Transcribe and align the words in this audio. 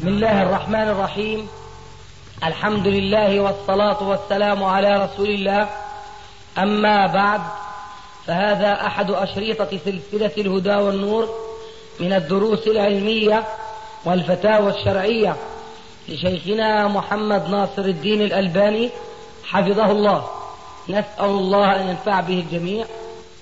بسم 0.00 0.08
الله 0.08 0.42
الرحمن 0.42 0.88
الرحيم. 0.88 1.48
الحمد 2.44 2.86
لله 2.86 3.40
والصلاة 3.40 4.02
والسلام 4.02 4.64
على 4.64 5.04
رسول 5.04 5.30
الله. 5.30 5.68
أما 6.58 7.06
بعد 7.06 7.40
فهذا 8.26 8.86
أحد 8.86 9.10
أشريطة 9.10 9.78
سلسلة 9.84 10.32
الهدى 10.38 10.74
والنور 10.74 11.28
من 12.00 12.12
الدروس 12.12 12.66
العلمية 12.66 13.44
والفتاوى 14.04 14.70
الشرعية 14.70 15.36
لشيخنا 16.08 16.88
محمد 16.88 17.50
ناصر 17.50 17.82
الدين 17.82 18.22
الألباني 18.22 18.90
حفظه 19.44 19.90
الله. 19.90 20.30
نسأل 20.88 21.24
الله 21.24 21.80
أن 21.80 21.88
ينفع 21.88 22.20
به 22.20 22.40
الجميع. 22.40 22.86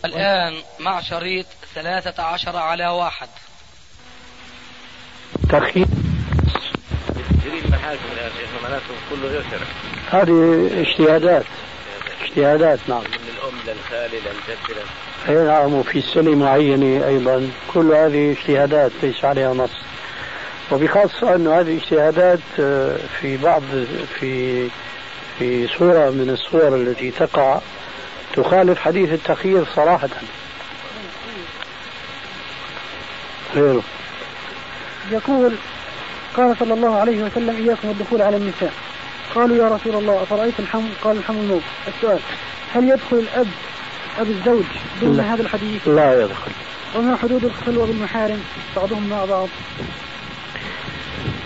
الآن 0.04 0.54
مع 0.78 1.00
شريط 1.00 1.46
ثلاثة 1.74 2.22
عشر 2.22 2.56
على 2.56 2.88
واحد. 2.88 3.28
تخييم 5.48 5.97
تجري 7.44 7.58
المحاكم 7.64 8.08
يا 8.16 8.30
شيخ 8.38 8.62
معناته 8.62 8.84
كله 9.10 9.28
غير 9.28 9.42
شرع 9.50 10.20
هذه 10.20 10.70
اجتهادات. 10.80 11.44
اجتهادات 12.24 12.78
نعم. 12.88 13.00
من 13.00 13.28
الأم 13.38 13.54
للخال 13.76 14.10
للجد 14.10 14.58
لل- 15.28 15.28
أي 15.38 15.44
نعم 15.46 15.74
وفي 15.74 16.00
سنة 16.00 16.30
معينة 16.34 17.06
أيضا. 17.06 17.50
كل 17.74 17.92
هذه 17.92 18.32
اجتهادات 18.40 18.92
ليس 19.02 19.24
عليها 19.24 19.54
نص. 19.54 19.70
وبخاصة 20.72 21.34
انه 21.34 21.60
هذه 21.60 21.68
الاجتهادات 21.72 22.38
آه، 22.60 22.96
في 23.20 23.36
بعض 23.36 23.62
في 24.20 24.68
في 25.38 25.66
صورة 25.78 26.10
من 26.10 26.30
الصور 26.30 26.76
التي 26.76 27.10
تقع 27.10 27.58
تخالف 28.36 28.78
حديث 28.80 29.12
التخيير 29.12 29.64
صراحة. 29.76 30.08
غيره. 33.54 33.82
يقول 35.10 35.54
قال 36.38 36.56
صلى 36.60 36.74
الله 36.74 36.96
عليه 36.96 37.22
وسلم 37.22 37.56
إياكم 37.56 37.88
الدخول 37.88 38.22
على 38.22 38.36
النساء. 38.36 38.72
قالوا 39.34 39.56
يا 39.56 39.68
رسول 39.68 39.94
الله 39.94 40.22
أفرأيت 40.22 40.60
الحمل 40.60 40.88
قال 41.04 41.16
الحمل 41.16 41.38
الموت 41.38 41.62
السؤال 41.88 42.18
هل 42.74 42.88
يدخل 42.88 43.16
الأب 43.16 43.46
أب 44.18 44.26
الزوج 44.26 44.64
ضمن 45.00 45.16
لا. 45.16 45.34
هذا 45.34 45.42
الحديث؟ 45.42 45.88
لا 45.88 46.24
يدخل. 46.24 46.50
وما 46.96 47.16
حدود 47.16 47.44
الخلوة 47.44 47.86
بالمحارم؟ 47.86 48.40
بعضهم 48.76 49.08
مع 49.08 49.24
بعض. 49.24 49.48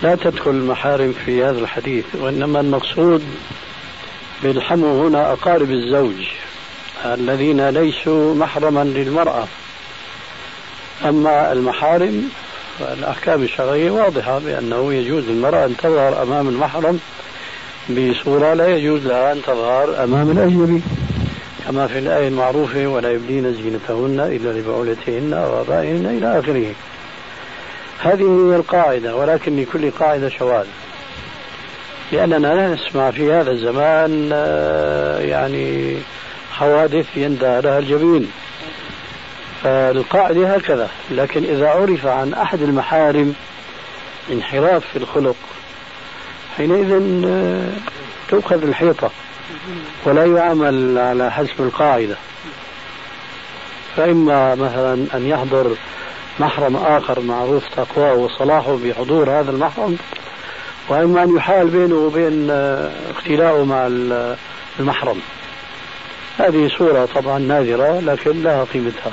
لا 0.03 0.15
تدخل 0.15 0.51
المحارم 0.51 1.13
في 1.25 1.43
هذا 1.43 1.59
الحديث 1.59 2.05
وإنما 2.13 2.59
المقصود 2.59 3.23
بالحمو 4.43 5.07
هنا 5.07 5.33
أقارب 5.33 5.71
الزوج 5.71 6.27
الذين 7.05 7.69
ليسوا 7.69 8.35
محرما 8.35 8.83
للمرأة. 8.83 9.47
أما 11.05 11.51
المحارم 11.51 12.29
فالأحكام 12.79 13.43
الشرعية 13.43 13.91
واضحة 13.91 14.39
بأنه 14.39 14.93
يجوز 14.93 15.23
للمرأة 15.23 15.65
أن 15.65 15.77
تظهر 15.77 16.23
أمام 16.23 16.47
المحرم 16.47 16.99
بصورة 17.89 18.53
لا 18.53 18.67
يجوز 18.67 19.07
لها 19.07 19.31
أن 19.31 19.41
تظهر 19.41 20.03
أمام 20.03 20.31
الأجنبي 20.31 20.81
كما 21.65 21.87
في 21.87 21.99
الآية 21.99 22.27
المعروفة 22.27 22.87
ولا 22.87 23.11
يبدين 23.11 23.53
زينتهن 23.53 24.19
إلا 24.19 24.59
لبعولتهن 24.59 25.33
أو 25.33 25.61
آبائهن 25.61 26.05
إلى 26.05 26.39
آخره 26.39 26.73
هذه 27.99 28.51
هي 28.51 28.55
القاعدة 28.55 29.15
ولكن 29.15 29.55
لكل 29.55 29.91
قاعدة 29.91 30.29
شواذ 30.29 30.65
لأننا 32.11 32.73
نسمع 32.73 33.11
في 33.11 33.33
هذا 33.33 33.51
الزمان 33.51 34.29
آه، 34.33 35.19
يعني 35.19 35.97
حوادث 36.51 37.05
يندى 37.15 37.61
لها 37.61 37.79
الجبين. 37.79 38.31
فالقاعدة 39.63 40.55
هكذا. 40.55 40.89
لكن 41.11 41.43
إذا 41.43 41.67
عرف 41.69 42.05
عن 42.05 42.33
أحد 42.33 42.61
المحارم 42.61 43.33
انحراف 44.31 44.83
في 44.87 44.95
الخلق 44.95 45.35
حينئذ 46.57 47.21
آه، 47.27 47.69
تؤخذ 48.29 48.63
الحيطة 48.63 49.11
ولا 50.05 50.25
يعمل 50.25 50.97
على 50.97 51.31
حسب 51.31 51.59
القاعدة. 51.59 52.15
فإما 53.97 54.55
مثلا 54.55 54.93
أن 55.13 55.27
يحضر 55.27 55.75
محرم 56.39 56.75
آخر 56.77 57.19
معروف 57.19 57.63
تقواه 57.75 58.13
وصلاحه 58.13 58.77
بحضور 58.83 59.29
هذا 59.29 59.51
المحرم 59.51 59.97
وإما 60.89 61.23
أن 61.23 61.35
يحال 61.37 61.67
بينه 61.67 61.95
وبين 61.95 62.47
آه، 62.51 62.91
اختلاؤه 63.11 63.63
مع 63.65 63.87
ال- 63.87 64.35
المحرم. 64.79 65.19
هذه 66.37 66.71
صورة 66.77 67.05
طبعا 67.15 67.39
نادرة 67.39 67.99
لكن 67.99 68.43
لها 68.43 68.63
قيمتها. 68.63 69.11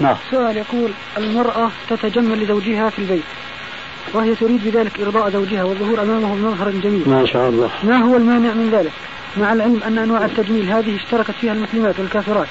نعم. 0.00 0.16
سؤال 0.30 0.56
يقول 0.56 0.90
المرأة 1.18 1.70
تتجمل 1.88 2.42
لزوجها 2.42 2.90
في 2.90 2.98
البيت 2.98 3.24
وهي 4.14 4.34
تريد 4.34 4.64
بذلك 4.64 5.00
إرضاء 5.00 5.30
زوجها 5.30 5.64
والظهور 5.64 6.02
أمامه 6.02 6.34
بمظهر 6.34 6.70
جميل 6.70 7.02
ما 7.06 7.26
شاء 7.26 7.48
الله. 7.48 7.70
ما 7.84 7.96
هو 7.96 8.16
المانع 8.16 8.54
من 8.54 8.70
ذلك؟ 8.70 8.92
مع 9.36 9.52
العلم 9.52 9.82
أن 9.82 9.98
أنواع 9.98 10.24
التجميل 10.24 10.72
هذه 10.72 10.96
اشتركت 10.96 11.30
فيها 11.30 11.52
المسلمات 11.52 11.98
والكافرات 11.98 12.46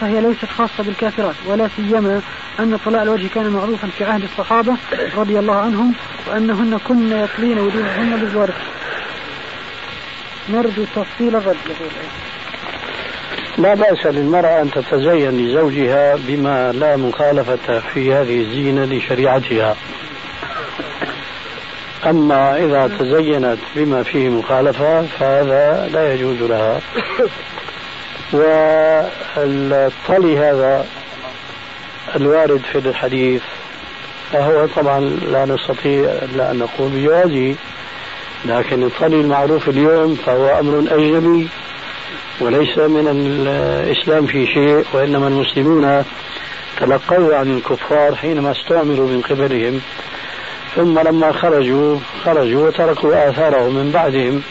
فهي 0.00 0.20
ليست 0.20 0.44
خاصة 0.44 0.82
بالكافرات 0.82 1.34
ولا 1.46 1.68
سيما 1.76 2.20
أن 2.60 2.78
طلاء 2.84 3.02
الوجه 3.02 3.28
كان 3.34 3.50
معروفا 3.50 3.88
في 3.98 4.04
عهد 4.04 4.22
الصحابة 4.22 4.76
رضي 5.16 5.38
الله 5.38 5.54
عنهم 5.54 5.94
وأنهن 6.28 6.78
كن 6.88 7.12
يطلين 7.12 7.58
وجوههن 7.58 8.16
بالورد 8.20 8.54
نرجو 10.48 10.84
تفصيل 10.84 11.36
الرد. 11.36 11.56
يقول 11.66 11.90
لا 13.58 13.74
بأس 13.74 14.06
للمرأة 14.06 14.62
أن 14.62 14.70
تتزين 14.70 15.30
لزوجها 15.30 16.16
بما 16.16 16.72
لا 16.72 16.96
مخالفة 16.96 17.80
في 17.80 18.14
هذه 18.14 18.40
الزينة 18.40 18.84
لشريعتها. 18.84 19.76
أما 22.06 22.56
إذا 22.56 22.96
تزينت 22.98 23.58
بما 23.76 24.02
فيه 24.02 24.28
مخالفة 24.28 25.02
فهذا 25.02 25.88
لا 25.92 26.14
يجوز 26.14 26.42
لها. 26.42 26.80
والطلي 28.32 30.38
هذا 30.38 30.86
الوارد 32.16 32.60
في 32.72 32.78
الحديث 32.78 33.42
فهو 34.32 34.66
طبعا 34.66 35.00
لا 35.00 35.44
نستطيع 35.44 36.10
إلا 36.10 36.50
أن 36.50 36.58
نقول 36.58 36.90
بجوازه 36.90 37.54
لكن 38.44 38.82
الطلي 38.82 39.20
المعروف 39.20 39.68
اليوم 39.68 40.14
فهو 40.14 40.60
أمر 40.60 40.78
أجنبي. 40.78 41.48
وليس 42.40 42.78
من 42.78 43.08
الإسلام 43.08 44.26
في 44.26 44.46
شيء 44.46 44.84
وإنما 44.92 45.28
المسلمون 45.28 46.04
تلقوا 46.80 47.36
عن 47.36 47.56
الكفار 47.56 48.14
حينما 48.14 48.52
استعملوا 48.52 49.08
من 49.08 49.20
قبلهم. 49.20 49.80
ثم 50.76 50.98
لما 50.98 51.32
خرجوا 51.32 51.98
خرجوا 52.24 52.68
وتركوا 52.68 53.30
آثارهم 53.30 53.74
من 53.74 53.90
بعدهم. 53.90 54.42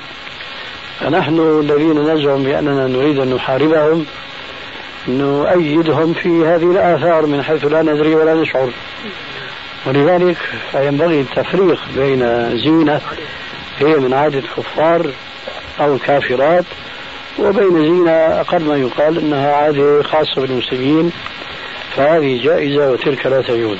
فنحن 0.99 1.39
الذين 1.39 2.13
نزعم 2.13 2.43
بأننا 2.43 2.87
نريد 2.87 3.19
أن 3.19 3.33
نحاربهم 3.33 4.05
نؤيدهم 5.07 6.13
في 6.13 6.29
هذه 6.45 6.71
الآثار 6.71 7.25
من 7.25 7.43
حيث 7.43 7.65
لا 7.65 7.81
ندري 7.81 8.15
ولا 8.15 8.33
نشعر. 8.33 8.69
ولذلك 9.85 10.37
فينبغي 10.71 11.21
التفريق 11.21 11.79
بين 11.95 12.49
زينة 12.57 13.01
هي 13.79 13.95
من 13.95 14.13
عادة 14.13 14.39
الكفار 14.39 15.11
أو 15.79 15.95
الكافرات 15.95 16.65
وبين 17.39 17.81
زينة 17.81 18.11
أقل 18.11 18.63
ما 18.63 18.77
يقال 18.77 19.17
أنها 19.17 19.51
عادة 19.51 20.03
خاصة 20.03 20.41
بالمسلمين 20.41 21.11
فهذه 21.95 22.43
جائزة 22.43 22.91
وتلك 22.91 23.25
لا 23.25 23.41
تجوز 23.41 23.77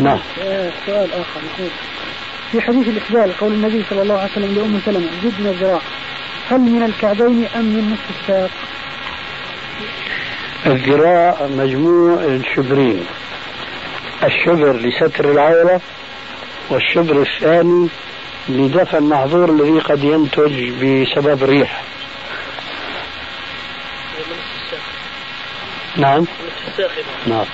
نعم 0.00 0.18
آه، 0.42 0.70
سؤال 0.86 1.12
آخر 1.12 1.40
في 2.52 2.60
حديث 2.60 2.88
الإقبال 2.88 3.38
قول 3.38 3.52
النبي 3.52 3.84
صلى 3.90 4.02
الله 4.02 4.18
عليه 4.18 4.32
وسلم 4.32 4.54
لأم 4.54 4.80
سلمة 4.84 5.08
زدنا 5.22 5.50
الذراع 5.50 5.80
هل 6.50 6.60
من 6.60 6.82
الكعبين 6.82 7.46
أم 7.56 7.64
من 7.64 7.92
نصف 7.92 8.20
الساق؟ 8.20 8.50
الذراع 10.66 11.46
مجموع 11.46 12.24
الشبرين 12.24 13.06
الشبر 14.24 14.72
لستر 14.72 15.30
العورة 15.30 15.80
والشبر 16.70 17.22
الثاني 17.22 17.88
لدفع 18.48 18.98
المحظور 18.98 19.50
الذي 19.50 19.78
قد 19.78 20.04
ينتج 20.04 20.70
بسبب 20.70 21.42
الريح 21.42 21.82
نعم. 25.96 26.24
نعم. 27.26 27.44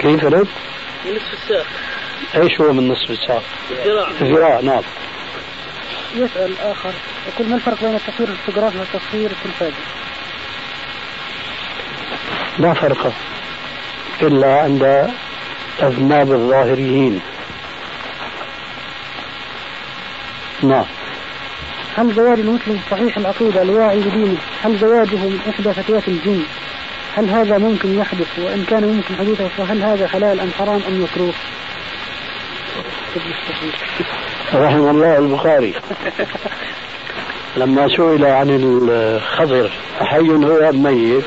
كيف 0.00 0.24
رد؟ 0.24 0.48
من 1.04 1.14
نصف 1.14 1.32
الساق 1.32 1.66
إيش 2.34 2.60
هو 2.60 2.72
من 2.72 2.88
نصف 2.88 3.10
الساق؟ 3.10 3.42
الذراع. 3.70 4.08
الذراع 4.20 4.60
نعم. 4.60 4.82
يسأل 6.14 6.60
آخر. 6.60 6.92
يقول 7.28 7.48
ما 7.48 7.56
الفرق 7.56 7.80
بين 7.80 7.94
التصوير 7.94 8.28
الفوتوغرافي 8.28 8.78
والتصوير 8.78 9.30
التلفازي؟ 9.30 9.72
لا 12.58 12.74
فرق 12.74 13.12
إلا 14.22 14.60
عند 14.60 15.10
أذناب 15.82 16.32
الظاهريين. 16.32 17.20
نعم. 20.62 20.84
هل 21.96 22.14
زواج 22.14 22.38
المسلم 22.38 22.80
صحيح 22.90 23.16
العقيدة 23.16 23.62
الواعي 23.62 24.00
بدينه 24.00 24.36
هل 24.62 24.78
زواجه 24.78 25.16
من 25.16 25.38
إحدى 25.48 25.72
فتيات 25.72 26.08
الجن؟ 26.08 26.42
هل 27.16 27.30
هذا 27.30 27.58
ممكن 27.58 27.98
يحدث؟ 27.98 28.38
وإن 28.38 28.64
كان 28.64 28.84
ممكن 28.84 29.14
حدوثه 29.14 29.48
فهل 29.48 29.82
هذا 29.82 30.08
حلال 30.08 30.40
أم 30.40 30.50
حرام 30.58 30.80
أم 30.88 31.02
مكروه؟ 31.02 31.32
رحم 34.54 34.88
الله 34.88 35.18
البخاري. 35.18 35.74
لما 37.56 37.88
سئل 37.88 38.24
عن 38.24 38.48
الخضر 38.50 39.70
أحي 40.02 40.18
هو 40.18 40.68
أم 40.68 40.82
ميت؟ 40.82 41.24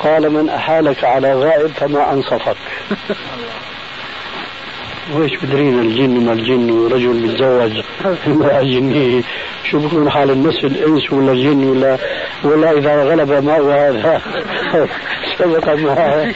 قال 0.00 0.30
من 0.30 0.48
أحالك 0.48 1.04
على 1.04 1.34
غائب 1.34 1.66
فما 1.66 2.12
أنصفك. 2.12 2.56
ويش 5.14 5.36
بدرينا 5.42 5.82
الجن 5.82 6.26
ما 6.26 6.32
الجن 6.32 6.70
ورجل 6.70 7.14
متزوج؟ 7.14 7.72
امرأة 8.26 8.62
جنية 8.62 9.22
شو 9.70 9.78
بكون 9.78 10.10
حال 10.10 10.30
النصف 10.30 10.64
الإنس 10.64 11.12
ولا 11.12 11.32
الجن 11.32 11.64
ولا 11.64 11.98
ولا 12.44 12.72
إذا 12.72 13.02
غلب 13.02 13.32
ماء 13.44 13.62
هذا؟ 13.62 14.20
سبق 15.38 15.68
معه 15.68 16.34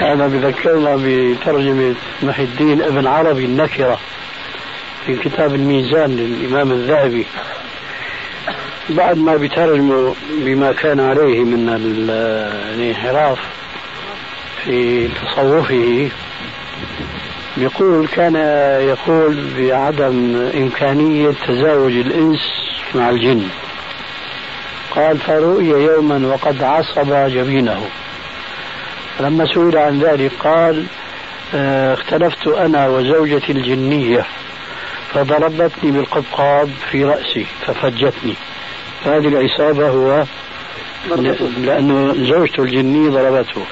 أنا 0.00 0.26
بذكرنا 0.26 0.96
بترجمة 0.96 1.94
محي 2.22 2.42
الدين 2.42 2.82
ابن 2.82 3.06
عربي 3.06 3.44
النكرة 3.44 3.98
في 5.06 5.16
كتاب 5.16 5.54
الميزان 5.54 6.16
للإمام 6.16 6.72
الذهبي. 6.72 7.26
بعد 8.90 9.18
ما 9.18 9.36
بيترجموا 9.36 10.14
بما 10.30 10.72
كان 10.72 11.00
عليه 11.00 11.44
من 11.44 11.68
الانحراف 11.68 13.38
في 14.64 15.08
تصوفه 15.08 16.10
يقول 17.60 18.08
كان 18.08 18.36
يقول 18.88 19.46
بعدم 19.58 20.50
إمكانية 20.54 21.30
تزاوج 21.46 21.92
الإنس 21.92 22.40
مع 22.94 23.10
الجن. 23.10 23.48
قال 24.90 25.18
فرؤي 25.18 25.68
يوما 25.68 26.26
وقد 26.26 26.62
عصب 26.62 27.28
جبينه. 27.28 27.86
لما 29.20 29.46
سئل 29.54 29.78
عن 29.78 29.98
ذلك 29.98 30.32
قال 30.40 30.84
آه، 31.54 31.94
اختلفت 31.94 32.46
أنا 32.46 32.88
وزوجتي 32.88 33.52
الجنية 33.52 34.26
فضربتني 35.12 35.90
بالقبقاب 35.90 36.70
في 36.90 37.04
رأسي 37.04 37.46
ففجتني. 37.66 38.34
هذه 39.04 39.28
العصابة 39.28 39.88
هو 39.88 40.24
لأنه 41.58 42.14
زوجته 42.14 42.62
الجنية 42.62 43.10
ضربته. 43.10 43.62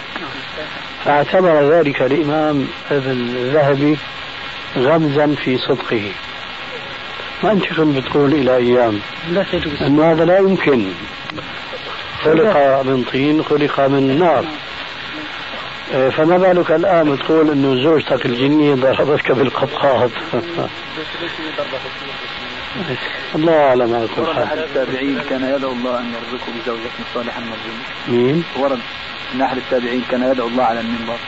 فاعتبر 1.04 1.70
ذلك 1.70 2.02
الإمام 2.02 2.68
ابن 2.90 3.10
الذهبي 3.10 3.96
غمزا 4.76 5.34
في 5.44 5.58
صدقه. 5.58 6.12
ما 7.42 7.52
أنت 7.52 7.66
كنت 7.66 7.96
بتقول 7.96 8.32
إلى 8.32 8.56
أيام؟ 8.56 9.00
أنه 9.86 10.12
هذا 10.12 10.24
لا 10.24 10.38
يمكن. 10.38 10.92
خلق 12.24 12.82
من 12.82 13.04
طين 13.12 13.42
خلق 13.42 13.80
من 13.80 14.18
نار. 14.18 14.44
إيه، 15.94 16.08
فما 16.08 16.36
بالك 16.36 16.70
الآن 16.70 17.16
بتقول 17.16 17.50
أنه 17.50 17.82
زوجتك 17.82 18.26
الجنية 18.26 18.74
ضربتك 18.74 19.32
بالقبقاب 19.32 20.10
الله 23.34 23.68
أعلم 23.68 23.94
على 23.94 24.08
كل 24.16 24.26
حال. 24.26 24.58
التابعين 24.58 25.20
كان 25.30 25.54
يدعو 25.54 25.72
الله 25.72 25.98
أن 25.98 26.12
يرزقه 26.14 26.52
بزوجة 26.52 26.90
صالحة 27.14 27.40
مرجوة 27.40 27.74
مين؟ 28.08 28.44
ورد 28.56 28.80
من 29.34 29.42
أحد 29.42 29.56
التابعين 29.56 30.04
كان 30.10 30.22
يدعو 30.22 30.48
الله 30.48 30.64
على 30.64 30.80
المنبر. 30.80 31.18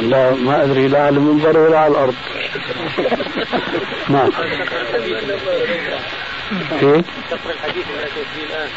لا 0.00 0.30
ما 0.30 0.64
أدري 0.64 0.88
لا 0.88 1.02
على 1.02 1.16
المنبر 1.16 1.58
ولا 1.58 1.78
على 1.78 1.90
الأرض. 1.90 2.14
نعم. 4.08 4.30
كيف؟ 6.80 7.06
تقرأ 7.30 7.52
الحديث 7.52 7.86
الذي 7.90 8.24
فيه 8.34 8.44
الآن. 8.46 8.68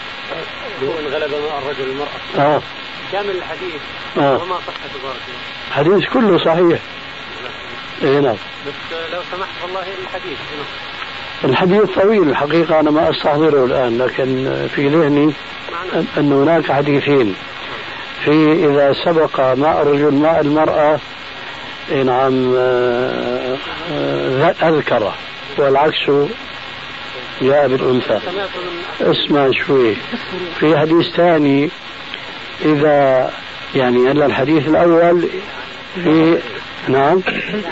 هو 0.84 1.00
إن 1.00 1.06
غلب 1.06 1.34
الرجل 1.34 1.90
المرأة. 1.90 2.46
آه. 2.56 2.62
كامل 3.12 3.36
الحديث. 3.36 3.82
آه. 4.18 4.44
وما 4.44 4.56
صحة 4.56 4.90
بارك 5.04 5.22
الحديث 5.68 6.10
كله 6.14 6.38
صحيح. 6.38 6.80
اي 8.04 8.20
نعم. 8.20 8.38
بس 8.68 8.98
لو 9.14 9.22
سمحت 9.32 9.64
والله 9.64 9.84
الحديث. 10.04 10.38
الحديث 11.44 11.82
طويل 11.82 12.30
الحقيقة 12.30 12.80
أنا 12.80 12.92
ما 12.92 13.10
أستحضره 13.10 13.66
الآن 13.66 13.98
لكن 13.98 14.56
في 14.76 14.88
ذهني 14.88 15.34
أن 16.18 16.34
هناك 16.34 16.72
حديثين. 16.72 17.36
في 18.26 18.54
إذا 18.66 18.94
سبق 19.06 19.40
ماء 19.40 19.82
الرجل 19.82 20.14
ماء 20.14 20.42
المرأة 20.42 21.00
نعم 22.06 22.56
آه، 22.58 23.58
آه، 23.92 24.56
أذكره 24.64 25.14
والعكس 25.58 26.12
جاء 27.42 27.68
بالأنثى. 27.68 28.20
اسمع 29.02 29.52
شوي. 29.52 29.96
في 30.60 30.78
حديث 30.78 31.10
ثاني 31.10 31.70
إذا 32.66 33.30
يعني 33.76 34.12
إلا 34.12 34.26
الحديث 34.26 34.68
الأول 34.68 35.30
في 36.04 36.38
نعم. 36.88 37.22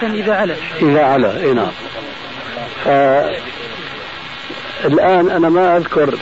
إذا 0.03 0.33
على. 0.33 0.55
إذا 0.81 1.03
على 1.03 1.37
إيه 1.37 1.53
نعم. 1.53 1.71
الآن 4.85 5.29
أنا 5.29 5.49
ما 5.49 5.77
أذكر 5.77 6.17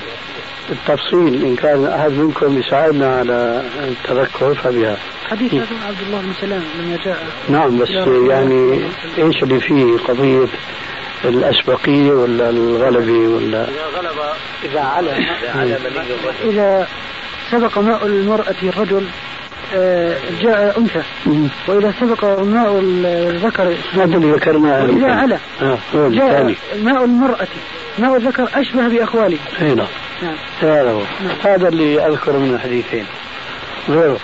التفصيل 0.70 1.46
إن 1.46 1.56
كان 1.56 1.86
أحد 1.86 2.12
منكم 2.12 2.60
يساعدنا 2.60 3.16
على 3.16 3.64
التذكر 3.84 4.56
فبها. 4.56 4.98
حديث 5.30 5.54
عبد 5.54 5.98
الله 6.08 6.22
بن 6.22 6.34
سلام 6.42 6.64
لما 6.80 6.98
جاء. 7.06 7.18
نعم 7.50 7.78
بس 7.78 7.90
يعني 8.30 8.82
إيش 9.18 9.44
اللي 9.44 9.60
فيه؟ 9.60 9.98
قضية 9.98 10.48
الأسبقية 11.26 12.12
ولا 12.12 12.50
الغلبة 12.50 13.36
ولا؟ 13.36 13.64
إذا 13.70 13.86
غلب 13.98 14.18
إذا 14.64 14.80
على 14.80 15.12
إذا 15.12 15.52
على 15.56 15.78
إذا 16.44 16.88
سبق 17.52 17.78
ماء 17.78 18.06
المرأة 18.06 18.56
الرجل 18.64 19.06
جاء 20.42 20.80
أنثى. 20.80 21.02
وإذا 21.68 21.94
سبق 22.00 22.40
ماء 22.40 22.80
الذكر 22.80 23.76
هذا 23.94 24.18
اللي 24.18 24.32
ذكرناه 24.32 24.86
إذا 24.86 25.12
على. 25.12 25.38
آه، 25.62 25.78
جاء 25.94 26.56
ماء 26.84 27.06
المرأة. 27.06 27.48
ماء 28.00 28.18
الذكر 28.18 28.50
أشبه 28.54 28.88
بأخواله 28.88 29.38
أي 29.62 29.76
نعم. 29.76 29.88
نعم. 30.24 30.36
هذا 30.62 30.92
هو 30.92 31.02
نعم. 31.24 31.54
هذا 31.54 31.68
اللي 31.68 32.08
أذكر 32.08 32.38
من 32.38 32.54
الحديثين. 32.54 33.06
غيره. 33.90 34.18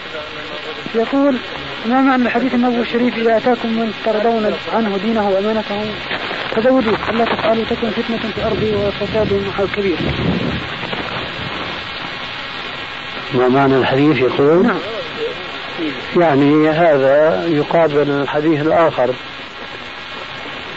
يقول 0.96 1.38
ما 1.86 2.02
معنى 2.02 2.24
الحديث 2.24 2.54
النبوي 2.54 2.82
الشريف 2.82 3.18
إذا 3.18 3.38
أتاكم 3.38 3.70
من 3.70 3.92
ترضون 4.06 4.54
عنه 4.74 4.98
دينه 4.98 5.30
وأمانته 5.30 5.86
فزودوه 6.56 7.10
ألا 7.10 7.26
تفعلوا 7.26 7.64
تكن 7.64 7.90
فتنة 7.90 8.18
في 8.18 8.38
الأرض 8.38 8.64
وفساد 8.64 9.44
كبير. 9.76 9.98
ما 13.34 13.48
معنى 13.48 13.78
الحديث؟ 13.78 14.18
يقول 14.18 14.68
نعم. 14.68 14.78
يعني 16.18 16.70
هذا 16.70 17.46
يقابل 17.48 18.10
الحديث 18.10 18.62
الآخر 18.62 19.14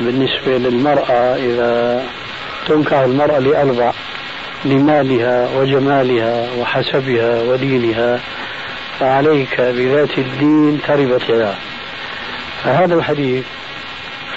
بالنسبة 0.01 0.59
للمرأة 0.59 1.37
إذا 1.37 2.03
تنكح 2.67 2.99
المرأة 2.99 3.39
لأربع 3.39 3.93
لمالها 4.65 5.49
وجمالها 5.59 6.49
وحسبها 6.59 7.43
ودينها 7.43 8.21
فعليك 9.01 9.61
بذات 9.61 10.19
الدين 10.19 10.81
تربت 10.87 11.23
يداه 11.29 11.55
فهذا 12.65 12.95
الحديث 12.95 13.45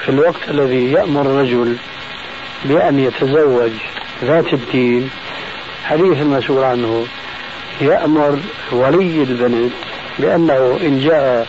في 0.04 0.10
الوقت 0.10 0.50
الذي 0.50 0.92
يأمر 0.92 1.22
الرجل 1.22 1.78
بأن 2.66 3.00
يتزوج 3.00 3.72
ذات 4.24 4.54
الدين 4.54 5.10
حديث 5.86 6.22
المسؤول 6.22 6.64
عنه 6.64 7.06
يأمر 7.82 8.40
ولي 8.72 9.24
البنت 9.24 9.74
بأنه 10.20 10.80
إن 10.82 11.00
جاء 11.00 11.48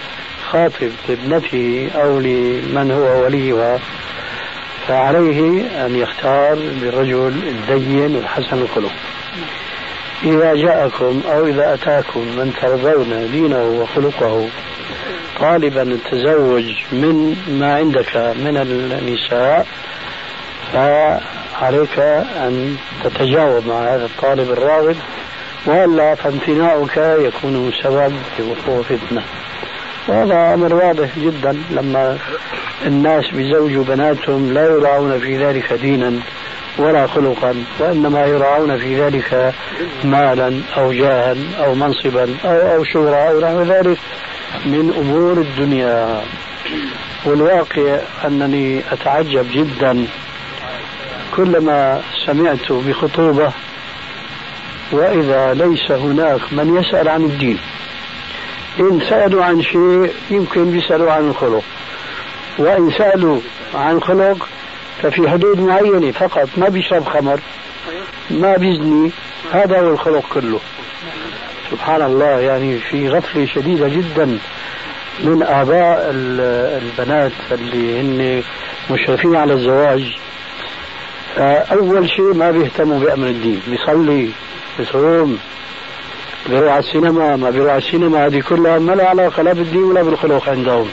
خاطب 0.51 0.91
لابنته 1.09 1.91
أو 1.95 2.19
لمن 2.19 2.91
هو 2.91 3.25
وليها 3.25 3.79
فعليه 4.89 5.67
أن 5.87 5.97
يختار 5.97 6.55
بالرجل 6.55 7.35
الدين 7.69 8.17
الحسن 8.17 8.59
الخلق. 8.59 8.93
إذا 10.25 10.55
جاءكم 10.55 11.23
أو 11.33 11.47
إذا 11.47 11.75
أتاكم 11.75 12.21
من 12.21 12.53
ترضون 12.61 13.31
دينه 13.33 13.65
وخلقه 13.65 14.49
طالبا 15.41 15.83
التزوج 15.83 16.65
من 16.93 17.37
ما 17.61 17.75
عندك 17.75 18.17
من 18.17 18.57
النساء 18.57 19.67
فعليك 20.73 21.99
أن 22.37 22.77
تتجاوب 23.05 23.67
مع 23.67 23.95
هذا 23.95 24.05
الطالب 24.05 24.51
الراغب 24.51 24.97
وإلا 25.67 26.15
فامتناعك 26.15 26.97
يكون 26.97 27.73
سبب 27.83 28.13
في 28.37 28.43
وقوع 28.43 28.83
فتنة. 28.83 29.23
وهذا 30.09 30.55
أمر 30.55 30.75
واضح 30.75 31.19
جدا 31.19 31.57
لما 31.71 32.19
الناس 32.87 33.31
بيزوجوا 33.31 33.85
بناتهم 33.85 34.53
لا 34.55 34.65
يراعون 34.65 35.19
في 35.19 35.45
ذلك 35.45 35.73
دينا 35.73 36.13
ولا 36.79 37.07
خلقا 37.07 37.55
وإنما 37.79 38.27
يراعون 38.27 38.79
في 38.79 39.01
ذلك 39.03 39.55
مالا 40.05 40.61
أو 40.77 40.93
جاها 40.93 41.37
أو 41.65 41.75
منصبا 41.75 42.37
أو 42.45 42.75
أو 42.75 42.85
شهره 42.85 43.17
أو 43.17 43.41
نحو 43.41 43.63
ذلك 43.63 43.99
من 44.67 44.95
أمور 44.99 45.33
الدنيا. 45.33 46.23
والواقع 47.25 47.99
أنني 48.25 48.83
أتعجب 48.93 49.47
جدا 49.53 50.07
كلما 51.37 52.01
سمعت 52.27 52.73
بخطوبة 52.73 53.53
وإذا 54.93 55.55
ليس 55.55 55.91
هناك 55.91 56.53
من 56.53 56.77
يسأل 56.77 57.09
عن 57.09 57.25
الدين. 57.25 57.59
إن 58.81 59.01
سألوا 59.09 59.45
عن 59.45 59.63
شيء 59.63 60.13
يمكن 60.31 60.71
بيسألوا 60.71 61.13
عن 61.13 61.29
الخلق. 61.29 61.65
وإن 62.59 62.91
سألوا 62.91 63.41
عن 63.75 64.01
خلق 64.01 64.49
ففي 65.03 65.29
حدود 65.31 65.61
معينة 65.61 66.11
فقط 66.13 66.49
ما 66.57 66.69
بيشرب 66.69 67.05
خمر 67.05 67.41
ما 68.31 68.57
بيزني 68.57 69.11
هذا 69.53 69.81
هو 69.81 69.91
الخلق 69.91 70.25
كله. 70.35 70.61
سبحان 71.71 72.03
الله 72.03 72.41
يعني 72.41 72.79
في 72.79 73.09
غفلة 73.09 73.47
شديدة 73.47 73.89
جدا 73.89 74.39
من 75.25 75.43
آباء 75.43 76.11
البنات 76.83 77.33
اللي 77.53 78.01
هن 78.01 78.43
مشرفين 78.91 79.37
على 79.37 79.53
الزواج. 79.53 80.17
أول 81.73 82.11
شيء 82.11 82.35
ما 82.35 82.51
بيهتموا 82.51 82.99
بأمر 82.99 83.27
الدين 83.27 83.63
بيصلي. 83.69 84.31
بيصوم 84.79 85.39
بيروح 86.49 86.73
على 86.73 86.79
السينما 86.79 87.37
ما 87.37 87.51
بيروح 87.51 87.71
على 87.71 87.79
السينما 87.79 88.27
هذه 88.27 88.41
كلها 88.41 88.79
ما 88.79 88.93
لها 88.93 89.07
علاقة 89.07 89.43
لا 89.43 89.53
بالدين 89.53 89.83
ولا 89.83 90.03
بالخلق 90.03 90.49
عندهم. 90.49 90.89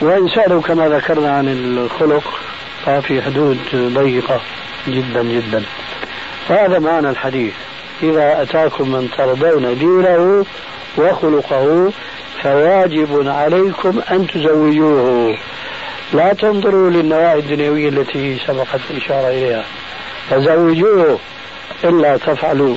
وإن 0.00 0.28
سألوا 0.28 0.62
كما 0.62 0.88
ذكرنا 0.88 1.36
عن 1.36 1.48
الخلق 1.48 2.40
ففي 2.86 3.22
حدود 3.22 3.58
ضيقة 3.74 4.40
جدا 4.88 5.22
جدا. 5.22 5.62
وهذا 6.50 6.78
معنى 6.78 7.10
الحديث. 7.10 7.54
إذا 8.02 8.42
أتاكم 8.42 8.92
من 8.92 9.10
ترضون 9.10 9.78
دينه 9.78 10.44
وخلقه 10.98 11.92
فواجب 12.42 13.28
عليكم 13.28 14.00
أن 14.10 14.26
تزوجوه. 14.26 15.36
لا 16.12 16.32
تنظروا 16.32 16.90
للنواحي 16.90 17.38
الدنيوية 17.38 17.88
التي 17.88 18.38
سبقت 18.46 18.80
الإشارة 18.90 19.28
إليها. 19.28 19.64
فزوجوه. 20.30 21.18
إلا 21.84 22.16
تفعلوا 22.16 22.76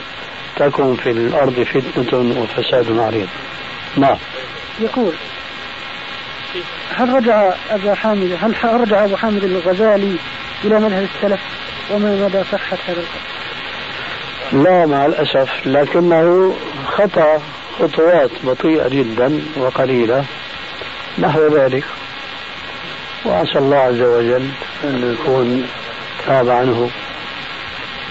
تكن 0.55 0.95
في 0.95 1.11
الأرض 1.11 1.63
فتنة 1.63 2.41
وفساد 2.41 2.99
عريض. 2.99 3.27
نعم. 3.97 4.17
يقول 4.79 5.13
هل 6.95 7.13
رجع 7.13 7.53
أبا 7.69 7.93
حامد 7.93 8.37
هل 8.41 8.81
رجع 8.81 9.03
أبو 9.03 9.15
حامد 9.15 9.43
الغزالي 9.43 10.15
إلى 10.63 10.79
مذهب 10.79 11.07
السلف؟ 11.15 11.41
وما 11.91 12.25
مدى 12.25 12.43
صحة 12.43 12.77
هذا 12.87 13.01
القول؟ 13.01 14.63
لا 14.63 14.85
مع 14.85 15.05
الأسف 15.05 15.67
لكنه 15.67 16.55
خطأ 16.87 17.41
خطوات 17.79 18.31
بطيئة 18.43 18.87
جدا 18.87 19.41
وقليلة 19.57 20.25
نحو 21.19 21.47
ذلك. 21.47 21.83
وعسى 23.25 23.57
الله 23.57 23.77
عز 23.77 24.01
وجل 24.01 24.49
أن 24.83 25.13
يكون 25.13 25.67
تاب 26.25 26.49
عنه. 26.49 26.89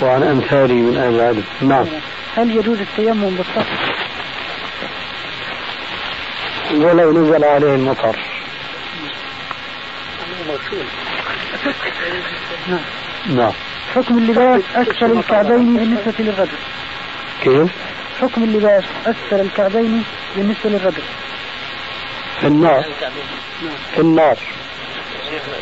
وعن 0.03 0.23
أمثاله 0.23 0.75
من 0.75 0.97
أهل 0.97 1.15
العلم 1.15 1.45
نعم 1.61 1.87
هل 2.37 2.57
يجوز 2.57 2.81
التيمم 2.81 3.37
بالصف؟ 3.37 3.67
ولو 6.75 7.13
نزل 7.13 7.45
عليه 7.45 7.75
المطر. 7.75 8.19
نعم. 12.69 12.81
نعم 13.29 13.53
حكم 13.95 14.19
اللباس 14.19 14.63
أسفل 14.75 15.19
الكعبين 15.19 15.77
بالنسبة 15.77 16.15
للرجل. 16.19 16.59
كيف؟ 17.43 17.71
حكم 18.21 18.45
اللباس 18.45 18.85
أسفل 19.07 19.41
الكعبين 19.41 20.05
بالنسبة 20.37 20.71
للرجل. 20.71 21.03
في 22.41 22.47
النار. 22.47 22.85
في 23.95 24.01
النار 24.01 24.37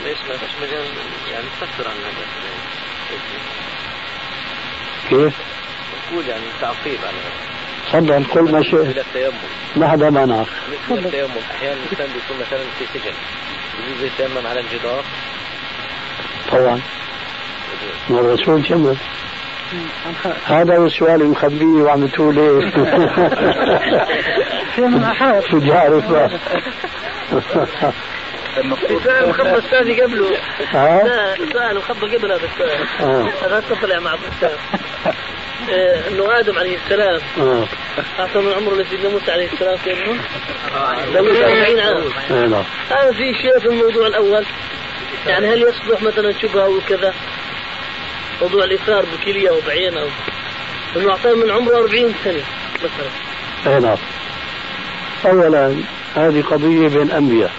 ليش 0.05 0.19
ما 0.29 0.37
فيش 0.37 0.50
مجال 0.62 0.85
يعني 1.33 1.47
تفسر 1.61 1.88
عن 1.88 1.97
هذا؟ 1.97 2.53
كيف؟ 5.08 5.34
تقول 6.11 6.26
يعني 6.28 6.42
تعقيب 6.61 6.99
على 7.04 7.16
تفضل 7.92 8.25
كل 8.25 8.52
ما 8.52 8.62
شئت. 8.62 8.75
إلى 8.75 9.00
التيمم. 9.00 9.38
ما 9.76 9.88
حدا 9.88 10.11
منعك 10.11 10.46
بالنسبة 10.88 10.96
للتيمم 10.96 11.30
أحيانا 11.50 11.75
الإنسان 11.75 12.06
بيكون 12.06 12.37
مثلا 12.46 12.61
في 12.78 12.87
سجن. 12.87 13.14
يجوز 13.87 14.02
يتيمم 14.02 14.46
على 14.46 14.61
الجدار. 14.61 15.04
طبعا. 16.52 16.80
والرسول 18.11 18.62
جمد 18.62 18.96
هذا 20.46 20.76
هو 20.76 20.87
السؤال 20.87 21.14
اللي 21.14 21.25
مخبيه 21.25 21.82
وعملتوه 21.82 22.32
ليه؟ 22.32 22.70
تيمم 24.76 25.04
أحاط 25.04 25.44
شو 25.44 25.58
تعرف 25.58 26.04
السؤال 28.58 29.28
مخبى 29.28 29.58
استاذي 29.58 30.02
قبله. 30.02 30.38
ها؟ 30.73 31.02
لا 31.04 31.34
السؤال 31.34 31.76
مخبى 31.76 32.16
قبل 32.16 32.32
هذا 32.32 32.49
السؤال 32.52 32.87
آه. 33.00 33.46
هذا 33.46 33.62
طلع 33.82 33.99
مع 33.99 34.14
آه، 35.70 36.08
إنه 36.08 36.38
آدم 36.40 36.58
عليه 36.58 36.76
السلام. 36.84 37.20
آه. 37.38 37.66
أعطى 38.18 38.38
من 38.38 38.52
عمره 38.52 38.75
لسيدنا 38.75 39.08
موسى 39.08 39.32
عليه 39.32 39.49
السلام 39.52 39.76
في 39.76 39.90
لما 41.14 41.30
40 41.30 41.80
عام. 41.80 42.64
هذا 42.90 43.12
في 43.12 43.34
شيء 43.34 43.58
في 43.58 43.66
الموضوع 43.66 44.06
الأول. 44.06 44.44
يعني 45.26 45.46
هل 45.46 45.62
يصلح 45.62 46.02
مثلا 46.02 46.32
شبهه 46.32 46.68
وكذا؟ 46.68 47.14
موضوع 48.42 48.64
الإثار 48.64 49.04
بكلية 49.04 49.49
أو 49.49 49.61
بعين 49.66 49.99
أو 49.99 50.08
إنه 50.96 51.11
أعطاه 51.11 51.34
من 51.34 51.50
عمره 51.50 51.76
40 51.76 52.14
سنة 52.25 52.42
مثلا. 52.76 53.75
اي 53.75 53.80
نعم. 53.80 53.96
اولا 55.26 55.76
هذه 56.16 56.42
قضية 56.42 56.88
بين 56.88 57.11
أنبياء. 57.11 57.50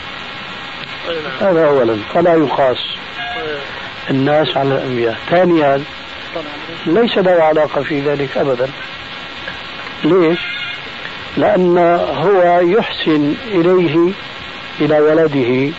هذا 1.42 1.68
اولا 1.68 1.98
فلا 2.14 2.34
يقاس 2.34 2.78
آه. 2.78 4.12
الناس 4.12 4.58
على 4.58 4.70
الأنبياء 4.76 5.18
ثانيا 5.30 5.84
ليس 6.86 7.18
له 7.18 7.32
علاقة 7.32 7.82
في 7.84 8.00
ذلك 8.02 8.38
ابدا 8.38 8.70
ليش؟ 10.04 10.40
لأن 11.38 11.78
هو 12.18 12.60
يحسن 12.60 13.36
إليه 13.48 14.12
إلى 14.80 15.00
ولده 15.00 15.74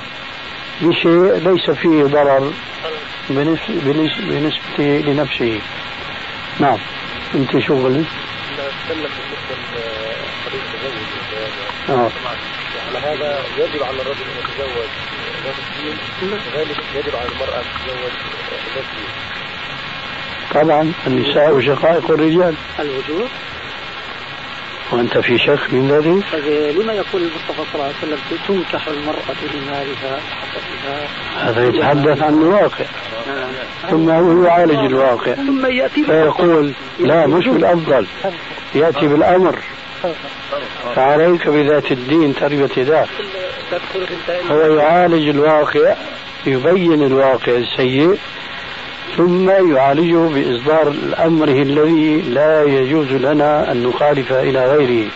بشيء 0.81 1.51
ليس 1.51 1.71
فيه 1.71 2.05
ضرر 2.05 2.53
بالنسبة, 3.31 3.75
بالنسبة, 3.85 4.25
بالنسبة 4.25 5.11
لنفسه 5.13 5.61
نعم 6.61 6.79
أنت 7.35 7.59
شو 7.59 7.85
قلت؟ 7.85 8.07
لقضيه 8.89 9.07
التزوج 11.17 11.89
آه. 11.89 12.11
على 12.89 12.99
هذا 12.99 13.45
يجب 13.59 13.83
على 13.83 14.03
الرجل 14.03 14.23
أن 14.23 14.39
يتزوج 14.39 15.16
الدين 15.49 16.37
يجب 16.95 17.17
على 17.17 17.29
تتزوج 17.29 18.13
طبعا 20.55 20.93
النساء 21.07 21.61
شقائق 21.61 22.11
الرجال. 22.11 22.55
الوجوب 22.81 23.29
وأنت 24.93 25.19
في 25.19 25.39
شك 25.39 25.73
من 25.73 25.89
ذلك؟ 25.89 26.25
طيب 26.33 26.81
لما 26.81 26.93
يقول 26.93 27.23
المصطفى 27.23 27.73
صلى 27.73 27.75
الله 27.75 27.85
عليه 27.85 27.97
وسلم 27.97 28.19
تنكح 28.49 28.89
المرأة 28.89 29.37
لمالها 29.55 30.21
وحسبها 30.43 31.09
هذا 31.43 31.69
يتحدث 31.69 32.23
عن 32.23 32.35
الواقع. 32.35 32.85
ثم 33.91 34.11
هو 34.11 34.45
يعالج 34.45 34.79
الواقع. 34.79 35.35
ثم 35.35 35.67
يأتي 35.67 36.05
فيقول 36.05 36.73
لا 36.99 37.27
مش 37.27 37.49
بالأفضل. 37.49 38.07
يأتي 38.75 39.07
بالأمر. 39.07 39.59
فعليك 40.95 41.49
بذات 41.49 41.93
الدين 41.93 42.35
تربية 42.35 42.71
يداك 42.77 43.09
تكثر 43.71 44.07
في 44.07 44.53
هو 44.53 44.77
يعالج 44.77 45.29
الواقع 45.29 45.95
يبين 46.47 47.03
الواقع 47.03 47.53
السيء 47.53 48.19
ثم 49.17 49.51
يعالجه 49.51 50.29
بإصدار 50.29 50.95
أمره 51.19 51.63
الذي 51.63 52.21
لا 52.21 52.63
يجوز 52.63 53.13
لنا 53.13 53.73
أن 53.73 53.83
نخالف 53.83 54.33
إلى 54.33 54.67
غيره. 54.67 55.11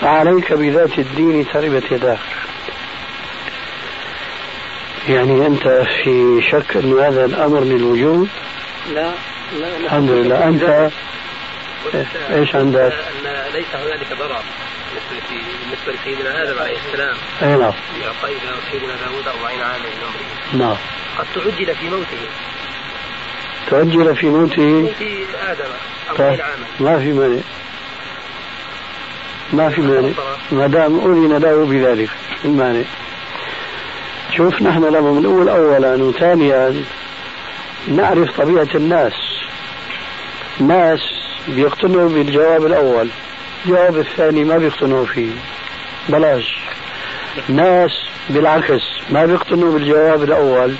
فعليك 0.00 0.52
بذات 0.52 0.98
الدين 0.98 1.46
تربت 1.52 1.92
يداك. 1.92 2.18
يعني 5.08 5.46
أنت 5.46 5.68
في 6.02 6.40
شك 6.50 6.76
أن 6.76 6.98
هذا 6.98 7.24
الأمر 7.24 7.60
للوجود 7.60 8.28
لا 8.94 9.10
لا 9.52 9.58
لا. 9.58 9.76
الحمد 9.76 10.10
لله. 10.10 10.48
أنت 10.48 10.90
إيش 12.30 12.54
عندك؟ 12.54 12.92
ليس 13.54 13.66
هنالك 13.74 14.06
ضرر 14.18 14.42
بالنسبة 15.10 15.59
بالنسبة 15.70 15.92
لسيدنا 15.92 16.42
آدم 16.42 16.58
عليه 16.58 16.76
السلام. 16.76 17.16
أي 17.42 17.56
نعم. 17.56 17.72
في 17.72 18.06
اعطاء 18.06 18.32
سيدنا 18.70 18.96
داوود 18.96 19.28
40 19.28 19.60
عاما 19.60 19.78
من 19.78 20.02
عمره. 20.02 20.64
نعم. 20.64 20.76
قد 21.18 21.26
تعجل 21.34 21.74
في 21.74 21.90
موته. 21.90 22.16
تؤجل 23.70 24.16
في 24.16 24.26
موته؟ 24.26 24.62
موت 24.62 24.94
آدم 25.48 25.64
40 26.10 26.30
طيب. 26.30 26.40
عاما. 26.40 26.66
ما 26.80 26.98
في 26.98 27.12
مانع. 27.12 27.40
ما 29.52 29.68
في 29.68 29.80
مانع. 29.80 30.08
ما 30.52 30.66
دام 30.66 30.98
أذن 30.98 31.36
له 31.36 31.66
بذلك 31.66 32.10
المانع 32.44 32.84
شوف 34.36 34.62
نحن 34.62 34.84
لما 34.84 35.12
بنقول 35.12 35.48
أولا 35.48 36.02
وثانيا 36.02 36.84
نعرف 37.88 38.40
طبيعة 38.40 38.68
الناس. 38.74 39.12
ناس 40.60 41.00
بيقتنعوا 41.48 42.08
بالجواب 42.08 42.66
الأول. 42.66 43.08
الجواب 43.64 43.98
الثاني 43.98 44.44
ما 44.44 44.58
بيقتنعوا 44.58 45.06
فيه. 45.06 45.30
بلاش. 46.08 46.58
ناس 47.48 47.90
بالعكس 48.30 48.82
ما 49.10 49.26
بيقتنعوا 49.26 49.72
بالجواب 49.72 50.22
الأول 50.22 50.74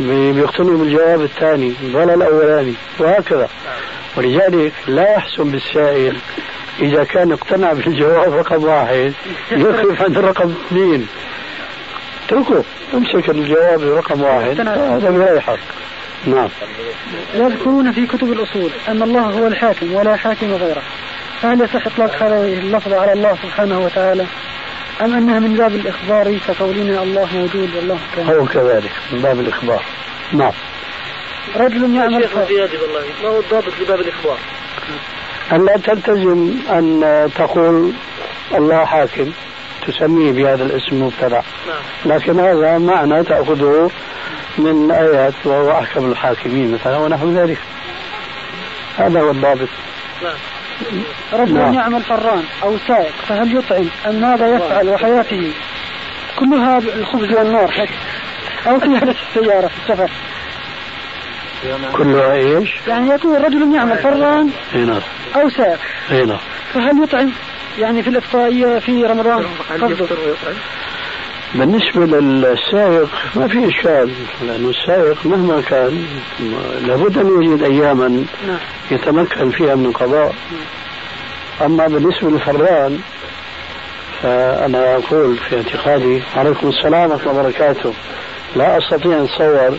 بي- 0.00 0.32
بيقتنعوا 0.32 0.78
بالجواب 0.78 1.22
الثاني 1.22 1.74
ولا 1.94 2.14
الأولاني 2.14 2.74
وهكذا. 2.98 3.48
ولذلك 4.16 4.72
لا 4.88 5.12
يحسن 5.14 5.44
بالسائل 5.50 6.16
إذا 6.80 7.04
كان 7.04 7.32
اقتنع 7.32 7.72
بالجواب 7.72 8.32
رقم 8.34 8.64
واحد 8.64 9.12
يقف 9.50 10.02
عند 10.02 10.18
رقم 10.18 10.54
اثنين. 10.66 11.06
اتركه 12.26 12.64
امسك 12.94 13.30
الجواب 13.30 13.82
رقم 13.82 14.22
واحد. 14.22 14.60
هذا 14.60 15.10
بيريحك 15.10 15.58
نعم. 16.26 16.48
يذكرون 17.34 17.92
في 17.92 18.06
كتب 18.06 18.32
الأصول 18.32 18.70
أن 18.88 19.02
الله 19.02 19.20
هو 19.20 19.46
الحاكم 19.46 19.92
ولا 19.94 20.16
حاكم 20.16 20.54
غيره. 20.54 20.82
فهل 21.42 21.60
يصح 21.60 21.86
إطلاق 21.86 22.22
هذه 22.22 22.58
اللفظة 22.58 23.00
على 23.00 23.12
الله 23.12 23.34
سبحانه 23.42 23.80
وتعالى. 23.80 24.26
أم 25.00 25.14
أنها 25.14 25.38
من 25.38 25.54
باب 25.54 25.74
الإخبار 25.74 26.38
كقولنا 26.48 27.02
الله 27.02 27.28
موجود 27.34 27.74
والله 27.76 27.98
كان 28.16 28.28
هو 28.28 28.46
كذلك 28.46 28.92
من 29.12 29.22
باب 29.22 29.40
الإخبار. 29.40 29.84
نعم. 30.32 30.52
رجل 31.56 31.94
يعمل 31.94 32.28
في 32.28 32.62
هذه 32.62 32.78
والله 32.82 33.04
ما 33.22 33.28
هو 33.28 33.40
الضابط 33.40 33.72
لباب 33.80 34.00
الإخبار؟ 34.00 34.38
أن 35.52 35.64
لا 35.64 35.76
تلتزم 35.76 36.54
أن 36.70 37.30
تقول 37.34 37.92
الله 38.54 38.84
حاكم 38.84 39.32
تسميه 39.86 40.32
بهذا 40.32 40.64
الاسم 40.64 41.02
مبتدع 41.02 41.40
نعم. 41.66 42.14
لكن 42.16 42.40
هذا 42.40 42.78
معنى 42.78 43.24
تأخذه 43.24 43.90
من 44.58 44.90
آيات 44.90 45.34
وهو 45.44 45.70
أحكم 45.70 46.12
الحاكمين 46.12 46.74
مثلا 46.74 46.96
ونحو 46.96 47.30
ذلك. 47.30 47.58
هذا 48.98 49.20
هو 49.20 49.30
الضابط. 49.30 49.68
نعم. 50.22 50.34
رجل 51.32 51.54
نعم. 51.54 51.74
يعمل 51.74 52.02
فران 52.02 52.44
أو 52.62 52.78
سائق 52.78 53.12
فهل 53.28 53.56
يطعم 53.56 53.88
أم 54.06 54.14
ماذا 54.20 54.56
يفعل 54.56 54.88
وحياته؟ 54.88 55.52
كلها 56.38 56.78
الخبز 56.78 57.32
والنار 57.32 57.88
أو 58.66 58.78
قيادة 58.78 59.14
السيارة 59.28 59.66
في 59.66 59.74
السفر. 59.82 60.10
كلها 61.92 62.32
إيش؟ 62.32 62.70
يعني 62.88 63.10
يكون 63.10 63.36
رجل 63.36 63.74
يعمل 63.74 63.98
فران 63.98 64.50
أي 64.74 64.84
نعم. 64.84 65.00
أو 65.36 65.48
سائق. 65.48 65.78
أي 66.10 66.24
نعم. 66.24 66.38
فهل 66.74 67.02
يطعم؟ 67.02 67.32
يعني 67.78 68.02
في 68.02 68.10
الإفطارية 68.10 68.78
في 68.78 69.04
رمضان 69.04 69.44
قصده 69.70 70.06
بالنسبة 71.54 72.06
للسائق 72.06 73.08
ما 73.34 73.48
في 73.48 73.68
إشكال 73.68 74.14
لأنه 74.42 74.70
السائق 74.70 75.26
مهما 75.26 75.60
كان 75.60 76.06
لابد 76.86 77.18
أن 77.18 77.42
يجد 77.42 77.62
أياما 77.62 78.08
نعم. 78.08 78.58
يتمكن 78.90 79.50
فيها 79.50 79.74
من 79.74 79.86
القضاء 79.86 80.34
أما 81.64 81.86
بالنسبة 81.86 82.30
للفران 82.30 83.00
فأنا 84.22 84.96
أقول 84.96 85.36
في 85.36 85.56
اعتقادي 85.56 86.22
عليكم 86.36 86.68
السلام 86.68 87.10
ورحمة 87.10 87.30
الله 87.30 87.40
وبركاته. 87.40 87.94
لا 88.56 88.78
أستطيع 88.78 89.18
أن 89.18 89.24
أتصور 89.24 89.78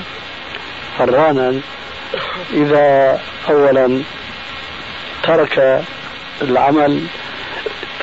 فرانا 0.97 1.59
إذا 2.53 3.19
أولا 3.49 4.01
ترك 5.23 5.83
العمل 6.41 7.01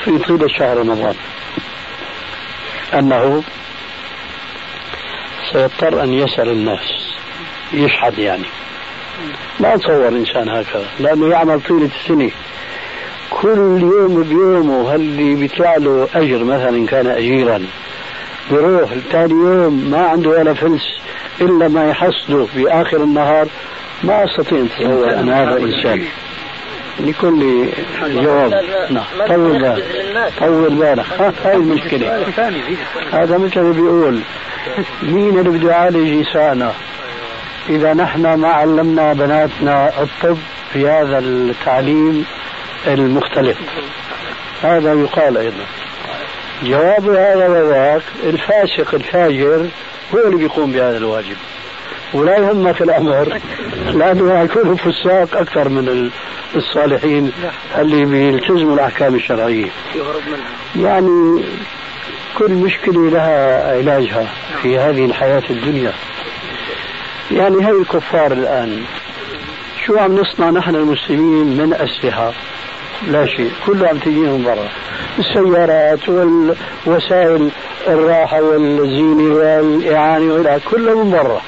في 0.05 0.19
طيلة 0.19 0.49
شهر 0.49 0.76
رمضان. 0.76 1.14
أنه 2.95 3.43
سيضطر 5.52 6.02
أن 6.02 6.12
يسأل 6.12 6.49
الناس. 6.49 7.14
يشحد 7.73 8.18
يعني. 8.18 8.44
ما 9.61 9.75
أتصور 9.75 10.09
إنسان 10.09 10.49
هكذا 10.49 10.87
لأنه 11.00 11.28
يعمل 11.28 11.61
طيلة 11.61 11.90
السنة 12.00 12.30
كل 13.30 13.80
يوم 13.80 14.23
بيومه 14.23 14.94
اللي 14.94 15.35
بيطلع 15.35 15.76
له 15.76 16.09
أجر 16.14 16.44
مثلا 16.44 16.87
كان 16.87 17.06
أجيرا؟ 17.06 17.62
بيروح 18.50 18.90
ثاني 19.12 19.32
يوم 19.32 19.90
ما 19.90 20.06
عنده 20.06 20.30
ولا 20.30 20.54
فلس 20.54 20.82
إلا 21.40 21.68
ما 21.68 21.88
يحصده 21.88 22.47
في 22.47 22.68
آخر 22.68 22.97
النهار. 22.97 23.49
ما 24.04 24.25
أستطيع 24.25 24.59
أن 24.59 24.66
أتصور 24.66 25.11
أن 25.21 25.28
هذا 25.28 25.56
إنسان. 25.56 26.04
لكل 27.00 27.68
جواب. 28.02 28.54
نعم. 28.90 29.04
طول 29.28 29.62
بالك 29.62 30.32
طول 30.38 30.75
بالك. 30.75 31.06
ها، 31.18 31.32
هاي 31.44 31.56
المشكلة. 31.56 32.26
هذا 33.12 33.38
مثل 33.38 33.61
اللي 33.61 33.72
بيقول 33.82 34.20
مين 35.02 35.38
اللي 35.38 35.50
بده 35.50 35.70
يعالج 35.70 36.08
نسائنا 36.08 36.72
إذا 37.69 37.95
نحن 37.95 38.34
ما 38.34 38.49
علمنا 38.49 39.12
بناتنا 39.12 40.02
الطب 40.02 40.38
في 40.73 40.88
هذا 40.88 41.19
التعليم 41.19 42.25
المختلف. 42.86 43.58
هذا 44.62 44.93
يقال 44.93 45.36
أيضا. 45.36 45.64
جواب 46.62 47.08
هذا 47.08 47.49
وذاك 47.49 48.02
الفاسق 48.25 48.95
الفاجر 48.95 49.67
هو 50.14 50.19
اللي 50.19 50.36
بيقوم 50.36 50.73
بهذا 50.73 50.97
الواجب. 50.97 51.36
ولا 52.14 52.38
يهمك 52.38 52.82
الأمر 52.82 53.38
لأنه 53.94 54.42
يكونوا 54.42 54.76
فساق 54.76 55.36
أكثر 55.36 55.68
من 55.68 56.10
الصالحين 56.56 57.32
اللي 57.78 58.04
بيلتزموا 58.04 58.76
يهرب 59.94 60.22
منها. 60.26 60.90
يعني 60.90 61.44
كل 62.38 62.52
مشكلة 62.52 63.10
لها 63.10 63.70
علاجها 63.76 64.26
في 64.62 64.78
هذه 64.78 65.04
الحياة 65.04 65.42
الدنيا. 65.50 65.92
يعني 67.30 67.64
هاي 67.64 67.70
الكفار 67.70 68.32
الآن. 68.32 68.82
شو 69.86 69.98
عم 69.98 70.18
نصنع 70.18 70.50
نحن 70.50 70.75
المسلمين 70.75 71.46
من 71.56 71.75
أسلحة؟ 71.75 72.32
لا 73.08 73.26
شيء. 73.26 73.50
كله 73.66 73.88
عم 73.88 73.98
تجي 73.98 74.20
من 74.20 74.42
برا. 74.44 74.68
السيارات 75.18 76.08
والوسائل 76.08 77.50
الراحة 77.88 78.42
والزينة 78.42 79.34
والإعانة 79.34 80.34
وإلى 80.34 80.60
كله 80.70 81.04
من 81.04 81.10
برا. 81.10 81.40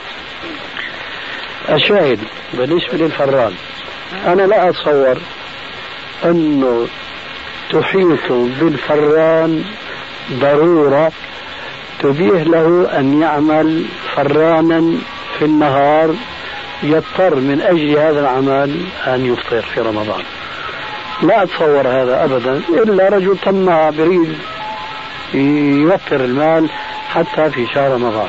الشاهد 1.68 2.18
بالنسبة 2.54 2.98
للفران. 2.98 3.52
أنا 4.26 4.42
لا 4.42 4.68
أتصور 4.68 5.18
أنه 6.24 6.86
تحيط 7.70 8.32
بالفران 8.32 9.64
ضرورة 10.32 11.12
تبيه 12.00 12.42
له 12.42 12.98
أن 12.98 13.20
يعمل 13.22 13.84
فرانا 14.16 14.98
في 15.38 15.44
النهار 15.44 16.14
يضطر 16.82 17.34
من 17.34 17.60
أجل 17.60 17.98
هذا 17.98 18.20
العمل 18.20 18.80
أن 19.06 19.26
يفطر 19.26 19.62
في 19.62 19.80
رمضان. 19.80 20.22
لا 21.22 21.42
أتصور 21.42 21.88
هذا 21.88 22.24
أبدا 22.24 22.62
إلا 22.68 23.08
رجل 23.08 23.36
طماع 23.44 23.90
بريد 23.90 24.38
يوفر 25.34 26.16
المال 26.16 26.70
حتى 27.08 27.50
في 27.50 27.66
شهر 27.74 27.90
رمضان. 27.90 28.28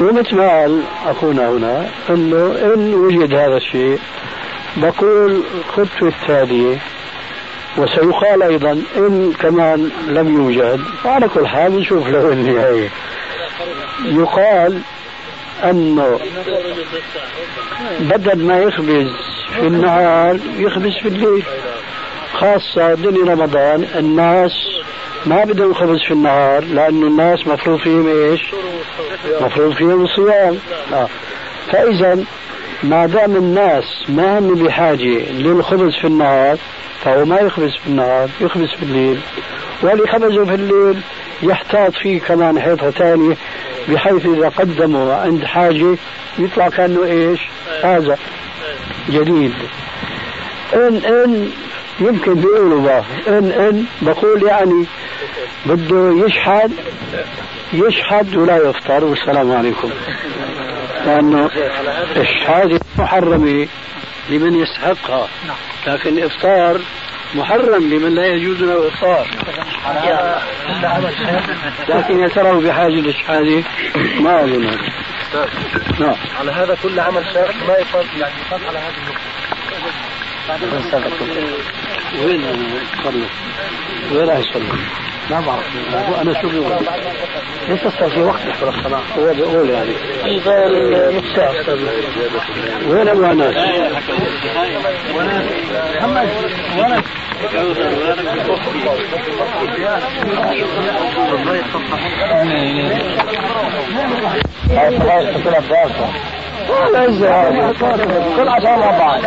ومثل 0.00 0.36
ما 0.36 0.48
قال 0.60 0.82
أخونا 1.06 1.48
هنا 1.50 1.88
أنه 2.10 2.58
إن 2.74 2.94
وجد 2.94 3.34
هذا 3.34 3.56
الشيء 3.56 3.98
بقول 4.76 5.42
الخطوة 5.54 6.08
التالية 6.08 6.78
وسيقال 7.76 8.42
أيضا 8.42 8.82
إن 8.96 9.32
كمان 9.32 9.90
لم 10.08 10.34
يوجد 10.34 10.80
فعلى 11.04 11.28
كل 11.28 11.46
حال 11.46 11.76
نشوف 11.76 12.06
له 12.06 12.32
النهاية. 12.32 12.90
يقال 14.04 14.80
أنه 15.64 16.18
بدل 18.00 18.44
ما 18.44 18.58
يخبز 18.58 19.06
في 19.54 19.66
النهار 19.66 20.38
يخبز 20.56 20.92
في 21.02 21.08
الليل. 21.08 21.44
خاصة 22.32 22.94
دنيا 22.94 23.34
رمضان 23.34 23.86
الناس 23.98 24.52
ما 25.26 25.44
بدهم 25.44 25.74
خبز 25.74 25.98
في 26.06 26.10
النهار 26.10 26.64
لأنه 26.64 27.06
الناس 27.06 27.46
مفروض 27.46 27.78
فيهم 27.78 28.06
إيش؟ 28.08 28.52
مفروض 29.40 29.74
فيهم 29.74 30.04
الصيام 30.04 30.58
آه. 30.92 31.08
فإذا 31.72 32.24
ما 32.82 33.06
دام 33.06 33.36
الناس 33.36 33.84
ما 34.08 34.38
هم 34.38 34.54
بحاجة 34.54 35.32
للخبز 35.32 35.94
في 36.00 36.06
النهار 36.06 36.56
فهو 37.04 37.24
ما 37.24 37.40
يخبز 37.40 37.76
في 37.76 37.86
النهار 37.86 38.30
يخبز 38.40 38.68
في 38.74 38.82
الليل. 38.82 39.20
واللي 39.82 40.06
خبزه 40.06 40.44
في 40.44 40.54
الليل 40.54 41.00
يحتاط 41.42 41.92
فيه 41.92 42.20
كمان 42.20 42.60
حيطة 42.60 42.90
ثانية 42.90 43.36
بحيث 43.88 44.26
إذا 44.26 44.48
قدمه 44.48 45.14
عند 45.14 45.44
حاجة 45.44 45.96
يطلع 46.38 46.68
كأنه 46.68 47.04
إيش؟ 47.04 47.40
هذا. 47.82 48.18
جديد. 49.08 49.52
إن 50.74 50.96
إن 50.96 51.50
يمكن 52.00 52.34
بيقولوا 52.34 53.00
إن 53.28 53.50
إن 53.50 53.84
بقول 54.02 54.42
يعني 54.42 54.86
بده 55.66 56.26
يشحد 56.26 56.72
يشحد 57.72 58.36
ولا 58.36 58.56
يفطر 58.56 59.04
والسلام 59.04 59.52
عليكم. 59.52 59.90
لأنه 61.06 61.50
الشهادة 62.16 62.80
محرمة 62.98 63.68
لمن 64.30 64.54
يستحقها 64.54 65.28
لكن 65.86 66.18
الإفطار 66.18 66.80
محرم 67.34 67.90
لمن 67.90 68.14
لا 68.14 68.26
يجوز 68.26 68.62
له 68.62 68.74
الإفطار. 68.74 69.26
لكن 71.88 72.20
يا 72.20 72.28
ترى 72.28 72.60
بحاجة 72.60 73.00
للشهادة 73.00 73.62
ما 74.20 74.40
هذا. 74.40 74.78
نعم. 76.00 76.16
على 76.38 76.52
هذا 76.52 76.76
كل 76.82 77.00
عمل 77.00 77.24
شاق 77.34 77.54
ما 77.68 77.74
يقال 77.74 78.06
يعني 78.20 78.34
يقال 78.46 78.66
على 78.66 78.78
هذه 78.78 78.94
النقطة. 78.98 79.36
وين 82.24 82.42
صلوا؟ 83.04 83.26
وين 84.12 84.28
راح 84.28 84.38
يصلوا؟ 84.38 84.76
ما 85.30 85.40
بعرف 85.40 85.64
أنا 86.22 86.42
شو 86.42 86.48
بقول؟ 86.48 86.86
لسه 87.68 88.08
في 88.08 88.20
وقت 88.20 88.40
يحضر 88.46 88.68
الصلاة 88.68 89.00
هو 89.18 89.34
بيقول 89.34 89.70
يعني 89.70 89.92
نص 91.18 91.36
ساعة 91.36 91.54
وين 92.88 93.08
أبو 93.08 93.24
انس؟ 93.24 93.56
محمد 95.96 96.28
مع 108.76 108.90
بعض 108.90 109.20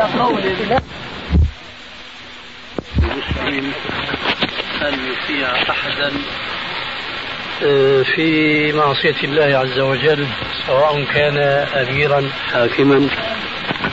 أن 4.82 4.94
يطيع 4.94 5.52
أحدا؟ 5.70 6.12
آه، 7.64 8.02
في 8.04 8.74
معصية 8.74 9.16
الله 9.24 9.58
عز 9.58 9.80
وجل 9.80 10.28
سواء 10.68 11.04
كان 11.14 11.38
أميرا 11.88 12.30
حاكما 12.52 13.08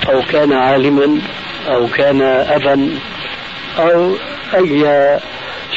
أو 0.08 0.22
كان 0.22 0.52
عالما 0.52 1.20
أو 1.68 1.86
كان 1.86 2.22
أبا 2.22 2.90
أو 3.78 4.14
أي 4.54 5.18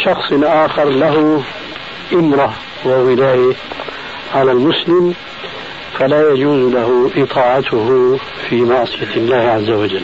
شخص 0.03 0.33
آخر 0.43 0.89
له 0.89 1.43
إمرة 2.13 2.53
وولاية 2.85 3.53
على 4.35 4.51
المسلم 4.51 5.13
فلا 5.99 6.31
يجوز 6.31 6.73
له 6.73 7.11
إطاعته 7.15 8.19
في 8.49 8.55
معصية 8.55 9.15
الله 9.15 9.37
عز 9.37 9.69
وجل. 9.69 10.03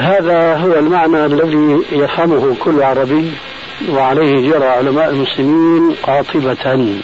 هذا 0.00 0.56
هو 0.56 0.72
المعنى 0.72 1.26
الذي 1.26 1.82
يفهمه 1.92 2.56
كل 2.60 2.82
عربي 2.82 3.32
وعليه 3.88 4.50
جرى 4.50 4.66
علماء 4.66 5.10
المسلمين 5.10 5.96
قاطبة 6.02 6.94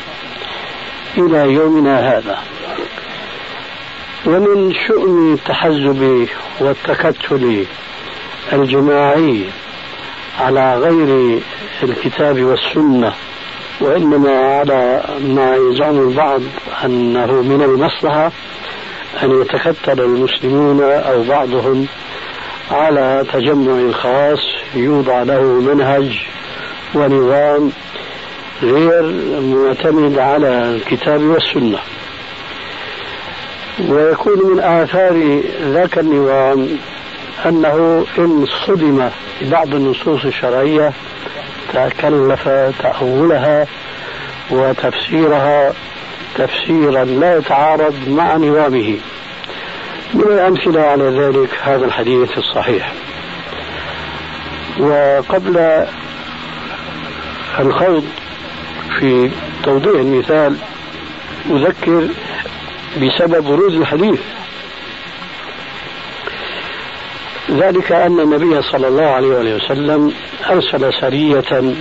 إلى 1.18 1.52
يومنا 1.52 2.16
هذا. 2.16 2.38
ومن 4.26 4.74
شؤم 4.86 5.34
التحزب 5.34 6.28
والتكتل 6.60 7.64
الجماعي 8.52 9.44
على 10.40 10.78
غير 10.78 11.40
الكتاب 11.82 12.42
والسنة 12.42 13.12
وإنما 13.80 14.38
على 14.38 15.04
ما 15.20 15.56
يزعم 15.56 16.08
البعض 16.08 16.40
أنه 16.84 17.26
من 17.26 17.62
المصلحة 17.62 18.32
أن 19.22 19.40
يتكتل 19.40 20.00
المسلمون 20.00 20.82
أو 20.82 21.22
بعضهم 21.22 21.86
على 22.70 23.24
تجمع 23.32 23.92
خاص 23.92 24.38
يوضع 24.74 25.22
له 25.22 25.42
منهج 25.42 26.26
ونظام 26.94 27.72
غير 28.62 29.02
معتمد 29.40 30.18
على 30.18 30.48
الكتاب 30.48 31.22
والسنة. 31.22 31.78
ويكون 33.88 34.52
من 34.52 34.60
آثار 34.60 35.40
ذاك 35.62 35.98
النظام 35.98 36.78
أنه 37.46 38.06
إن 38.18 38.46
صدم 38.66 39.08
ببعض 39.40 39.74
النصوص 39.74 40.24
الشرعية 40.24 40.92
تكلف 41.74 42.48
تأولها 42.82 43.66
وتفسيرها 44.50 45.72
تفسيرا 46.34 47.04
لا 47.04 47.36
يتعارض 47.36 47.94
مع 48.08 48.36
نظامه. 48.36 48.96
من 50.14 50.22
الأمثلة 50.22 50.80
على 50.80 51.04
ذلك 51.04 51.50
هذا 51.62 51.84
الحديث 51.84 52.38
الصحيح. 52.38 52.92
وقبل 54.78 55.86
الخوض 57.58 58.04
في 58.98 59.30
توضيح 59.64 60.00
المثال 60.00 60.56
أذكر 61.50 62.08
بسبب 63.02 63.46
ورود 63.46 63.74
الحديث. 63.74 64.20
ذلك 67.50 67.92
أن 67.92 68.20
النبي 68.20 68.62
صلى 68.62 68.88
الله 68.88 69.06
عليه 69.06 69.54
وسلم 69.54 70.12
أرسل 70.50 70.92
سرية 71.00 71.74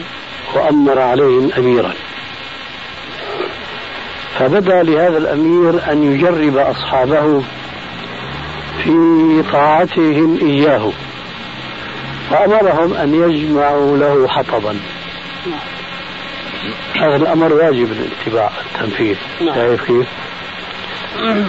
وأمر 0.54 1.00
عليهم 1.00 1.52
أميرا. 1.58 1.94
فبدأ 4.40 4.84
لهذا 4.84 5.18
الأمير 5.18 5.92
أن 5.92 6.14
يجرب 6.14 6.58
أصحابه 6.58 7.44
في 8.86 9.44
طاعتهم 9.52 10.38
إياه. 10.42 10.92
فأمرهم 12.30 12.94
أن 12.94 13.14
يجمعوا 13.14 13.98
له 13.98 14.28
حطبا. 14.28 14.80
هذا 16.96 17.16
الأمر 17.16 17.54
واجب 17.54 17.92
الاتباع 17.92 18.52
التنفيذ. 18.66 19.18
نعم. 19.42 19.56
شايف 19.56 19.84
كيف؟ 19.84 20.08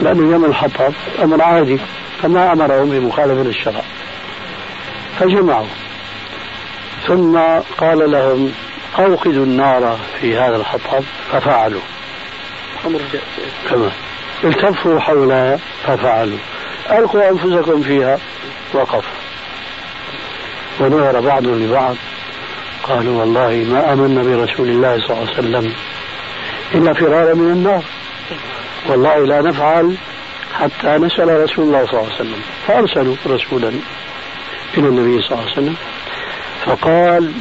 لأنه 0.03 0.33
يوم 0.33 0.45
الحطب 0.45 0.93
أمر 1.23 1.43
عادي 1.43 1.79
فما 2.23 2.53
أمرهم 2.53 2.91
بمخالفة 2.91 3.43
الشرع 3.43 3.83
فجمعوا. 5.19 5.67
ثم 7.07 7.39
قال 7.79 8.11
لهم 8.11 8.53
أوقدوا 8.99 9.45
النار 9.45 9.99
في 10.21 10.37
هذا 10.39 10.57
الحطب 10.57 11.05
ففعلوا. 11.33 11.81
كما 13.71 13.91
التفوا 14.45 15.01
حولها 15.01 15.59
ففعلوا. 15.87 16.39
ألقوا 16.91 17.31
أنفسكم 17.31 17.83
فيها 17.83 18.19
وقفوا 18.75 19.01
ونظر 20.81 21.21
بعضهم 21.21 21.63
لبعض. 21.63 21.97
قالوا 22.83 23.21
والله 23.21 23.67
ما 23.71 23.93
آمنا 23.93 24.23
برسول 24.23 24.69
الله 24.69 24.99
صلى 24.99 25.11
الله 25.11 25.29
عليه 25.29 25.39
وسلم 25.39 25.73
إلا 26.75 26.93
فرارا 26.93 27.35
من 27.35 27.53
النار. 27.53 27.83
والله 28.89 29.27
لا 29.27 29.43
نفعل 29.43 29.97
حتى 30.55 30.89
نسأل 30.89 31.43
رسول 31.43 31.65
الله 31.65 31.87
صلى 31.87 32.01
الله 32.01 32.13
عليه 32.13 32.15
وسلم. 32.15 32.43
فأرسلوا 32.67 33.17
رسولا 33.27 33.69
إلى 34.79 34.89
النبي 34.89 35.23
صلى 35.23 35.33
الله 35.33 35.43
عليه 35.43 35.53
وسلم. 35.53 35.77
فقال 36.67 37.33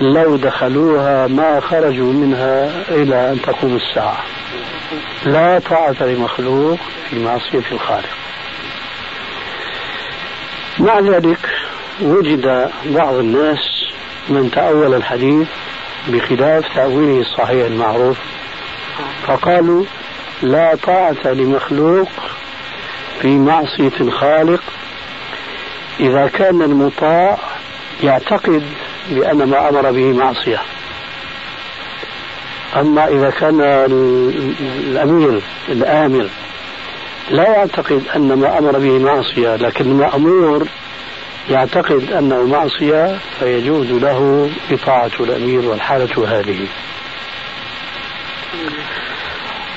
لو 0.00 0.36
دخلوها 0.36 1.26
ما 1.26 1.60
خرجوا 1.60 2.12
منها 2.12 2.82
إلى 2.88 3.32
أن 3.32 3.42
تقوم 3.42 3.76
الساعة. 3.76 4.24
لا 5.26 5.58
طاعة 5.70 5.96
لمخلوق 6.00 6.78
في 7.10 7.18
معصية 7.18 7.64
الخالق. 7.72 8.21
مع 10.78 11.00
ذلك 11.00 11.38
وجد 12.00 12.70
بعض 12.84 13.14
الناس 13.14 13.58
من 14.28 14.50
تأول 14.50 14.94
الحديث 14.94 15.48
بخلاف 16.08 16.74
تأويله 16.74 17.20
الصحيح 17.20 17.66
المعروف. 17.66 18.18
فقالوا 19.26 19.84
لا 20.42 20.74
طاعة 20.74 21.32
لمخلوق 21.32 22.08
في 23.20 23.28
معصية 23.28 23.92
الخالق. 24.00 24.62
إذا 26.00 26.26
كان 26.26 26.62
المطاع 26.62 27.38
يعتقد 28.02 28.62
بأن 29.10 29.36
ما 29.36 29.68
أمر 29.68 29.90
به 29.90 30.12
معصية. 30.12 30.60
أما 32.76 33.08
إذا 33.08 33.30
كان 33.30 33.60
الأمير 34.86 35.42
الآمر 35.68 36.28
لا 37.30 37.42
يعتقد 37.42 38.02
أن 38.16 38.32
ما 38.32 38.58
أمر 38.58 38.78
به 38.78 38.98
معصية 38.98 39.56
لكن 39.56 39.84
المأمور 39.84 40.66
يعتقد 41.50 42.12
أنه 42.12 42.46
معصية 42.46 43.18
فيجوز 43.38 43.86
له 43.86 44.50
إطاعة 44.70 45.10
الأمير 45.20 45.68
والحالة 45.68 46.38
هذه. 46.38 46.66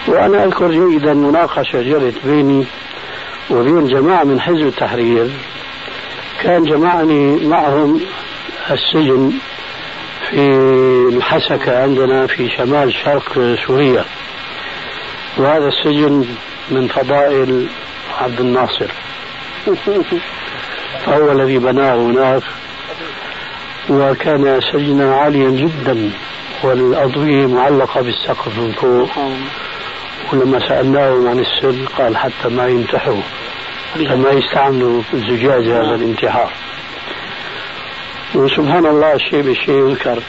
وأنا 0.08 0.46
أذكر 0.46 0.72
جيدا 0.72 1.14
مناقشة 1.14 1.82
جرت 1.82 2.14
بيني 2.26 2.66
وبين 3.50 3.88
جماعة 3.88 4.24
من 4.24 4.42
حزب 4.42 4.68
التحرير. 4.68 5.30
كان 6.42 6.64
جمعني 6.64 7.48
معهم 7.48 8.02
السجن 8.72 9.34
في 10.30 10.40
الحسكة 11.14 11.82
عندنا 11.84 12.28
في 12.28 12.50
شمال 12.50 12.94
شرق 12.94 13.56
سوريا. 13.68 14.06
وهذا 15.38 15.68
السجن 15.68 16.26
من 16.72 16.88
فضائل 16.88 17.68
عبد 18.22 18.40
الناصر. 18.40 18.92
فهو 21.06 21.32
الذي 21.32 21.58
بناه 21.58 21.96
هناك 21.96 22.44
وكان 23.90 24.62
سجنا 24.62 25.16
عاليا 25.16 25.50
جدا 25.50 26.12
والأضوية 26.64 27.46
معلقة 27.46 28.02
بالسقف 28.02 28.60
من 28.60 28.72
فوق. 28.72 29.10
ولما 30.34 30.60
سألناه 30.60 31.30
عن 31.30 31.40
السر 31.40 31.86
قال 31.98 32.18
حتى 32.18 32.50
ما 32.50 32.68
يمتحوا 32.68 33.22
حتى 33.94 34.16
ما 34.16 34.30
يستعملوا 34.30 35.02
الزجاج 35.14 35.68
هذا 35.68 35.96
الانتحار. 35.96 36.52
وسبحان 38.36 38.86
الله 38.86 39.14
الشيء 39.14 39.42
بالشيء 39.42 39.90
يذكر. 39.90 40.20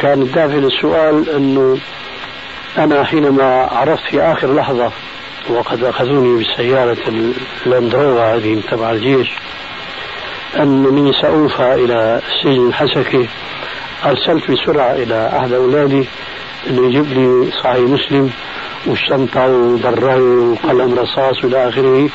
كان 0.00 0.22
الدافع 0.22 0.54
للسؤال 0.54 1.30
إنه 1.30 1.78
أنا 2.78 3.04
حينما 3.04 3.68
عرفت 3.72 4.02
في 4.10 4.22
آخر 4.22 4.54
لحظة 4.54 4.92
وقد 5.48 5.84
أخذوني 5.84 6.36
بالسياره 6.36 6.96
اللاندروفا 7.66 8.34
هذه 8.34 8.62
تبع 8.70 8.90
الجيش 8.90 9.28
انني 10.56 11.12
سأوفى 11.12 11.74
إلى 11.74 12.20
السجن 12.28 12.68
الحسكي 12.68 13.28
أرسلت 14.04 14.50
بسرعة 14.50 14.92
إلى 14.92 15.32
أحد 15.38 15.52
أولادي 15.52 16.08
انه 16.70 16.86
يجيب 16.88 17.12
لي 17.12 17.50
صحيح 17.62 17.78
مسلم 17.78 18.30
والشنطة 18.86 19.46
وبراي 19.46 20.20
وقلم 20.20 20.98
رصاص 20.98 21.44
والى 21.44 21.68
آخره. 21.68 22.08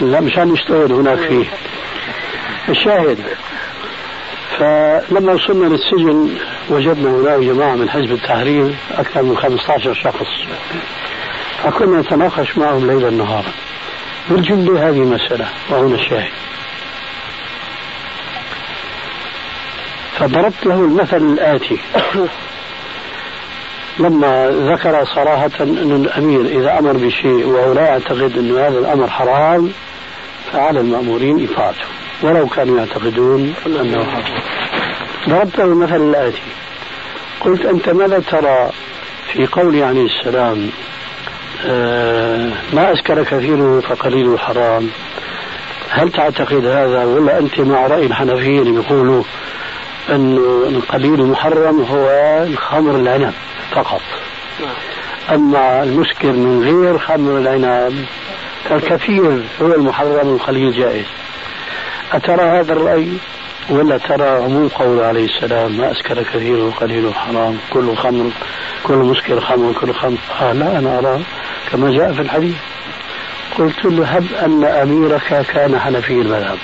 لا 0.00 0.20
مشان 0.20 0.54
يشتغل 0.54 0.92
هناك 0.92 1.18
فيه. 1.18 1.44
الشاهد. 2.68 3.18
فلما 4.58 5.32
وصلنا 5.32 5.66
للسجن 5.66 6.30
وجدنا 6.70 7.10
هناك 7.10 7.40
جماعة 7.40 7.74
من 7.74 7.90
حزب 7.90 8.12
التحرير 8.12 8.74
أكثر 8.90 9.22
من 9.22 9.36
15 9.36 9.94
شخص. 9.94 10.26
فكنا 11.62 12.00
نتناقش 12.00 12.58
معهم 12.58 12.86
ليلا 12.86 13.10
نهارا 13.10 13.52
بالجملة 14.30 14.88
هذه 14.88 15.00
مسألة 15.00 15.48
وهنا 15.70 15.94
الشاهد. 15.94 16.32
فضربت 20.18 20.66
له 20.66 20.74
المثل 20.74 21.16
الآتي. 21.16 21.78
لما 23.98 24.48
ذكر 24.48 25.04
صراحة 25.04 25.50
أن 25.60 26.04
الأمير 26.04 26.40
إذا 26.40 26.78
أمر 26.78 26.92
بشيء 26.92 27.46
وهو 27.46 27.72
لا 27.72 27.82
يعتقد 27.82 28.38
أن 28.38 28.50
هذا 28.58 28.78
الأمر 28.78 29.10
حرام 29.10 29.72
فعلى 30.52 30.80
المأمورين 30.80 31.48
إطاعته 31.50 31.84
ولو 32.22 32.46
كانوا 32.46 32.78
يعتقدون 32.78 33.54
أنه 33.66 34.04
حرام. 34.04 34.40
ضربت 35.28 35.58
له 35.58 35.64
المثل 35.64 35.96
الآتي. 35.96 36.42
قلت 37.40 37.64
أنت 37.64 37.88
ماذا 37.88 38.18
ترى 38.18 38.70
في 39.32 39.46
قول 39.46 39.82
عليه 39.82 40.06
السلام 40.06 40.70
ما 42.72 42.92
أسكر 42.92 43.24
كثيره 43.24 43.80
فقليله 43.80 44.38
حرام 44.38 44.90
هل 45.90 46.12
تعتقد 46.12 46.66
هذا 46.66 47.04
ولا 47.04 47.38
أنت 47.38 47.60
مع 47.60 47.86
رأي 47.86 48.06
الحنفية 48.06 48.60
اللي 48.62 48.72
بيقولوا 48.80 49.22
أن 50.10 50.36
القليل 50.68 51.14
المحرم 51.14 51.80
هو 51.80 52.08
الخمر 52.46 52.96
العنب 52.96 53.32
فقط؟ 53.70 54.00
أما 55.30 55.82
المسكر 55.82 56.32
من 56.32 56.62
غير 56.62 56.98
خمر 56.98 57.38
العنب 57.38 58.06
فالكثير 58.64 59.42
هو 59.62 59.74
المحرم 59.74 60.34
القليل 60.34 60.72
جائز. 60.72 61.06
أترى 62.12 62.42
هذا 62.42 62.72
الرأي؟ 62.72 63.08
ولا 63.70 63.98
ترى 63.98 64.28
عموم 64.28 64.68
قول 64.68 65.00
عليه 65.00 65.24
السلام 65.24 65.78
ما 65.78 65.92
أسكر 65.92 66.22
كثير 66.22 66.64
وقليل 66.64 67.14
حرام 67.14 67.58
كل 67.70 67.96
خمر 67.96 68.30
كل 68.84 68.94
مسكر 68.94 69.40
خمر 69.40 69.72
كل 69.72 69.94
خمر. 69.94 70.18
آه 70.40 70.52
لا 70.52 70.78
أنا 70.78 70.98
أرى 70.98 71.22
كما 71.70 71.90
جاء 71.90 72.12
في 72.12 72.22
الحديث. 72.22 72.56
قلت 73.58 73.84
له 73.84 74.06
هب 74.06 74.26
أن 74.42 74.64
أميرك 74.64 75.46
كان 75.52 75.78
حنفي 75.78 76.12
المذهب. 76.12 76.58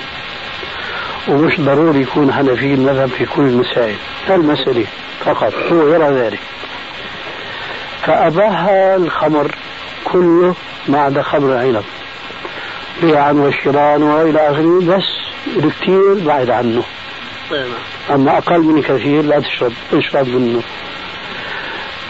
ومش 1.29 1.61
ضروري 1.61 2.01
يكون 2.01 2.33
حنفي 2.33 2.75
المذهب 2.75 3.09
في 3.09 3.27
كل 3.27 3.43
المسائل 3.43 3.97
المسألة 4.31 4.87
فقط 5.25 5.55
هو 5.55 5.88
يرى 5.88 6.09
ذلك. 6.14 6.40
فأباح 8.03 8.69
الخمر 8.71 9.55
كله 10.05 10.55
ما 10.88 11.01
عدا 11.01 11.23
خمر 11.23 11.53
العنب. 11.53 11.85
بيعا 13.03 13.33
وشراء 13.33 14.01
وإلى 14.01 14.51
آخره 14.51 14.81
بس 14.81 15.34
الكثير 15.47 16.15
بعد 16.15 16.51
عنه. 16.51 16.83
أما 18.11 18.39
أقل 18.39 18.61
من 18.61 18.83
كثير 18.83 19.23
لا 19.23 19.41
تشرب 19.41 19.73
اشرب 19.93 20.29
منه. 20.29 20.63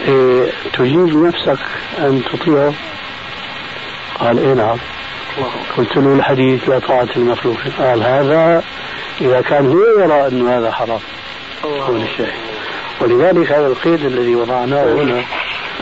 إيه 0.07 0.51
تجيب 0.73 1.23
نفسك 1.23 1.59
أن 1.97 2.23
تطيعه 2.33 2.73
قال 4.19 4.39
اي 4.39 4.53
نعم. 4.53 4.77
قلت 5.77 5.97
له 5.97 6.13
الحديث 6.13 6.69
لا 6.69 6.79
طاعة 6.79 7.07
المخلوق 7.15 7.57
قال 7.79 8.03
هذا 8.03 8.63
إذا 9.21 9.41
كان 9.41 9.67
هو 9.67 9.83
يرى 9.99 10.27
أن 10.27 10.47
هذا 10.47 10.71
حرام. 10.71 10.99
الشاهد 11.89 12.33
ولذلك 13.01 13.51
هذا 13.51 13.67
القيد 13.67 14.05
الذي 14.05 14.35
وضعناه 14.35 14.83
هنا 14.83 15.23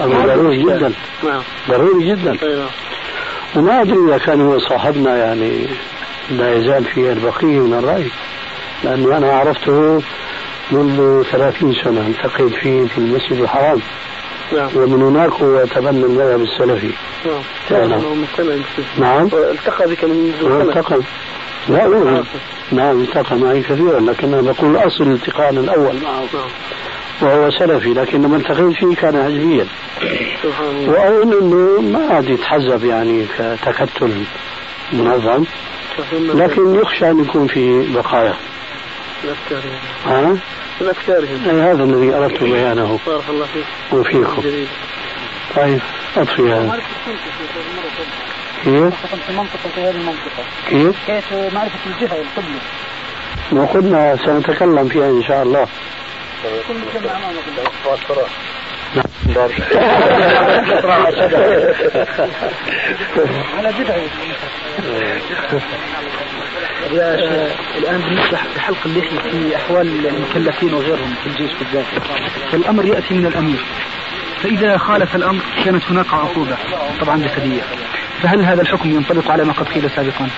أمر 0.04 0.26
ضروري 0.26 0.64
جدا. 0.64 0.94
نعم. 1.24 1.42
ضروري 1.70 2.10
جدا. 2.10 2.38
وما 3.56 3.82
أدري 3.82 3.98
إذا 4.08 4.18
كان 4.18 4.42
هو 4.42 4.60
صاحبنا 4.60 5.18
يعني 5.18 5.68
لا 6.32 6.56
يزال 6.56 6.86
فيه 6.86 7.12
البقية 7.12 7.60
من 7.60 7.74
الرأي 7.74 8.08
لأنه 8.84 9.18
أنا 9.18 9.34
عرفته 9.34 10.02
منذ 10.72 11.24
ثلاثين 11.24 11.74
سنة 11.84 12.08
التقيت 12.08 12.54
فيه 12.54 12.86
في 12.86 12.98
المسجد 12.98 13.42
الحرام. 13.42 13.80
نعم. 14.54 14.70
ومن 14.76 15.02
هناك 15.02 15.32
هو 15.32 15.66
تبنى 15.66 16.06
المذهب 16.06 16.42
السلفي. 16.42 16.92
نعم. 17.72 17.90
نعم. 17.90 18.02
نعم. 18.98 19.26
التقى 19.26 19.88
بك 19.88 20.04
من 20.04 20.34
التقى. 20.62 21.00
لا 21.70 21.88
نعم 21.88 22.24
نعم 22.72 23.02
التقى 23.02 23.36
معي 23.36 23.62
كثيرا 23.62 24.00
لكن 24.00 24.34
أنا 24.34 24.42
بقول 24.42 24.78
أصل 24.78 25.04
التقاءنا 25.04 25.60
الأول. 25.60 25.96
معه 26.04 26.20
نعم. 26.34 26.50
وهو 27.22 27.52
سلفي 27.52 27.90
لكن 27.90 28.22
لما 28.22 28.38
التقيت 28.38 28.76
فيه 28.78 28.96
كان 28.96 29.24
حزبيا 29.24 29.68
وأظن 30.88 31.34
أنه 31.42 31.82
ما 31.82 32.14
عاد 32.14 32.30
يتحزب 32.30 32.86
يعني 32.86 33.26
كتكتل 33.38 34.24
منظم. 34.94 35.44
لكن 36.34 36.76
يخشى 36.76 37.12
أن 37.12 37.20
يكون 37.20 37.48
في 37.48 37.94
بقايا. 37.94 38.34
ها؟ 40.06 40.38
من 40.82 40.90
أفكارهم 40.90 41.50
أي 41.50 41.62
هذا 41.62 41.84
الذي 41.84 42.16
أردت 42.16 42.44
بيانه. 42.44 43.00
بارك 43.06 43.30
الله 43.30 43.46
فيك. 43.46 43.66
وفيكم 43.94 44.44
طيب 45.56 45.82
أطفي 46.18 46.42
هذا 46.42 46.82
كيف؟ 48.64 48.94
في 49.28 49.34
منطقة 49.34 49.70
في 49.76 49.82
هذه 49.82 49.96
المنطقة. 49.96 50.44
كيف؟ 50.70 50.96
كيف 51.08 51.34
معرفة 51.34 51.80
الجهة 51.86 52.18
والقبلة 52.18 52.60
وقلنا 53.52 54.18
سنتكلم 54.26 54.90
فيها 54.90 55.10
إن 55.10 55.24
شاء 55.24 55.44
الله. 55.44 55.68
كل 56.44 57.08
أمامك 57.08 57.44
على 63.58 63.70
الآن 67.78 68.02
بالنسبة 68.02 68.38
لحلق 68.56 68.78
اللحية 68.86 69.20
في 69.20 69.56
أحوال 69.56 70.08
المكلفين 70.08 70.74
وغيرهم 70.74 71.16
في 71.24 71.28
الجيش 71.28 71.52
بالذات. 71.54 71.86
فالأمر 72.52 72.86
يأتي 72.86 73.14
من 73.14 73.26
الأمير. 73.26 73.66
فإذا 74.44 74.78
خالف 74.78 75.16
الأمر 75.16 75.42
كانت 75.66 75.84
هناك 75.84 76.14
عقوبة 76.14 76.58
طبعا 77.02 77.18
جسدية. 77.18 77.62
فهل 78.22 78.42
هذا 78.42 78.62
الحكم 78.62 78.90
ينطبق 78.90 79.32
على 79.32 79.44
ما 79.44 79.54
قد 79.54 79.70
قيل 79.70 79.90
سابقا؟ 79.90 80.30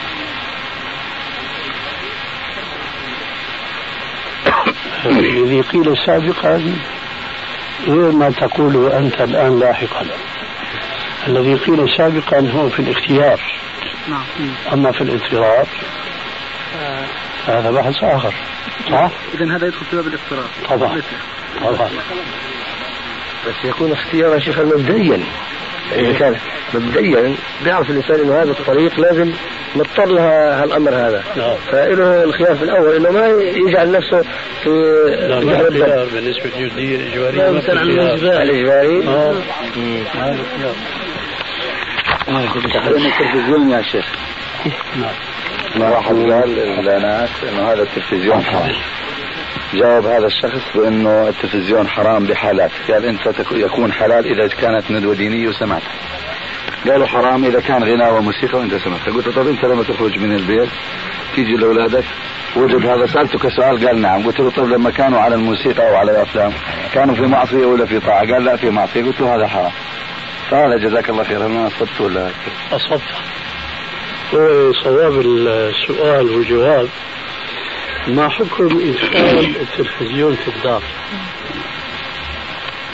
الذي 5.05 5.61
قيل 5.61 5.97
سابقا 6.05 6.73
غير 7.87 8.11
ما 8.11 8.29
تقوله 8.29 8.97
أنت 8.97 9.21
الآن 9.21 9.59
لاحقا. 9.59 10.05
الذي 11.27 11.55
قيل 11.55 11.89
سابقا 11.97 12.49
هو 12.49 12.69
في 12.69 12.79
الاختيار. 12.79 13.41
نعم. 14.09 14.23
أما 14.73 14.91
في 14.91 15.01
الاضطرار 15.01 15.67
هذا 17.47 17.71
بحث 17.71 18.03
آخر. 18.03 18.33
صح؟ 18.91 19.09
إذا 19.33 19.55
هذا 19.55 19.67
يدخل 19.67 19.85
في 19.85 19.95
باب 19.95 20.07
الاضطرار. 20.07 20.49
طبعا. 20.69 21.01
طبعا. 21.61 21.89
بس 23.47 23.65
يكون 23.65 23.91
اختيار 23.91 24.33
يا 24.33 24.39
شيخ 24.39 24.59
مبدئيا 24.59 25.23
إذا 25.91 26.13
كان 26.19 26.35
مبدئيا 26.73 27.35
بيعرف 27.63 27.89
الإنسان 27.89 28.19
إنه 28.19 28.41
هذا 28.41 28.51
الطريق 28.51 28.99
لازم 28.99 29.31
مضطر 29.75 30.05
لها 30.05 30.63
هالأمر 30.63 30.91
هذا. 30.91 31.23
نعم. 31.37 31.55
فإله 31.71 32.23
الخيار 32.23 32.55
في 32.55 32.63
الأول 32.63 32.95
إنه 32.95 33.11
ما 33.11 33.27
يجعل 33.67 33.91
نفسه 33.91 34.21
في 34.63 34.69
لا 35.29 35.39
الإجبارية 36.95 37.37
لا 37.37 37.51
ما 37.51 37.57
مثلا 37.57 37.79
عن 37.79 37.89
آه. 39.07 39.33
هذا 40.15 40.37
اختيار. 40.41 40.75
تحريم 42.73 43.05
التلفزيون 43.05 43.69
يا 43.69 43.81
شيخ. 43.81 44.05
ما 45.75 45.89
واحد 45.89 46.15
قال 46.15 46.49
للناس 46.85 47.29
إنه 47.43 47.71
هذا 47.71 47.83
التلفزيون 47.83 48.43
حرام 48.43 48.71
جاوب 49.79 50.05
هذا 50.05 50.25
الشخص 50.25 50.61
بأنه 50.75 51.27
التلفزيون 51.29 51.87
حرام 51.87 52.25
بحالات 52.25 52.71
قال 52.91 53.05
انت 53.05 53.27
تك- 53.27 53.51
يكون 53.51 53.91
حلال 53.93 54.25
إذا 54.25 54.47
كانت 54.47 54.91
ندوة 54.91 55.15
دينية 55.15 55.47
وسمعت. 55.47 55.81
قالوا 56.89 57.05
حرام 57.07 57.45
إذا 57.45 57.59
كان 57.59 57.83
غناء 57.83 58.13
وموسيقى 58.13 58.57
وإنت 58.59 58.75
سمعت. 58.75 59.09
قلت 59.09 59.29
طب 59.29 59.47
إنت 59.47 59.65
لما 59.65 59.83
تخرج 59.83 60.19
من 60.19 60.35
البيت 60.35 60.69
تيجي 61.35 61.53
لأولادك 61.55 62.03
وجد 62.55 62.85
هذا 62.85 63.05
سالته 63.05 63.49
سؤال 63.49 63.87
قال 63.87 64.01
نعم. 64.01 64.25
قلت 64.25 64.39
له 64.39 64.51
طب 64.51 64.65
لما 64.69 64.91
كانوا 64.91 65.19
على 65.19 65.35
الموسيقى 65.35 65.89
أو 65.89 65.95
على 65.95 66.11
الأفلام 66.11 66.53
كانوا 66.93 67.15
في 67.15 67.21
معصية 67.21 67.65
ولا 67.65 67.85
في 67.85 67.99
طاعة؟ 67.99 68.19
قال 68.33 68.45
لا 68.45 68.55
في 68.55 68.69
معصية. 68.69 69.03
قلت 69.03 69.21
له 69.21 69.35
هذا 69.35 69.47
حرام. 69.47 69.71
فهذا 70.51 70.77
جزاك 70.77 71.09
الله 71.09 71.23
خير 71.23 71.37
هل 71.37 71.41
أنا 71.51 71.67
أصبت 71.67 72.01
ولا 72.01 72.29
أصبت. 72.71 73.01
هو 74.33 74.71
صواب 74.83 75.19
السؤال 75.21 76.29
والجواب 76.29 76.87
ما 78.07 78.29
حكم 78.29 78.65
إدخال 78.65 79.55
التلفزيون 79.61 80.35
في 80.35 80.47
الدار. 80.47 80.83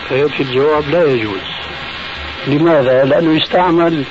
فيأتي 0.09 0.43
الجواب 0.43 0.89
لا 0.89 1.03
يجوز. 1.03 1.41
لماذا؟ 2.47 3.03
لأنه 3.03 3.41
يستعمل 3.41 4.03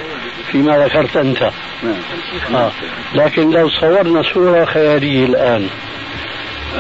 فيما 0.53 0.79
ذكرت 0.79 1.17
أنت. 1.17 1.51
نعم. 1.83 2.55
آه. 2.55 2.73
لكن 3.15 3.51
لو 3.51 3.69
صورنا 3.69 4.23
صورة 4.23 4.65
خيالية 4.65 5.25
الآن 5.25 5.69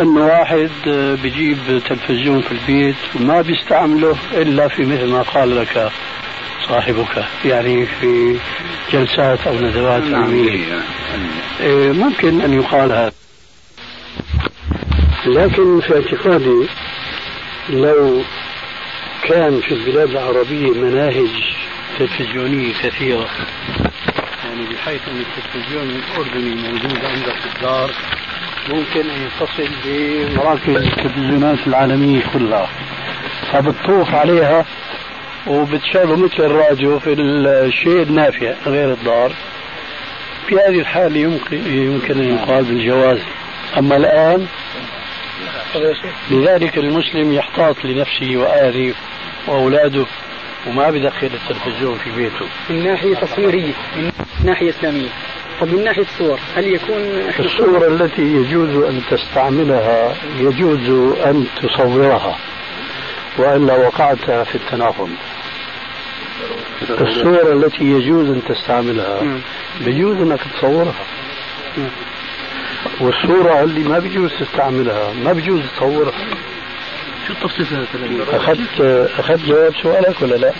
أن 0.00 0.16
واحد 0.18 0.70
آه، 0.88 1.14
بيجيب 1.14 1.82
تلفزيون 1.88 2.40
في 2.40 2.52
البيت 2.52 2.96
وما 3.20 3.42
بيستعمله 3.42 4.16
إلا 4.32 4.68
في 4.68 4.82
مثل 4.82 5.06
ما 5.06 5.22
قال 5.22 5.56
لك 5.56 5.90
صاحبك 6.68 7.24
يعني 7.44 7.86
في 7.86 8.36
جلسات 8.92 9.46
أو 9.46 9.54
ندوات 9.54 10.02
نعم 10.02 10.22
علمية 10.24 10.64
إيه، 11.60 11.92
ممكن 11.92 12.40
أن 12.40 12.52
يقال 12.52 12.92
هذا. 12.92 13.12
لكن 15.26 15.80
في 15.80 15.94
اعتقادي 15.94 16.68
لو 17.70 18.22
كان 19.22 19.60
في 19.60 19.74
البلاد 19.74 20.10
العربية 20.10 20.70
مناهج 20.70 21.30
تلفزيونية 21.98 22.72
كثيرة 22.72 23.26
يعني 24.44 24.74
بحيث 24.74 25.00
أن 25.08 25.20
التلفزيون 25.20 25.90
الأردني 25.90 26.54
موجود 26.54 27.04
عندك 27.04 27.40
في 27.40 27.56
الدار 27.56 27.90
ممكن 28.68 29.10
أن 29.10 29.26
يتصل 29.26 29.68
بمراكز 29.84 30.76
التلفزيونات 30.76 31.58
العالمية 31.66 32.22
كلها. 32.32 32.68
فبتطوف 33.52 34.14
عليها 34.14 34.64
وبتشغله 35.46 36.16
مثل 36.16 36.44
الراديو 36.44 36.98
في 36.98 37.12
الشيء 37.12 38.02
النافع 38.02 38.52
غير 38.66 38.92
الضار. 38.92 39.32
في 40.46 40.54
هذه 40.54 40.80
الحالة 40.80 41.18
يمكن 41.20 41.56
يمكن 41.66 42.20
أن 42.20 42.34
يقال 42.34 42.64
بالجواز. 42.64 43.18
أما 43.78 43.96
الآن 43.96 44.46
لذلك 46.30 46.78
المسلم 46.78 47.32
يحتاط 47.32 47.84
لنفسه 47.84 48.36
وأهله 48.36 48.94
وأولاده 49.46 50.06
وما 50.66 50.90
بدخل 50.90 51.30
التلفزيون 51.34 51.98
في 51.98 52.10
بيته. 52.10 52.46
من 52.70 52.84
ناحية 52.84 53.14
تصويرية 53.14 53.72
من 53.96 54.12
ناحية 54.44 54.70
إسلامية. 54.70 55.08
طب 55.60 55.68
من 55.68 55.84
ناحية 55.84 56.02
الصور 56.02 56.40
هل 56.56 56.66
يكون 56.66 57.02
الصورة 57.38 57.88
التي 57.88 58.22
يجوز 58.22 58.84
أن 58.84 59.02
تستعملها 59.10 60.14
يجوز 60.38 61.14
أن 61.26 61.46
تصورها 61.62 62.38
وإلا 63.38 63.76
وقعت 63.76 64.30
في 64.30 64.54
التناقض. 64.54 65.10
الصورة 66.90 67.52
التي 67.52 67.84
يجوز 67.84 68.28
أن 68.28 68.42
تستعملها 68.48 69.40
بيجوز 69.84 70.16
أنك 70.16 70.40
تصورها. 70.58 71.04
والصورة 73.00 73.62
اللي 73.62 73.80
ما 73.80 73.98
بيجوز 73.98 74.30
تستعملها 74.40 75.12
ما 75.24 75.32
بيجوز 75.32 75.60
تصورها. 75.76 76.12
شو 77.26 77.32
التفصيل 77.32 77.66
في 77.66 77.74
هذا 77.74 78.36
أخذت 78.36 78.80
أخذت 79.18 79.44
جواب 79.44 79.72
سؤالك 79.82 80.22
ولا 80.22 80.34
لا؟ 80.34 80.52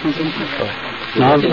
نعم. 1.16 1.38
مش 1.38 1.46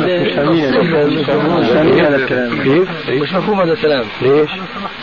هذا 1.99 2.15
الكلام. 2.15 2.63
كيف؟ 2.63 3.09
مش 3.09 3.33
مفهوم 3.33 3.61
هذا 3.61 3.73
الكلام 3.73 4.05
ليش؟ 4.21 4.49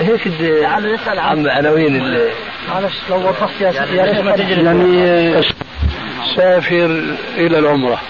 هيك 0.01 0.29
تعالوا 0.63 0.95
نسأل 0.95 1.19
عن 1.19 1.49
عناوين 1.49 2.21
معلش 2.69 2.95
لو 3.11 3.17
وضحت 3.17 3.61
يا 3.61 3.71
تجري. 3.71 4.65
يعني 4.65 5.43
سافر 6.37 7.17
إلى 7.37 7.59
العمرة. 7.59 8.01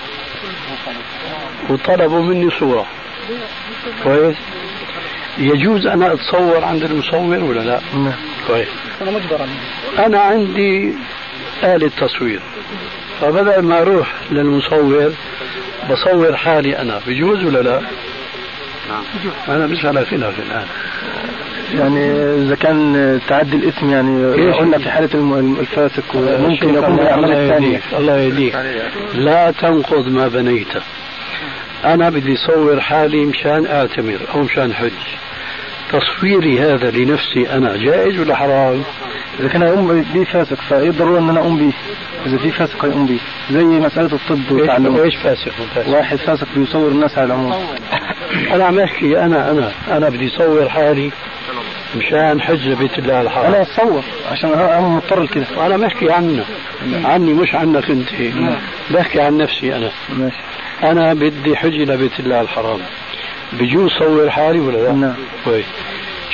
وطلبوا 1.71 2.23
مني 2.23 2.51
صورة. 2.51 2.87
كويس؟ 4.05 4.37
يجوز 5.39 5.87
أنا 5.87 6.13
أتصور 6.13 6.65
عند 6.65 6.83
المصور 6.83 7.45
ولا 7.45 7.61
لا؟ 7.61 7.81
نعم. 7.95 8.13
كويس 8.47 8.69
أنا 9.03 9.11
مجبر 9.11 9.41
أنا 10.07 10.21
عندي 10.21 10.93
آلة 11.65 11.91
تصوير 12.01 12.41
فبدل 13.21 13.63
ما 13.63 13.81
أروح 13.81 14.15
للمصور 14.31 15.13
بصور 15.91 16.37
حالي 16.37 16.79
أنا. 16.79 17.01
بجوز 17.07 17.45
ولا 17.45 17.59
لا؟ 17.63 17.81
نعم. 18.89 19.05
أنا 19.49 19.67
مش 19.67 19.85
على 19.85 20.05
خلاف 20.05 20.35
الآن. 20.39 20.67
يعني 21.75 22.11
إذا 22.47 22.55
كان 22.55 23.21
تعدي 23.29 23.57
الاسم 23.57 23.91
يعني 23.91 24.51
قلنا 24.53 24.79
في 24.79 24.91
حالة 24.91 25.09
الم- 25.15 25.57
الفاسق 25.61 26.05
ممكن 26.17 26.75
يكون 26.75 26.97
بالاعمال 26.97 27.33
الثانية 27.33 27.81
الله 27.99 28.17
يهديك 28.19 28.55
لا 29.15 29.51
تنقض 29.51 30.09
ما 30.09 30.29
بنيته 30.29 30.81
أنا 31.85 32.11
بدي 32.11 32.37
صور 32.37 32.81
حالي 32.81 33.25
مشان 33.25 33.67
أعتمر 33.67 34.19
أو 34.35 34.43
مشان 34.43 34.75
حج. 34.75 34.91
تصويري 35.93 36.61
هذا 36.61 36.91
لنفسي 36.91 37.51
أنا 37.51 37.77
جائز 37.77 38.19
ولا 38.19 38.37
حرام؟ 38.37 38.83
إذا 39.41 39.49
كان 39.49 39.63
يقوم 39.63 40.03
به 40.15 40.25
فاسق 40.25 40.61
فايه 40.69 40.91
الضروره 40.91 41.19
أن 41.19 41.29
أنا 41.29 41.41
اقوم 41.41 41.59
به 41.59 41.73
إذا 42.27 42.39
في 42.39 42.51
فاسق 42.51 42.85
هيقوم 42.85 43.07
به 43.07 43.19
زي 43.51 43.65
مسألة 43.65 44.13
الطب 44.13 44.53
والتعلم. 44.53 44.97
إيش 44.97 45.17
فاسق 45.17 45.53
وفاسق؟ 45.61 45.89
واحد 45.89 46.17
فاسق 46.17 46.49
بيصور 46.57 46.89
الناس 46.89 47.19
على 47.19 47.27
العموم. 47.27 47.55
أنا 48.51 48.65
عم 48.65 48.79
أحكي 48.79 49.19
أنا 49.19 49.51
أنا 49.51 49.73
أنا 49.89 50.09
بدي 50.09 50.29
صور 50.29 50.69
حالي 50.69 51.11
مشان 51.97 52.41
حج 52.41 52.69
بيت 52.73 52.99
الله 52.99 53.21
الحرام. 53.21 53.47
أنا 53.47 53.63
أتصور 53.63 54.05
عشان 54.33 54.53
أنا 54.53 54.81
مضطر 54.81 55.23
لكده. 55.23 55.67
أنا 55.67 55.77
بحكي 55.77 56.13
عنك 56.13 56.45
عني 57.05 57.33
مش 57.33 57.55
عنك 57.55 57.91
أنت. 57.91 58.09
بحكي 58.91 59.21
عن 59.21 59.37
نفسي 59.37 59.77
أنا. 59.77 59.91
ماشي. 60.17 60.37
أنا 60.83 61.15
بدي 61.15 61.57
حج 61.57 61.75
لبيت 61.75 62.21
الله 62.21 62.41
الحرام. 62.41 62.81
بجوز 63.61 63.91
صور 63.91 64.31
حالي 64.31 64.61
ولا 64.61 64.77
لا؟ 64.77 64.93
نعم. 64.93 65.15
كويس 65.45 65.67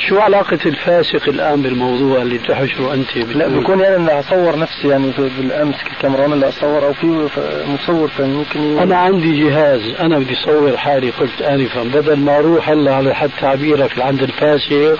شو 0.07 0.19
علاقة 0.19 0.59
الفاسق 0.65 1.29
الآن 1.29 1.61
بالموضوع 1.61 2.21
اللي 2.21 2.37
بتحشره 2.37 2.93
أنت 2.93 3.17
لا؟ 3.17 3.47
بيكون 3.47 3.79
يعني 3.79 3.95
أنا 3.95 4.19
أصور 4.19 4.59
نفسي 4.59 4.87
يعني 4.87 5.11
بالامسك 5.37 5.87
الكاميرا 5.87 6.25
أنا 6.25 6.35
اللي 6.35 6.49
أصور 6.49 6.85
أو 6.85 6.93
في 6.93 7.27
مصور 7.67 8.09
ثاني 8.17 8.33
ممكن 8.33 8.59
ي- 8.63 8.83
أنا 8.83 8.97
عندي 8.97 9.43
جهاز 9.43 9.81
أنا 9.99 10.19
بدي 10.19 10.35
صور 10.35 10.77
حالي 10.77 11.09
قلت 11.09 11.41
آنفا 11.41 11.83
بدل 11.83 12.19
ما 12.19 12.37
أروح 12.37 12.69
هلأ 12.69 12.95
على 12.95 13.15
حد 13.15 13.29
تعبيرك 13.41 13.97
لعند 13.97 14.23
الفاسق 14.23 14.99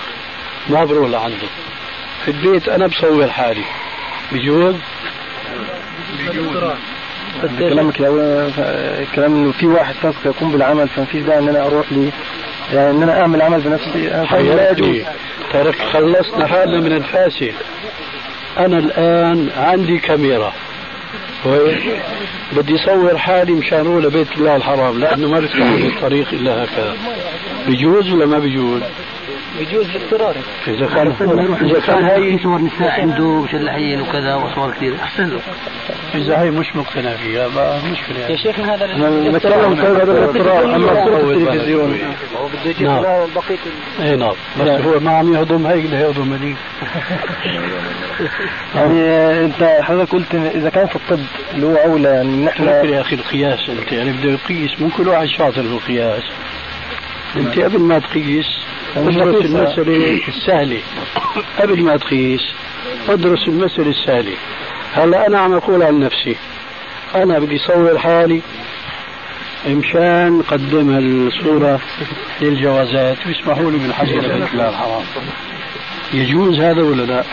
ما 0.70 0.86
بروح 0.86 1.10
لعنده 1.10 1.48
في 2.26 2.32
البيت 2.32 2.70
أنا 2.70 2.88
بصور 2.88 3.28
حالي 3.28 3.64
بجوز؟ 4.32 4.76
كلامك 7.60 8.00
يا 8.00 9.06
كلام 9.16 9.36
إنه 9.36 9.52
في 9.52 9.68
واحد 9.68 9.96
فاسق 9.96 10.26
يقوم 10.26 10.52
بالعمل 10.52 10.88
فما 10.88 11.06
فيش 11.06 11.24
داعي 11.24 11.40
إن 11.40 11.50
أنا 11.50 11.66
أروح 11.66 11.92
لي. 11.92 12.12
يعني 12.74 12.90
إن 12.90 13.04
أنا 13.04 13.22
أعمل 13.22 13.42
عمل 13.42 13.62
بنفسي 13.62 14.10
فاهم 14.10 14.46
لا 14.46 14.72
يجوز. 14.72 15.02
ترك 15.54 15.76
خلصنا 15.76 16.48
حالنا 16.48 16.80
من 16.80 16.92
الفاسق 16.92 17.54
أنا 18.58 18.78
الآن 18.78 19.50
عندي 19.58 19.98
كاميرا. 19.98 20.54
بدي 22.52 22.78
صور 22.78 23.18
حالي 23.18 23.54
مشان 23.54 23.80
أروح 23.80 24.06
لبيت 24.06 24.38
الله 24.38 24.56
الحرام 24.56 25.00
لأنه 25.00 25.28
ما 25.28 25.40
بيفتح 25.40 25.58
لي 25.58 25.88
الطريق 25.88 26.28
إلا 26.34 26.64
هكذا. 26.64 26.96
بيجوز 27.68 28.12
ولا 28.12 28.26
ما 28.26 28.40
بيجوز؟ 28.40 28.82
بيجوز 29.62 29.86
باضطرار 29.92 30.36
اذا 30.68 30.88
كان 30.88 31.08
اذا 31.62 31.80
كان 31.80 32.04
هاي 32.04 32.40
صور 32.44 32.62
نساء 32.62 33.02
عنده 33.02 33.42
مشلحين 33.42 34.02
وكذا 34.02 34.36
وصور 34.36 34.72
كثير 34.72 34.96
احسن 35.04 35.30
له 35.30 35.42
اذا 36.16 36.42
هي 36.42 36.52
مش 36.52 36.76
مقتنع 36.76 37.16
فيها 37.16 37.48
ما 37.48 37.92
مشكله 37.92 38.18
يا 38.18 38.22
يعني. 38.22 38.38
شيخنا 38.38 38.76
هذا 38.76 38.88
في 38.88 38.94
هذا 38.94 40.04
الاضطرار 40.04 40.76
اما 40.76 41.06
صورة 41.06 41.32
التلفزيون 41.32 42.00
نعم 42.80 43.04
بقية 43.36 43.58
اي 44.02 44.16
نعم 44.16 44.36
بس 44.60 44.82
هو 44.82 45.00
ما 45.00 45.12
عم 45.12 45.34
يهضم 45.34 45.68
هيك 45.68 45.86
بده 45.86 46.00
يهضم 46.00 46.34
هذيك 46.34 46.58
يعني 48.76 49.46
انت 49.46 49.80
حضرتك 49.82 50.12
قلت 50.12 50.36
اذا 50.36 50.70
كان 50.70 50.88
في 50.88 50.96
الطب 50.96 51.26
اللي 51.54 51.66
هو 51.66 51.76
اولى 51.76 52.10
يعني 52.10 52.50
إحنا 52.50 52.82
يا 52.82 53.02
أخي 53.02 53.16
القياس 53.16 53.70
انت 53.70 53.92
يعني 53.92 54.12
بده 54.12 54.32
يقيس 54.32 54.82
مو 54.82 54.90
كل 54.90 55.08
واحد 55.08 55.28
شاطر 55.28 55.64
في 55.64 55.70
القياس 55.70 56.24
انت 57.36 57.60
قبل 57.60 57.80
ما 57.80 58.00
تقيس 58.00 58.62
أدرس. 58.96 59.46
المسألة 59.46 60.22
السهلة. 60.28 60.82
قبل 61.60 61.84
ما 61.84 61.98
تقيس 61.98 62.42
أدرس 63.10 63.48
المسألة 63.48 63.90
السهلة. 63.90 64.34
هلا 64.94 65.28
أنا 65.28 65.40
عم 65.40 65.54
أقول 65.54 65.84
عن 65.84 66.00
نفسي. 66.00 66.36
أنا 67.16 67.40
بدي 67.40 67.58
صور 67.58 68.00
حالي 68.00 68.42
مشان 69.68 70.42
قدم 70.42 70.98
الصورة 70.98 71.80
للجوازات. 72.42 73.18
ويسمحوا 73.28 73.72
لي 73.72 73.78
بالحج 73.78 74.10
إلى 74.10 74.40
بيت 74.40 74.54
الله 74.54 74.70
الحرام. 74.70 75.04
يجوز 76.14 76.60
هذا 76.60 76.82
ولا 76.82 77.04
لا؟ 77.04 77.24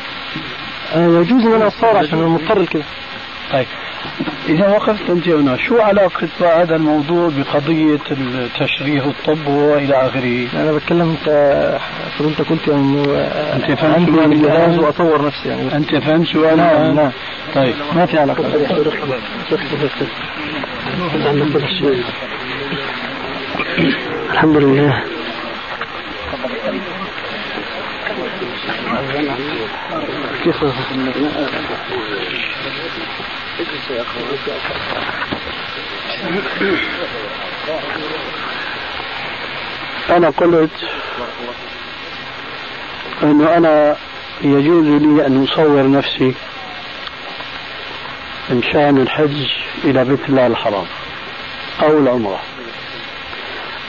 آه، 0.94 1.20
يجوز 1.20 1.46
أنا 1.46 1.66
اصور 1.66 1.96
عشان 1.96 2.18
أنا 2.18 2.28
مضطر 2.28 2.58
لكده. 2.58 2.84
طيب. 3.52 3.66
إذا 4.48 4.68
وقفت 4.68 5.10
أنت 5.10 5.28
هنا 5.28 5.56
شو 5.56 5.78
علاقة 5.78 6.28
هذا 6.40 6.76
الموضوع 6.76 7.30
بقضية 7.36 8.00
التشريح 8.10 9.06
والطب 9.06 9.46
وإلى 9.46 10.06
آخره؟ 10.06 10.46
أنا 10.54 10.72
بتكلم 10.72 11.16
أنت 12.20 12.40
قلت 12.42 12.68
يعني 12.68 13.04
أنت 13.54 13.78
فهمت 13.80 14.10
سؤالي 14.10 14.34
الآن؟ 14.36 14.78
واصور 14.78 15.26
نفسي 15.26 15.48
يعني 15.48 15.76
أنت 15.76 15.96
فهمت 15.96 16.26
سؤالي 16.26 16.56
نعم؟ 16.56 16.94
نعم 16.94 17.10
طيب 17.54 17.74
ما 17.96 18.06
في 18.06 18.18
علاقة 18.18 18.44
الحمد 24.30 24.56
لله 24.56 25.04
كيف 30.44 30.64
أنا 40.10 40.30
قلت 40.30 40.70
أنه 43.22 43.56
أنا 43.56 43.96
يجوز 44.42 44.86
لي 44.86 45.26
أن 45.26 45.44
أصور 45.44 45.90
نفسي 45.90 46.34
مشان 48.50 48.98
الحج 48.98 49.46
إلى 49.84 50.04
بيت 50.04 50.28
الله 50.28 50.46
الحرام 50.46 50.86
أو 51.82 51.98
العمرة 51.98 52.40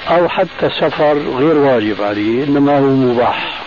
أو 0.10 0.30
حتى 0.30 0.70
سفر 0.70 1.18
غير 1.18 1.58
واجب 1.58 2.02
علي 2.02 2.44
إنما 2.44 2.80
هو 2.80 2.86
مباح. 2.86 3.62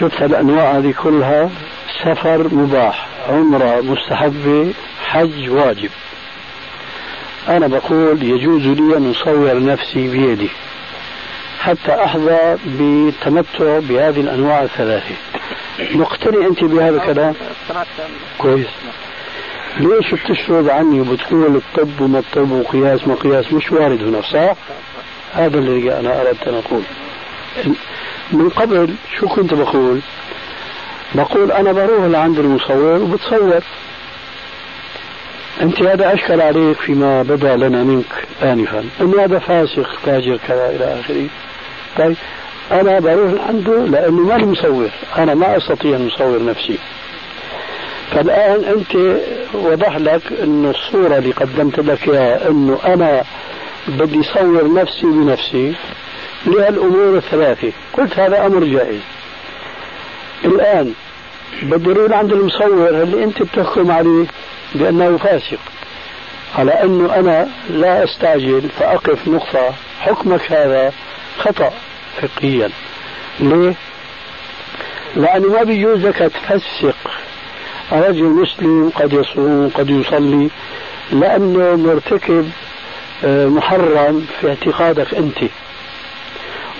شفت 0.00 0.22
الأنواع 0.22 0.78
هذه 0.78 0.94
كلها؟ 1.02 1.50
سفر 2.04 2.54
مباح 2.54 3.06
عمرة 3.28 3.80
مستحبة 3.80 4.72
حج 5.06 5.50
واجب 5.50 5.90
أنا 7.48 7.66
بقول 7.66 8.22
يجوز 8.22 8.62
لي 8.66 8.96
أن 8.96 9.10
أصور 9.10 9.64
نفسي 9.64 10.08
بيدي 10.08 10.48
حتى 11.60 11.94
أحظى 12.04 12.56
بالتمتع 12.64 13.78
بهذه 13.78 14.20
الأنواع 14.20 14.62
الثلاثة 14.62 15.14
مقتنع 15.94 16.46
أنت 16.46 16.64
بهذا 16.64 16.96
الكلام؟ 16.96 17.34
كويس 18.38 18.66
ليش 19.76 20.14
بتشرد 20.14 20.68
عني 20.68 21.00
وبتقول 21.00 21.56
الطب 21.56 22.00
وما 22.00 22.18
الطب 22.18 22.50
وقياس 22.50 23.08
ما 23.08 23.14
قياس 23.14 23.52
مش 23.52 23.72
وارد 23.72 24.02
هنا 24.02 24.20
صح؟ 24.22 24.56
هذا 25.34 25.58
اللي 25.58 26.00
أنا 26.00 26.20
أردت 26.20 26.48
أن 26.48 26.54
أقول 26.54 26.82
من 28.32 28.48
قبل 28.48 28.94
شو 29.20 29.28
كنت 29.28 29.54
بقول؟ 29.54 30.00
بقول 31.14 31.52
أنا 31.52 31.72
بروح 31.72 32.04
لعند 32.04 32.38
المصور 32.38 33.02
وبتصور. 33.02 33.60
أنت 35.62 35.82
هذا 35.82 36.14
أشكل 36.14 36.40
عليك 36.40 36.80
فيما 36.80 37.22
بدا 37.22 37.56
لنا 37.56 37.84
منك 37.84 38.26
آنفا. 38.42 38.84
أن 39.00 39.20
هذا 39.20 39.38
فاسق 39.38 39.88
تاجر 40.04 40.38
كذا 40.48 40.70
إلى 40.70 41.00
آخره. 41.00 41.26
طيب 41.98 42.16
أنا 42.72 43.00
بروح 43.00 43.48
عنده 43.48 43.84
لأنه 43.86 44.22
ماني 44.22 44.46
مصور 44.46 44.90
أنا 45.18 45.34
ما 45.34 45.56
أستطيع 45.56 45.96
أن 45.96 46.06
أصور 46.06 46.44
نفسي. 46.44 46.78
فالآن 48.10 48.64
أنت 48.64 49.20
وضح 49.54 49.96
لك 49.96 50.22
أن 50.42 50.70
الصورة 50.70 51.18
اللي 51.18 51.30
قدمت 51.30 51.80
لك 51.80 52.08
إياها 52.08 52.48
أنه 52.48 52.78
أنا 52.84 53.24
بدي 53.88 54.22
صور 54.22 54.74
نفسي 54.74 55.06
بنفسي 55.06 55.74
لهالأمور 56.46 57.16
الثلاثة. 57.16 57.72
قلت 57.92 58.18
هذا 58.18 58.46
أمر 58.46 58.64
جائز. 58.64 59.00
الآن 60.48 60.92
بدي 61.62 61.90
أروح 61.90 62.12
عند 62.18 62.32
المصور 62.32 62.88
اللي 62.88 63.24
أنت 63.24 63.42
بتحكم 63.42 63.90
عليه 63.90 64.26
بأنه 64.74 65.16
فاسق. 65.16 65.58
على 66.58 66.72
أنه 66.72 67.14
أنا 67.14 67.48
لا 67.70 68.04
أستعجل 68.04 68.68
فأقف 68.78 69.28
نقطة 69.28 69.74
حكمك 70.00 70.52
هذا 70.52 70.92
خطأ 71.38 71.72
فقهيا. 72.22 72.70
ليه؟ 73.40 73.74
لأنه 75.16 75.48
ما 75.48 75.62
بيجوز 75.62 76.06
لك 76.06 76.16
تفسق. 76.16 76.96
رجل 77.92 78.24
مسلم 78.24 78.92
قد 78.94 79.12
يصوم 79.12 79.70
قد 79.74 79.90
يصلي 79.90 80.48
لأنه 81.12 81.76
مرتكب 81.76 82.50
آه، 83.24 83.46
محرم 83.46 84.26
في 84.40 84.48
اعتقادك 84.48 85.14
أنت. 85.14 85.38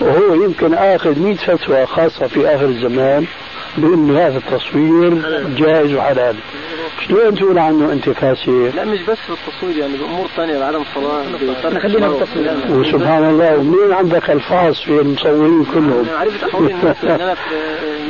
وهو 0.01 0.33
يمكن 0.33 0.73
آخذ 0.73 1.19
مئة 1.19 1.35
فتوى 1.35 1.85
خاصة 1.85 2.27
في 2.27 2.47
آخر 2.55 2.65
الزمان 2.65 3.25
بأنه 3.77 4.27
هذا 4.27 4.37
التصوير 4.37 5.13
جائز 5.57 5.93
وحلال. 5.93 6.35
شلون 7.07 7.35
تقول 7.35 7.57
عنه 7.57 7.91
أنت 7.91 8.09
فاسق؟ 8.09 8.49
لا 8.75 8.85
مش 8.85 8.99
بس 9.01 9.17
بالتصوير 9.29 9.77
يعني 9.77 9.97
بامور 9.97 10.27
ثانية 10.35 10.59
بعدم 10.59 10.81
الصلاه 10.81 11.79
خلينا 11.79 12.09
بالتصوير 12.09 12.53
وسبحان 12.69 13.29
الله 13.29 13.57
ومنين 13.57 13.93
عندك 13.93 14.29
ألفاظ 14.29 14.73
في 14.73 15.01
المصورين 15.01 15.65
كلهم؟ 15.65 16.07
عرفت 16.19 16.43
احوال 16.43 17.35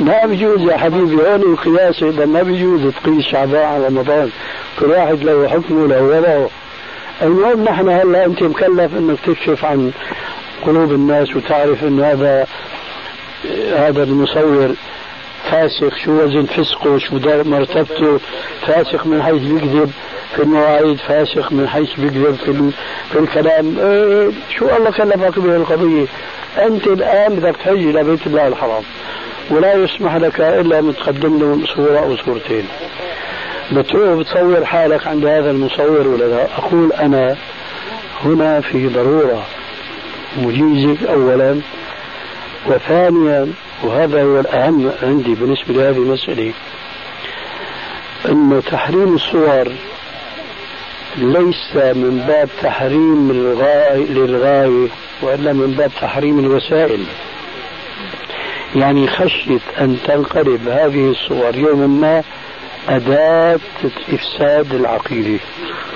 ما 0.00 0.26
بيجوز 0.26 0.60
يا 0.60 0.76
حبيبي 0.76 1.14
هون 1.14 1.42
القياس 1.42 2.02
إذا 2.02 2.26
ما 2.26 2.42
بيجوز 2.42 2.80
تقيس 2.94 3.24
شعبان 3.24 3.64
على 3.64 3.86
رمضان. 3.86 4.30
كل 4.78 4.86
واحد 4.86 5.24
له 5.24 5.48
حكمه 5.48 5.88
له 5.88 6.02
وضعه. 6.02 6.50
المهم 7.22 7.64
نحن 7.64 7.88
هلا 7.88 8.24
أنت 8.24 8.42
مكلف 8.42 8.96
إنك 8.98 9.18
تكشف 9.20 9.64
عن 9.64 9.92
قلوب 10.66 10.92
الناس 10.92 11.36
وتعرف 11.36 11.84
انه 11.84 12.06
هذا 12.06 12.46
هذا 13.76 14.02
المصور 14.02 14.74
فاسق 15.50 15.96
شو 15.96 16.22
وزن 16.22 16.44
فسقه 16.44 16.98
شو 16.98 17.18
مرتبته 17.44 18.18
فاسق 18.66 19.06
من 19.06 19.22
حيث 19.22 19.42
بيكذب 19.42 19.90
في 20.36 20.42
المواعيد 20.42 20.96
فاسق 20.96 21.52
من 21.52 21.68
حيث 21.68 22.00
بيكذب 22.00 22.34
في, 22.34 22.70
في 23.12 23.18
الكلام. 23.18 23.78
إيه 23.78 24.30
شو 24.58 24.76
الله 24.76 24.90
كلفك 24.90 25.38
به 25.38 25.56
القضية؟ 25.56 26.06
أنت 26.58 26.86
الآن 26.86 27.34
بدك 27.34 27.56
تحج 27.56 27.86
إلى 27.86 28.04
بيت 28.04 28.26
الله 28.26 28.48
الحرام 28.48 28.82
ولا 29.50 29.74
يسمح 29.74 30.16
لك 30.16 30.40
إلا 30.40 30.78
أن 30.78 30.94
تقدم 30.96 31.38
له 31.38 31.66
صورة 31.76 31.98
أو 31.98 32.16
صورتين. 32.16 32.66
بتروح 33.72 34.18
بتصور 34.18 34.64
حالك 34.64 35.06
عند 35.06 35.26
هذا 35.26 35.50
المصور 35.50 36.08
ولا 36.08 36.24
لا؟ 36.24 36.46
أقول 36.58 36.92
أنا 36.92 37.36
هنا 38.24 38.60
في 38.60 38.88
ضرورة 38.88 39.46
مجيزك 40.38 41.02
أولا 41.02 41.60
وثانيا 42.66 43.52
وهذا 43.82 44.22
هو 44.22 44.40
الأهم 44.40 44.92
عندي 45.02 45.34
بالنسبة 45.34 45.74
لهذه 45.74 45.96
المسألة. 45.96 46.52
أن 48.28 48.62
تحريم 48.70 49.14
الصور 49.14 49.72
ليس 51.16 51.76
من 51.76 52.24
باب 52.28 52.48
تحريم 52.62 53.30
الغاية 53.30 54.12
للغاية 54.12 54.88
وإلا 55.22 55.52
من 55.52 55.74
باب 55.78 55.90
تحريم 56.00 56.38
الوسائل. 56.38 57.04
يعني 58.74 59.08
خشية 59.08 59.60
أن 59.80 59.98
تنقلب 60.04 60.68
هذه 60.68 61.10
الصور 61.10 61.56
يوما 61.56 61.86
ما 61.86 62.22
أداة 62.88 63.60
إفساد 64.12 64.74
العقيدة 64.74 65.38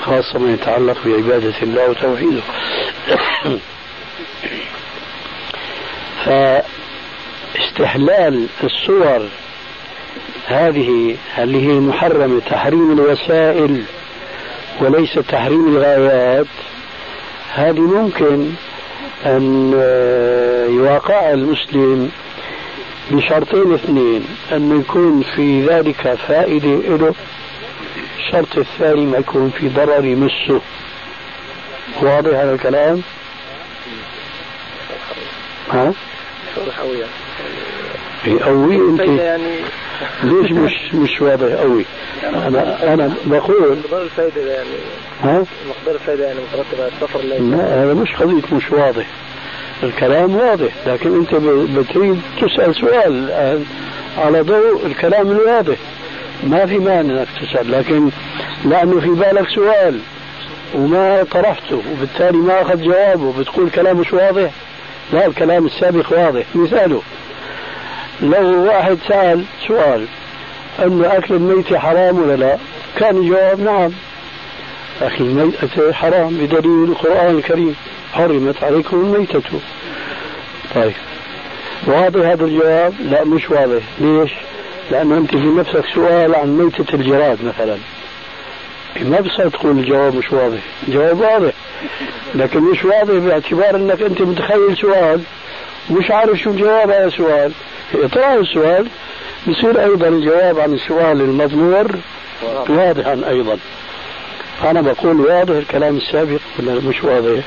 خاصة 0.00 0.38
ما 0.38 0.52
يتعلق 0.52 0.96
بعبادة 1.04 1.54
الله 1.62 1.90
وتوحيده. 1.90 2.42
استحلال 7.74 8.46
الصور 8.64 9.28
هذه 10.46 11.16
اللي 11.38 11.66
هي 11.66 11.72
محرمة 11.72 12.40
تحريم 12.40 12.92
الوسائل 12.92 13.84
وليس 14.80 15.14
تحريم 15.14 15.68
الغايات 15.68 16.46
هذه 17.54 17.80
ممكن 17.80 18.50
أن 19.26 19.72
يواقع 20.70 21.32
المسلم 21.32 22.10
بشرطين 23.10 23.74
اثنين 23.74 24.24
أن 24.52 24.80
يكون 24.80 25.22
في 25.36 25.66
ذلك 25.66 26.14
فائدة 26.28 26.96
له 26.96 27.14
الشرط 28.18 28.58
الثاني 28.58 29.06
ما 29.06 29.18
يكون 29.18 29.50
في 29.50 29.68
ضرر 29.68 30.04
يمسه 30.04 30.60
واضح 32.02 32.38
هذا 32.38 32.54
الكلام؟ 32.54 33.02
ها؟ 35.70 35.92
قوي 38.28 38.76
أنت. 38.76 39.00
يعني. 39.00 39.54
ليش 40.24 40.52
مش 40.52 40.94
مش 40.94 41.20
واضح 41.20 41.52
قوي 41.60 41.84
أنا 42.24 42.94
أنا 42.94 43.14
بقول 43.26 43.78
مقدار 43.84 44.02
الفائده 44.02 44.52
يعني. 44.52 44.68
ها؟ 45.22 45.44
مقدار 45.68 45.94
الفائده 45.94 46.24
يعني 46.26 46.38
مترتب 46.52 46.80
على 46.80 46.88
السفر 46.96 47.20
لا 47.20 47.82
هذا 47.84 47.94
مش 47.94 48.14
قضية 48.14 48.56
مش 48.56 48.70
واضح. 48.70 49.06
الكلام 49.82 50.36
واضح 50.36 50.72
لكن 50.86 51.14
أنت 51.14 51.34
بتريد 51.78 52.20
تسأل 52.40 52.74
سؤال 52.74 53.30
على 54.18 54.40
ضوء 54.40 54.86
الكلام 54.86 55.30
الواضح. 55.30 55.76
ما 56.42 56.66
في 56.66 56.78
مانع 56.78 57.00
إنك 57.20 57.28
تسأل 57.42 57.72
لكن 57.72 58.10
لأنه 58.64 59.00
في 59.00 59.08
بالك 59.08 59.48
سؤال 59.48 59.98
وما 60.74 61.22
طرحته 61.30 61.82
وبالتالي 61.92 62.38
ما 62.38 62.62
أخذ 62.62 62.82
جوابه 62.82 63.32
بتقول 63.38 63.70
كلام 63.70 63.96
مش 63.96 64.12
واضح. 64.12 64.50
لا 65.12 65.26
الكلام 65.26 65.66
السابق 65.66 66.12
واضح. 66.12 66.44
مثاله. 66.54 67.02
لو 68.24 68.64
واحد 68.64 68.98
سأل 69.08 69.44
سؤال 69.68 70.06
أن 70.78 71.04
أكل 71.04 71.34
الميت 71.34 71.74
حرام 71.74 72.18
ولا 72.18 72.36
لا؟ 72.36 72.58
كان 72.96 73.16
الجواب 73.16 73.60
نعم. 73.60 73.90
أكل 75.02 75.24
الميتة 75.24 75.92
حرام 75.92 76.28
بدليل 76.28 76.84
القرآن 76.84 77.38
الكريم 77.38 77.76
حرمت 78.12 78.64
عليكم 78.64 78.96
الميتة. 78.96 79.42
طيب. 80.74 80.92
واضح 81.86 82.20
هذا 82.20 82.44
الجواب؟ 82.44 82.94
لا 83.00 83.24
مش 83.24 83.50
واضح. 83.50 83.82
ليش؟ 84.00 84.32
لأنه 84.90 85.18
أنت 85.18 85.30
في 85.30 85.46
نفسك 85.46 85.84
سؤال 85.94 86.34
عن 86.34 86.58
ميتة 86.58 86.94
الجراد 86.94 87.38
مثلا. 87.44 87.76
ما 89.00 89.20
بصير 89.20 89.48
تقول 89.48 89.78
الجواب 89.78 90.16
مش 90.16 90.32
واضح. 90.32 90.58
الجواب 90.88 91.20
واضح. 91.20 91.52
لكن 92.34 92.60
مش 92.60 92.84
واضح 92.84 93.14
باعتبار 93.14 93.76
أنك 93.76 94.02
أنت 94.02 94.22
متخيل 94.22 94.76
سؤال 94.76 95.20
مش 95.90 96.10
عارف 96.10 96.38
شو 96.38 96.50
الجواب 96.50 96.90
على 96.90 97.04
السؤال 97.04 97.52
إطراء 97.94 98.40
السؤال 98.40 98.88
بصير 99.48 99.82
أيضا 99.84 100.08
الجواب 100.08 100.58
عن 100.60 100.72
السؤال 100.72 101.20
المضمور 101.20 101.86
واضحا 102.68 103.20
أيضا 103.28 103.58
أنا 104.64 104.80
بقول 104.80 105.20
واضح 105.20 105.54
الكلام 105.54 105.96
السابق 105.96 106.38
ولا 106.58 106.72
مش 106.74 107.04
واضح؟ 107.04 107.40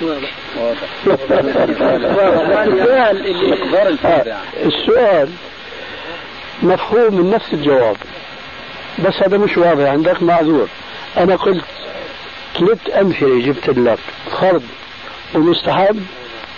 السؤال 2.68 3.26
اللي 3.28 3.56
السؤال 4.66 5.30
مفهوم 6.64 7.16
من 7.16 7.30
نفس 7.30 7.54
الجواب 7.54 7.98
بس 9.06 9.14
هذا 9.24 9.38
مش 9.38 9.58
واضح 9.58 9.90
عندك 9.90 10.24
معذور 10.24 10.68
أنا 11.18 11.36
قلت 11.36 11.64
ثلاث 12.60 12.98
أمثلة 13.02 13.40
جبت 13.42 13.70
لك 13.70 14.00
فرض 14.42 14.64
ومستحب 15.36 16.06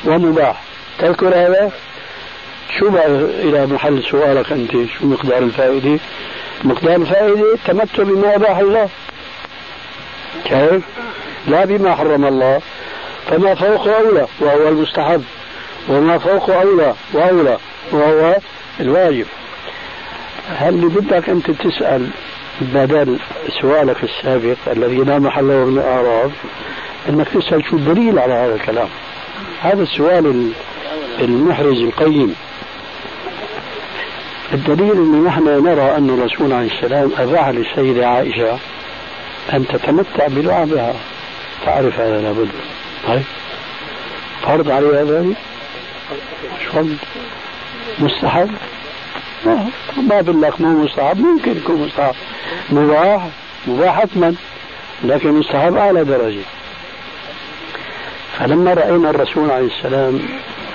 ومباح 0.06 0.62
تذكر 1.00 1.28
هذا؟ 1.36 1.72
شو 2.78 2.90
بقى 2.90 3.08
إلى 3.18 3.66
محل 3.66 4.04
سؤالك 4.04 4.52
أنت 4.52 4.72
شو 4.72 5.06
مقدار 5.06 5.38
الفائدة؟ 5.38 6.00
مقدار 6.64 6.96
الفائدة 6.96 7.54
التمتع 7.54 8.04
بما 8.04 8.36
أباح 8.36 8.58
الله. 8.58 8.90
كيف؟ 10.46 10.84
لا 11.48 11.66
بما 11.66 11.96
حرم 11.96 12.26
الله 12.26 12.62
فما 13.30 13.56
فوق 13.56 13.88
أولى 13.88 14.28
وهو 14.40 14.68
المستحب. 14.68 15.24
وما 15.90 16.18
فوق 16.18 16.50
أولى 16.50 16.94
وأولى 17.14 17.58
وهو 17.92 18.36
الواجب. 18.80 19.26
هل 20.58 20.74
اللي 20.74 20.88
بدك 20.88 21.30
أنت 21.30 21.52
تسأل 21.52 22.08
بدل 22.62 23.20
سؤالك 23.62 24.04
السابق 24.04 24.58
الذي 24.68 24.98
لا 24.98 25.20
محل 25.20 25.48
له 25.48 25.66
من 25.66 25.78
الأعراض 25.78 26.32
أنك 27.10 27.28
تسأل 27.30 27.66
شو 27.70 27.76
الدليل 27.76 28.20
على 28.20 28.34
هذا 28.34 28.56
الكلام؟ 28.56 28.88
هذا 29.62 29.84
السؤال 29.84 30.52
المحرز 31.20 31.82
القيم. 31.82 32.36
الدليل 34.54 34.92
أن 34.92 35.24
نحن 35.24 35.44
نرى 35.44 35.98
أن 35.98 36.10
الرسول 36.10 36.54
عليه 36.54 36.72
السلام 36.72 37.12
أباح 37.18 37.50
للسيدة 37.50 38.08
عائشة 38.08 38.58
أن 39.54 39.68
تتمتع 39.68 40.28
بلعبها. 40.28 40.94
تعرف 41.66 42.00
هذا 42.00 42.22
لابد. 42.22 42.50
طيب. 43.08 43.24
فرض 44.42 44.70
عليها 44.72 45.04
ذلك 45.04 45.38
فرض. 46.74 46.98
مستحب؟ 48.00 48.50
ما 49.46 50.22
بقول 50.22 50.42
لك 50.42 50.62
مو 50.62 50.84
مستحب. 50.84 51.20
ممكن 51.20 51.58
يكون 51.58 51.82
مستحب. 51.82 52.16
مباح. 52.70 53.28
مباح 53.68 54.02
حتما 54.02 54.36
لكن 55.04 55.32
مستحب 55.32 55.76
أعلى 55.76 56.04
درجة. 56.04 56.44
فلما 58.38 58.74
رأينا 58.74 59.10
الرسول 59.10 59.52
عليه 59.52 59.68
السلام 59.68 60.20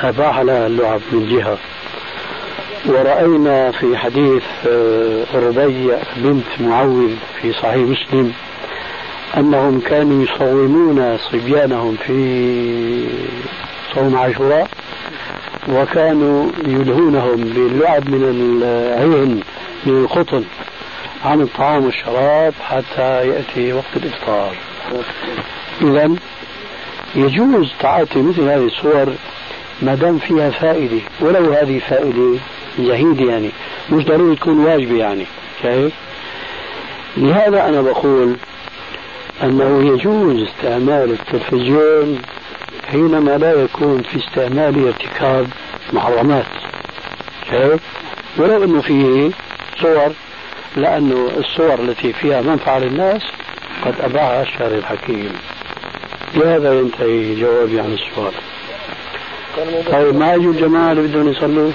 أباح 0.03 0.39
لها 0.39 0.67
اللعب 0.67 1.01
من 1.13 1.29
جهة 1.29 1.59
ورأينا 2.87 3.71
في 3.71 3.97
حديث 3.97 4.43
آه، 4.69 5.25
ربيع 5.35 5.99
بنت 6.17 6.47
معوذ 6.61 7.15
في 7.43 7.53
صحيح 7.53 7.89
مسلم 7.89 8.33
أنهم 9.37 9.81
كانوا 9.81 10.25
يصومون 10.25 11.19
صبيانهم 11.19 11.97
في 11.97 13.07
صوم 13.95 14.17
عاشوراء 14.17 14.69
وكانوا 15.69 16.51
يلهونهم 16.67 17.37
باللعب 17.37 18.11
من 18.11 18.25
العين 18.25 19.41
من 19.87 20.05
القطن 20.05 20.45
عن 21.25 21.41
الطعام 21.41 21.85
والشراب 21.85 22.55
حتى 22.61 23.29
يأتي 23.29 23.73
وقت 23.73 23.97
الإفطار. 23.97 24.57
إذا 25.83 26.11
يجوز 27.15 27.73
تعاطي 27.81 28.23
مثل 28.23 28.43
هذه 28.43 28.67
الصور 28.67 29.15
ما 29.83 29.95
دام 29.95 30.19
فيها 30.19 30.51
فائدة 30.51 31.01
ولو 31.21 31.53
هذه 31.53 31.79
فائدة 31.79 32.39
زهيدة 32.79 33.33
يعني 33.33 33.51
مش 33.93 34.05
ضروري 34.05 34.37
تكون 34.37 34.59
واجبة 34.65 34.97
يعني 34.99 35.27
كيف؟ 35.63 35.93
لهذا 37.17 37.69
أنا 37.69 37.81
بقول 37.83 38.37
أنه 39.43 39.93
يجوز 39.93 40.43
استعمال 40.49 41.11
التلفزيون 41.11 42.19
حينما 42.91 43.39
لا 43.39 43.53
يكون 43.53 44.03
في 44.03 44.17
استعمال 44.19 44.87
ارتكاب 44.87 45.47
محرمات 45.93 46.47
كيف؟ 47.51 47.81
ولو 48.39 48.65
أنه 48.65 48.81
فيه 48.83 49.31
صور 49.83 50.13
لأنه 50.77 51.31
الصور 51.37 51.75
التي 51.75 52.13
فيها 52.13 52.41
منفعة 52.41 52.79
للناس 52.79 53.23
قد 53.85 53.95
أباعها 54.01 54.43
الشارع 54.43 54.77
الحكيم 54.77 55.33
بهذا 56.35 56.75
ينتهي 56.75 57.35
جوابي 57.41 57.81
عن 57.81 57.93
السؤال 57.93 58.33
طيب 59.93 60.17
ما 60.17 60.35
يجوا 60.35 60.53
الجماعة 60.53 60.93
اللي 60.93 61.03
بدهم 61.03 61.29
يصلوا؟ 61.29 61.71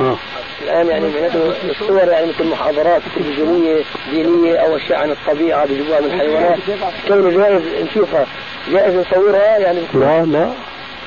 آه. 0.00 0.16
الآن 0.62 0.86
يعني 0.86 1.08
معناته 1.08 1.54
الصور 1.70 2.08
يعني 2.08 2.26
مثل 2.26 2.44
محاضرات 2.44 3.02
تلفزيونية 3.16 3.82
دينية 4.10 4.56
أو 4.56 4.76
أشياء 4.76 4.98
عن 4.98 5.10
الطبيعة 5.10 5.66
بيجيبوها 5.66 6.00
من 6.00 6.06
الحيوانات. 6.06 6.58
كونه 7.08 7.30
جائز 7.30 7.62
نشوفها. 7.84 8.26
جائز 8.70 8.94
نصورها 8.94 9.58
يعني 9.58 9.80
لا 9.94 10.24
لا. 10.24 10.52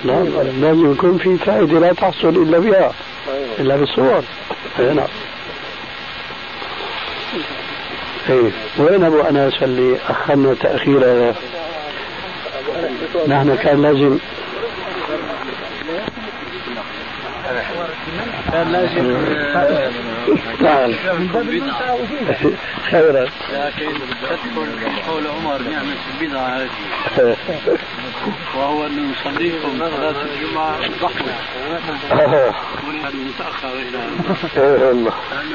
لا 0.04 0.24
لازم 0.62 0.92
يكون 0.92 1.18
في 1.18 1.38
فائدة 1.38 1.80
لا 1.80 1.94
تحصل 1.94 2.30
إلا 2.30 2.60
بها. 2.60 2.92
أيوة. 3.28 3.60
إلا 3.60 3.76
بالصور. 3.76 4.24
أي 4.80 4.94
نعم. 4.94 5.08
إيه 8.30 8.52
وين 8.78 9.04
أبو 9.04 9.22
انس 9.22 9.64
اللي 9.64 9.98
اخرنا 10.10 10.54
تأخير؟ 10.54 11.34
نحن 13.28 13.56
كان 13.56 13.82
لازم 13.82 14.18
أنا 17.48 17.64
حوار 17.64 17.97
كان 18.52 18.72
لازم 18.72 19.18
نعم 20.62 20.94
خيرا 22.92 23.26
لكن 23.54 23.90
تدخل 24.22 24.68
قول 25.08 25.28
عمر 25.28 25.62
نعمة 25.62 25.96
البدعة 26.22 26.48
هذه 26.48 27.36
وهو 28.58 28.86
انه 28.86 29.12
يصليكم 29.12 29.78
صلاة 29.78 30.16
الجمعة 30.24 30.78
ضحوة 31.02 31.34
ولهذا 32.88 33.18
متأخر 33.28 33.74
إلى 33.74 34.92
الله 34.92 35.14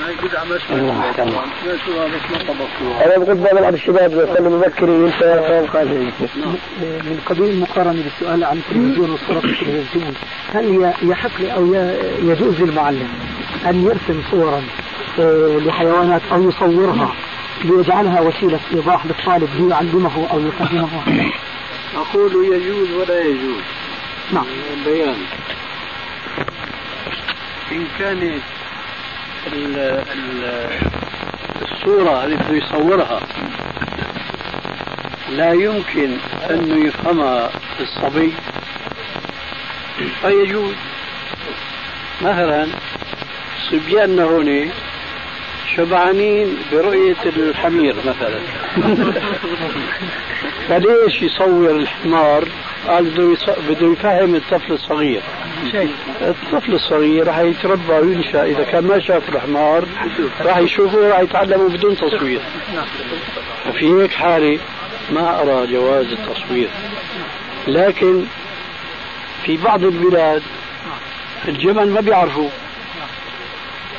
هي 0.09 0.15
بدعة 0.29 0.45
مسموعة 0.45 1.15
أنا 3.05 3.19
بقول 3.19 3.43
دائما 3.43 3.67
على 3.67 3.77
الشباب 3.77 4.13
يصلي 4.13 4.49
مبكر 4.49 4.85
انت 4.85 5.23
من 6.83 7.21
قبيل 7.27 7.51
المقارنة 7.51 8.03
بالسؤال 8.03 8.45
عن 8.45 8.57
التلفزيون 8.57 9.17
في 9.17 9.33
التلفزيون. 9.33 10.15
هل 10.55 10.93
يحق 11.03 11.41
أو 11.57 11.75
يجوز 12.19 12.42
للمعلم 12.51 13.09
أن 13.67 13.85
يرسم 13.85 14.23
صورا 14.31 14.63
آه، 15.21 15.59
لحيوانات 15.59 16.23
أو 16.33 16.49
يصورها 16.49 17.13
ليجعلها 17.65 18.21
وسيلة 18.21 18.61
إيضاح 18.75 19.07
للطالب 19.07 19.49
ليعلمه 19.59 20.29
أو 20.33 20.41
يفهمه 20.41 20.89
أقول 21.97 22.55
يجوز 22.55 22.91
ولا 22.91 23.21
يجوز؟ 23.21 23.63
نعم. 24.33 24.47
بيان. 24.85 25.17
إن 27.73 27.87
كانت 27.99 28.43
الصورة 31.63 32.25
التي 32.25 32.53
يصورها 32.53 33.21
لا 35.31 35.53
يمكن 35.53 36.17
أن 36.51 36.87
يفهمها 36.87 37.51
الصبي 37.81 38.33
فيجوز. 40.23 40.75
مثلا 42.23 42.67
صبياننا 43.71 44.25
هنا 44.25 44.73
شبعانين 45.77 46.57
برؤية 46.73 47.17
الحمير 47.25 47.97
مثلا. 48.07 48.41
فليش 50.69 51.23
يصور 51.23 51.71
الحمار؟ 51.71 52.49
قال 52.89 53.05
بده 53.05 53.37
بده 53.69 53.93
يفهم 53.93 54.35
الطفل 54.35 54.73
الصغير. 54.73 55.23
الطفل 56.21 56.75
الصغير 56.75 57.27
راح 57.27 57.39
يتربى 57.39 57.93
وينشأ. 57.93 58.45
إذا 58.45 58.65
كان 58.65 58.85
ما 58.85 59.01
شاف 59.01 59.29
الحمار 59.29 59.85
راح 60.41 60.59
يشوفه 60.59 61.09
راح 61.09 61.21
يتعلمه 61.21 61.69
بدون 61.69 61.97
تصوير. 61.97 62.41
ففي 63.65 63.87
هيك 63.87 64.13
حالة 64.13 64.59
ما 65.11 65.41
أرى 65.41 65.67
جواز 65.73 66.07
التصوير. 66.07 66.69
لكن 67.69 68.25
في 69.45 69.57
بعض 69.57 69.85
البلاد 69.85 70.43
الجمل 71.49 71.91
ما 71.91 72.01
بيعرفوا 72.01 72.49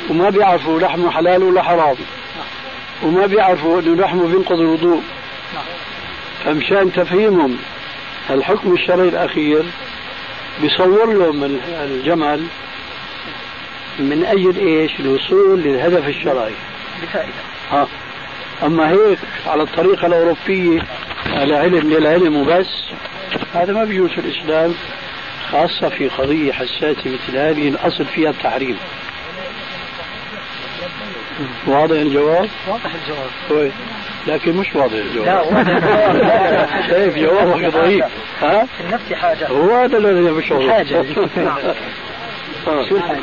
وما 0.09 0.29
بيعرفوا 0.29 0.79
لحمه 0.79 1.11
حلال 1.11 1.43
ولا 1.43 1.63
حرام 1.63 1.95
وما 3.03 3.25
بيعرفوا 3.25 3.81
إنه 3.81 3.95
لحمه 3.95 4.27
بينقض 4.27 4.59
الوضوء 4.59 5.01
فمشان 6.45 6.93
تفهيمهم 6.93 7.57
الحكم 8.29 8.73
الشرعي 8.73 9.09
الأخير 9.09 9.63
بيصور 10.61 11.13
لهم 11.13 11.59
الجمل 11.83 12.47
من 13.99 14.25
أجل 14.25 14.57
إيش؟ 14.57 14.99
الوصول 14.99 15.59
للهدف 15.59 16.07
الشرعي. 16.07 16.53
بفائدة. 17.01 17.31
ها 17.71 17.87
أما 18.63 18.89
هيك 18.89 19.19
على 19.47 19.63
الطريقة 19.63 20.07
الأوروبية 20.07 20.83
على 21.33 21.55
علم 21.55 21.89
للعلم 21.89 22.35
وبس 22.35 22.83
هذا 23.53 23.73
ما 23.73 23.83
بيجوز 23.83 24.09
في 24.09 24.17
الإسلام 24.17 24.75
خاصة 25.53 25.89
في 25.89 26.07
قضية 26.07 26.51
حساسة 26.51 27.01
مثل 27.05 27.37
هذه 27.37 27.67
الأصل 27.67 28.05
فيها 28.05 28.29
التحريم. 28.29 28.77
واضح 31.67 31.95
الجواب؟ 31.95 32.49
واضح 32.67 32.95
الجواب. 32.95 33.29
كويس 33.49 33.73
لكن 34.27 34.53
مش 34.57 34.75
واضح 34.75 34.93
الجواب. 34.93 35.25
لا 35.25 35.41
واضح 35.41 35.67
الجواب. 35.77 36.69
شايف 36.89 37.17
جوابك 37.17 37.73
ضعيف. 37.73 38.05
ها؟ 38.41 38.65
في 38.77 38.83
النفس 38.83 39.13
حاجة. 39.13 39.47
هو 39.47 39.75
هذا 39.75 39.97
الذي 39.97 40.21
مش 40.21 40.53
حاجة. 40.69 41.05
شو 42.89 42.95
الحاجة؟ 42.95 43.19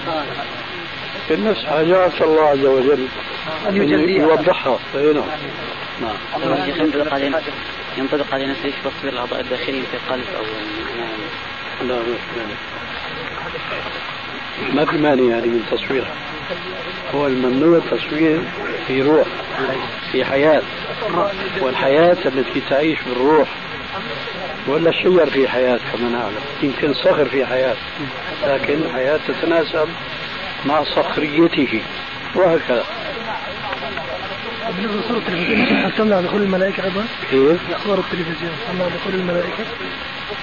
في 1.29 1.35
النفس 1.35 1.65
حاجات 1.65 2.23
الله 2.23 2.43
عز 2.43 2.65
وجل 2.65 3.07
أن 3.69 3.77
يجليها. 3.77 4.23
يوضحها. 4.23 4.79
نعم. 4.95 5.23
نعم. 6.01 6.17
ينطبق 7.99 8.35
على 8.35 8.47
نفس 8.47 8.61
تصوير 8.85 9.13
الأعضاء 9.13 9.41
الداخلية 9.41 9.83
في 9.83 9.95
القلب 9.95 10.25
أو 10.37 10.43
لا 11.83 11.99
ما 14.75 14.85
في 14.85 14.97
مانع 14.99 15.23
يعني 15.23 15.47
من 15.47 15.63
تصويرها 15.71 16.15
هو 17.15 17.27
الممنوع 17.27 17.79
التصوير 17.79 18.41
في 18.87 19.03
روح 19.03 19.27
في 20.13 20.25
حياة 20.25 20.63
والحياة 21.61 22.17
التي 22.27 22.61
تعيش 22.71 22.99
بالروح 23.03 23.49
ولا 24.67 24.91
الشجر 24.91 25.27
في 25.27 25.49
حياة 25.49 25.81
كما 25.93 26.09
نعلم 26.09 26.41
يمكن 26.63 26.95
صخر 26.95 27.25
في 27.25 27.47
حياة 27.47 27.77
لكن 28.47 28.75
الحياة 28.75 29.21
تتناسب 29.29 29.89
مع 30.67 30.85
صخريته 30.85 31.83
وهكذا 32.35 32.85
بالنسبة 34.77 35.01
لصوره 35.01 35.19
التلفزيون 35.19 35.93
تمنع 35.99 36.21
دخول 36.21 36.43
الملائكة 36.43 36.85
أيضا؟ 36.85 37.05
كيف؟ 37.31 37.61
صور 37.85 37.99
التلفزيون 37.99 38.53
تمنع 38.69 38.89
دخول 38.89 39.15
الملائكة؟ 39.15 39.65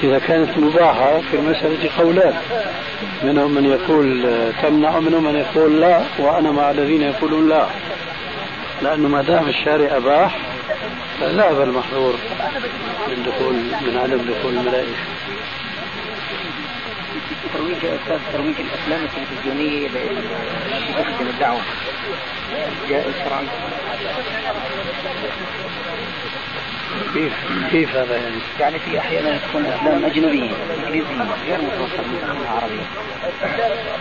إذا 0.03 0.19
كانت 0.19 0.57
مباحة 0.57 1.21
في 1.31 1.37
المسألة 1.37 1.89
قولان 1.97 2.33
منهم 3.23 3.51
من 3.51 3.65
يقول 3.65 4.31
تمنع 4.61 4.97
ومنهم 4.97 5.23
من 5.23 5.35
يقول 5.35 5.81
لا 5.81 6.01
وأنا 6.19 6.51
مع 6.51 6.71
الذين 6.71 7.01
يقولون 7.01 7.49
لا. 7.49 7.67
لأنه 8.81 9.07
ما 9.07 9.21
دام 9.21 9.49
الشارع 9.49 9.97
أباح 9.97 10.37
فذهب 11.19 11.61
المحظور 11.61 12.15
من 13.07 13.23
دخول 13.23 13.53
من 13.55 13.97
عدم 13.97 14.17
دخول 14.17 14.53
الملائكة. 14.53 14.97
ترويج 17.53 17.77
أستاذ 17.77 18.19
ترويج 18.33 18.55
الافلام 18.59 18.99
التلفزيونية 19.03 19.87
لتخدم 19.87 21.27
الدعوة. 21.27 21.61
جائز 22.89 23.13
شرعا 23.23 23.43
كيف 27.13 27.33
كيف 27.71 27.95
هذا 27.95 28.15
يعني؟ 28.15 28.35
يعني 28.59 28.79
في 28.79 28.99
أحيانا 28.99 29.37
تكون 29.37 29.65
أفلام 29.65 30.05
أجنبية 30.05 30.51
انجليزيه 30.77 31.23
غير 31.47 31.57
متوصل 31.61 32.03
من 32.07 32.45
عربيه 32.47 32.85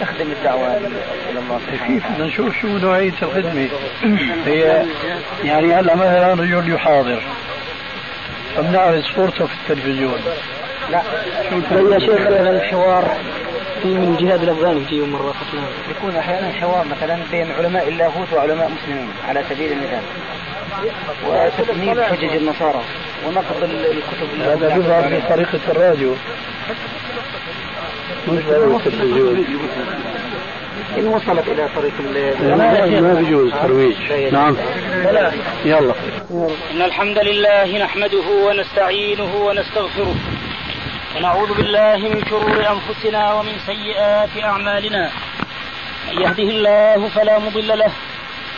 تخدم 0.00 0.32
الدعوة 0.32 0.76
إلى 0.76 1.38
الله 1.38 1.60
كيف؟ 1.86 2.06
بدنا 2.06 2.26
نشوف 2.26 2.60
شو 2.60 2.68
نوعية 2.68 3.14
الخدمة. 3.22 3.68
هي 4.46 4.86
يعني 5.44 5.74
هلا 5.74 5.94
مثلا 5.94 6.32
رجل 6.34 6.74
يحاضر. 6.74 7.22
فبنعرض 8.56 9.02
صورته 9.16 9.46
في 9.46 9.54
التلفزيون. 9.54 10.20
لا. 10.90 11.02
شو 11.50 11.88
يا 11.92 11.98
شيخ 11.98 12.26
الحوار 12.26 13.16
في 13.82 13.88
من 13.88 14.14
الجهاد 14.14 14.42
الافغاني 14.42 14.80
يجيهم 14.80 15.08
مرات 15.12 15.34
افلام 15.34 15.64
يكون 15.90 16.16
أحيانا 16.16 16.52
حوار 16.52 16.86
مثلا 16.86 17.18
بين 17.30 17.50
علماء 17.50 17.88
اللاهوت 17.88 18.32
وعلماء 18.32 18.70
مسلمين 18.70 19.08
على 19.28 19.42
سبيل 19.50 19.72
المثال. 19.72 20.02
وتكميل 21.26 22.04
حجج 22.04 22.36
النصارى 22.36 22.82
ونقد 23.26 23.62
الكتب 23.62 24.40
هذا 24.40 24.76
بيظهر 24.76 25.02
في 25.08 25.28
طريقة 25.28 25.60
الراديو 25.68 26.14
مش 28.28 28.42
التلفزيون 28.86 29.44
إن 30.98 31.06
وصلت 31.06 31.48
إلى 31.48 31.68
طريق 31.76 31.92
ما 33.02 33.14
بيجوز 33.14 33.52
ترويج 33.52 33.96
نعم. 34.32 34.56
يلا. 35.64 35.94
إن 36.70 36.82
الحمد 36.82 37.18
لله 37.18 37.78
نحمده 37.78 38.28
ونستعينه 38.46 39.36
ونستغفره. 39.36 40.14
ونعوذ 41.16 41.54
بالله 41.54 41.96
من 41.96 42.24
شرور 42.30 42.66
أنفسنا 42.68 43.32
ومن 43.32 43.52
سيئات 43.66 44.44
أعمالنا. 44.44 45.10
من 46.12 46.22
يهده 46.22 46.42
الله 46.42 47.08
فلا 47.08 47.38
مضل 47.38 47.78
له 47.78 47.92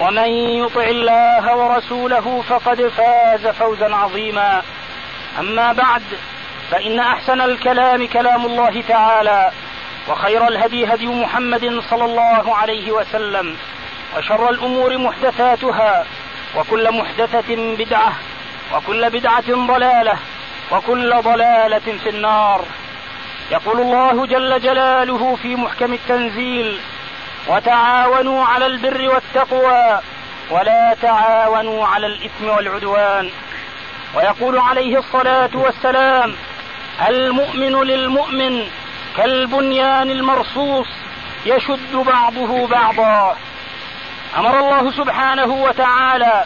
ومن 0.00 0.28
يطع 0.62 0.82
الله 0.82 1.56
ورسوله 1.56 2.42
فقد 2.48 2.88
فاز 2.88 3.46
فوزا 3.46 3.94
عظيما. 3.94 4.62
أما 5.38 5.72
بعد 5.72 6.02
فإن 6.70 7.00
أحسن 7.00 7.40
الكلام 7.40 8.06
كلام 8.06 8.46
الله 8.46 8.82
تعالى 8.88 9.50
وخير 10.08 10.48
الهدي 10.48 10.94
هدي 10.94 11.06
محمد 11.06 11.80
صلى 11.90 12.04
الله 12.04 12.56
عليه 12.56 12.90
وسلم 12.90 13.56
وشر 14.16 14.50
الأمور 14.50 14.98
محدثاتها 14.98 16.06
وكل 16.56 16.92
محدثة 16.92 17.56
بدعة 17.74 18.12
وكل 18.74 19.10
بدعة 19.10 19.66
ضلالة 19.66 20.18
وكل 20.72 21.14
ضلالة 21.22 21.98
في 22.02 22.08
النار. 22.08 22.64
يقول 23.50 23.80
الله 23.80 24.26
جل 24.26 24.60
جلاله 24.60 25.36
في 25.42 25.56
محكم 25.56 25.92
التنزيل 25.92 26.78
وتعاونوا 27.48 28.44
على 28.44 28.66
البر 28.66 29.08
والتقوى 29.08 30.00
ولا 30.50 30.96
تعاونوا 31.02 31.86
على 31.86 32.06
الإثم 32.06 32.48
والعدوان. 32.48 33.30
ويقول 34.14 34.58
عليه 34.58 34.98
الصلاة 34.98 35.50
والسلام 35.54 36.34
المؤمن 37.08 37.82
للمؤمن 37.82 38.68
كالبنيان 39.16 40.10
المرصوص 40.10 40.86
يشد 41.46 41.96
بعضه 41.96 42.66
بعضا. 42.66 43.36
أمر 44.38 44.58
الله 44.58 44.90
سبحانه 44.92 45.46
وتعالى 45.46 46.44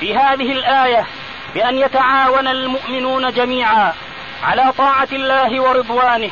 في 0.00 0.16
هذه 0.16 0.52
الآية 0.52 1.06
بأن 1.54 1.78
يتعاون 1.78 2.48
المؤمنون 2.48 3.32
جميعا 3.32 3.92
على 4.44 4.72
طاعة 4.78 5.08
الله 5.12 5.60
ورضوانه 5.60 6.30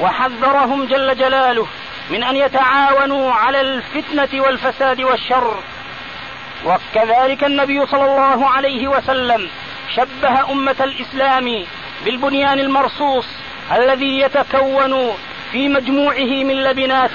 وحذرهم 0.00 0.86
جل 0.86 1.16
جلاله 1.16 1.66
من 2.10 2.22
أن 2.24 2.36
يتعاونوا 2.36 3.32
على 3.32 3.60
الفتنة 3.60 4.42
والفساد 4.42 5.00
والشر. 5.00 5.56
وكذلك 6.64 7.44
النبي 7.44 7.86
صلى 7.86 8.04
الله 8.04 8.48
عليه 8.48 8.88
وسلم 8.88 9.48
شبه 9.94 10.50
أمة 10.52 10.76
الإسلام 10.80 11.64
بالبنيان 12.04 12.58
المرصوص 12.58 13.26
الذي 13.72 14.18
يتكون 14.20 15.12
في 15.52 15.68
مجموعه 15.68 16.44
من 16.44 16.64
لبنات. 16.64 17.14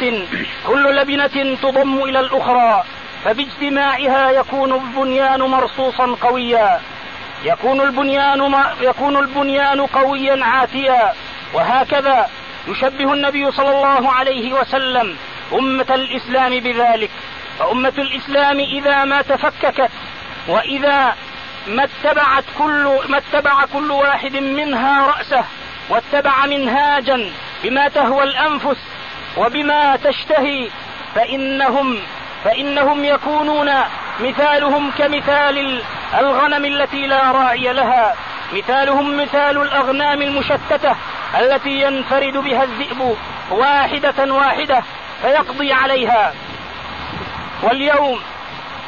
كل 0.68 0.96
لبنة 0.96 1.58
تضم 1.62 2.04
إلى 2.04 2.20
الأخرى 2.20 2.84
فباجتماعها 3.26 4.32
يكون 4.32 4.74
البنيان 4.74 5.40
مرصوصا 5.40 6.16
قويا. 6.22 6.80
يكون 7.44 7.82
البنيان 7.82 8.64
يكون 8.82 9.18
البنيان 9.18 9.82
قويا 9.82 10.46
عاتيا. 10.46 11.14
وهكذا 11.54 12.30
يشبه 12.68 13.14
النبي 13.14 13.52
صلى 13.52 13.70
الله 13.70 14.12
عليه 14.12 14.54
وسلم 14.54 15.18
أمة 15.54 15.88
الإسلام 15.90 16.60
بذلك. 16.60 17.10
فأمة 17.60 17.94
الإسلام 17.98 18.60
إذا 18.60 19.04
ما 19.04 19.22
تفككت 19.22 19.92
وإذا 20.48 21.16
ما 21.68 21.84
اتبعت 21.84 22.44
كل 22.58 23.00
ما 23.10 23.18
اتبع 23.18 23.66
كل 23.74 23.92
واحد 23.92 24.36
منها 24.36 25.08
رأسه 25.08 25.46
واتبع 25.90 26.46
منهاجا 26.46 27.30
بما 27.64 27.88
تهوى 27.88 28.24
الأنفس 28.24 28.78
وبما 29.38 29.96
تشتهي 29.96 30.70
فإنهم 31.16 32.00
فإنهم 32.46 33.06
يكونون 33.06 33.72
مثالهم 34.20 34.92
كمثال 34.92 35.82
الغنم 36.20 36.66
التي 36.66 37.08
لا 37.08 37.32
راعي 37.32 37.74
لها. 37.74 38.16
مثالهم 38.54 39.18
مثال 39.18 39.62
الأغنام 39.62 40.22
المشتتة 40.22 40.96
التي 41.40 41.82
ينفرد 41.82 42.38
بها 42.38 42.64
الذئب 42.64 43.18
واحدة 43.52 44.34
واحدة 44.34 44.84
فيقضي 45.22 45.74
عليها. 45.74 46.34
واليوم 47.64 48.20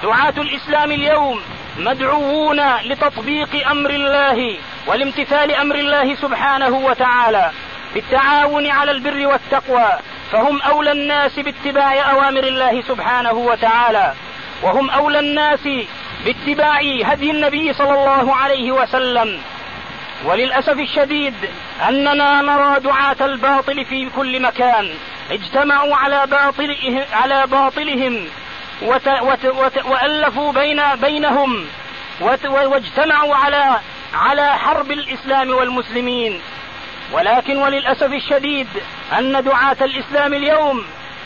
دعاة 0.04 0.34
الإسلام 0.38 0.92
اليوم 0.92 1.42
مدعوون 1.78 2.62
لتطبيق 2.86 3.70
أمر 3.72 3.90
الله 3.90 4.58
والامتثال 4.88 5.52
أمر 5.56 5.76
الله 5.76 6.16
سبحانه 6.16 6.70
وتعالى 6.70 7.52
بالتعاون 7.94 8.68
على 8.72 8.92
البر 8.92 9.28
والتقوى. 9.28 9.90
فهم 10.32 10.62
أولى 10.62 10.92
الناس 10.92 11.40
باتباع 11.40 12.12
أوامر 12.12 12.44
الله 12.44 12.82
سبحانه 12.82 13.34
وتعالى 13.34 14.14
وهم 14.64 14.90
أولى 14.90 15.20
الناس 15.20 15.68
باتباع 16.26 16.80
هدي 17.04 17.32
النبي 17.32 17.74
صلى 17.74 17.94
الله 17.94 18.36
عليه 18.36 18.72
وسلم. 18.72 19.42
وللأسف 20.26 20.80
الشديد 20.80 21.34
أننا 21.90 22.42
نرى 22.42 22.80
دعاة 22.80 23.16
الباطل 23.22 23.86
في 23.86 24.10
كل 24.16 24.42
مكان 24.42 24.90
اجتمعوا 25.32 25.96
على 25.96 26.24
باطلهم 26.28 27.04
على 27.14 27.48
باطلهم 27.48 28.28
وت 28.82 29.08
وت 29.08 29.46
وت 29.46 29.86
وألفوا 29.86 30.52
بين 30.52 30.82
بينهم 31.02 31.66
واجتمعوا 32.22 33.36
على 33.36 33.80
على 34.14 34.58
حرب 34.58 34.92
الإسلام 34.92 35.50
والمسلمين. 35.50 36.42
ولكن 37.12 37.58
وللأسف 37.58 38.14
الشديد 38.14 38.68
أن 39.20 39.44
دعاة 39.44 39.78
الإسلام 39.82 40.34
اليوم 40.34 40.86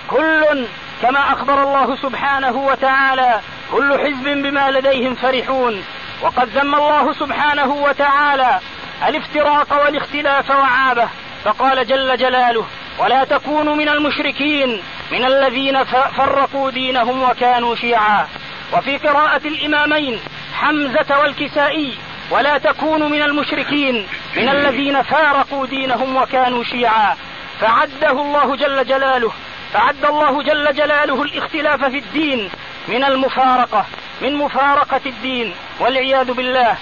كل 0.10 0.66
كما 1.02 1.20
أخبر 1.34 1.64
الله 1.64 1.96
سبحانه 1.96 2.52
وتعالى 2.52 3.40
كل 3.72 4.00
حزب 4.00 4.24
بما 4.24 4.72
لديهم 4.72 5.16
فرحون. 5.16 5.84
وقد 6.22 6.50
ذم 6.50 6.76
الله 6.76 7.14
سبحانه 7.14 7.74
وتعالى 7.74 8.60
الافتراق 9.08 9.84
والاختلاف 9.86 10.50
وعابه. 10.50 11.10
فقال 11.44 11.88
جل 11.88 12.18
جلاله 12.18 12.66
ولا 13.00 13.24
تكونوا 13.24 13.76
من 13.76 13.90
المشركين 13.90 14.82
من 15.12 15.26
الذين 15.26 15.84
فرقوا 15.84 16.72
دينهم 16.72 17.24
وكانوا 17.24 17.76
شيعا. 17.76 18.28
وفي 18.74 18.98
قراءة 18.98 19.48
الإمامين 19.48 20.20
حمزة 20.54 21.20
والكسائي 21.20 21.98
ولا 22.32 22.58
تكونوا 22.58 23.10
من 23.10 23.22
المشركين 23.22 24.08
من 24.38 24.50
الذين 24.50 25.02
فارقوا 25.02 25.66
دينهم 25.66 26.16
وكانوا 26.16 26.64
شيعا. 26.64 27.18
فعده 27.60 28.12
الله 28.12 28.56
جل 28.56 28.86
جلاله 28.86 29.32
فعد 29.74 30.06
الله 30.06 30.44
جل 30.44 30.74
جلاله 30.74 31.22
الاختلاف 31.22 31.86
في 31.86 31.98
الدين 31.98 32.50
من 32.88 33.04
المفارقة 33.04 33.86
من 34.22 34.36
مفارقة 34.36 35.02
الدين 35.06 35.54
والعياذ 35.80 36.32
بالله. 36.34 36.78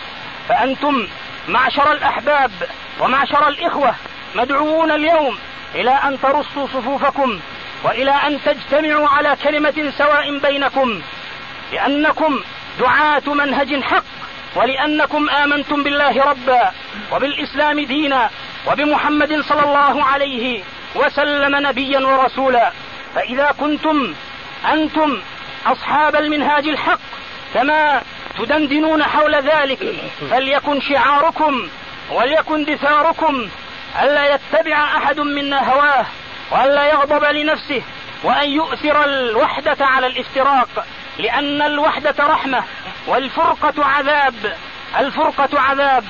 فأنتم 0.49 1.07
معشر 1.47 1.91
الأحباب 1.91 2.51
ومعشر 2.99 3.47
الإخوة 3.47 3.95
مدعوون 4.35 4.91
اليوم 4.91 5.37
إلى 5.75 5.91
أن 5.91 6.21
ترصوا 6.21 6.67
صفوفكم 6.67 7.39
وإلى 7.83 8.11
أن 8.11 8.39
تجتمعوا 8.45 9.07
على 9.07 9.37
كلمة 9.43 9.93
سواء 9.97 10.37
بينكم 10.37 11.01
لأنكم 11.73 12.39
دعاة 12.79 13.23
منهج 13.27 13.83
حق. 13.83 14.03
ولأنكم 14.55 15.29
آمنتم 15.29 15.83
بالله 15.83 16.23
ربا 16.23 16.71
وبالإسلام 17.11 17.79
دينا 17.85 18.29
وبمحمد 18.67 19.41
صلى 19.41 19.63
الله 19.63 20.03
عليه 20.03 20.63
وسلم 20.95 21.67
نبيا 21.67 21.99
ورسولا. 21.99 22.71
فإذا 23.15 23.51
كنتم 23.59 24.13
أنتم 24.73 25.21
أصحاب 25.65 26.15
المنهاج 26.15 26.67
الحق 26.67 26.99
كما 27.53 28.01
تدندنون 28.37 29.03
حول 29.03 29.35
ذلك 29.35 29.93
فليكن 30.29 30.81
شعاركم 30.81 31.67
وليكن 32.11 32.65
دثاركم 32.65 33.49
ألا 34.01 34.35
يتبع 34.35 34.97
أحد 34.97 35.19
منا 35.19 35.73
هواه 35.73 36.05
وألا 36.51 36.85
يغضب 36.85 37.23
لنفسه 37.23 37.81
وأن 38.23 38.49
يؤثر 38.49 39.03
الوحدة 39.03 39.85
على 39.85 40.07
الافتراق. 40.07 40.85
لأن 41.19 41.61
الوحدة 41.61 42.15
رحمة 42.19 42.63
والفرقة 43.07 43.85
عذاب. 43.85 44.57
الفرقة 44.99 45.61
عذاب. 45.61 46.05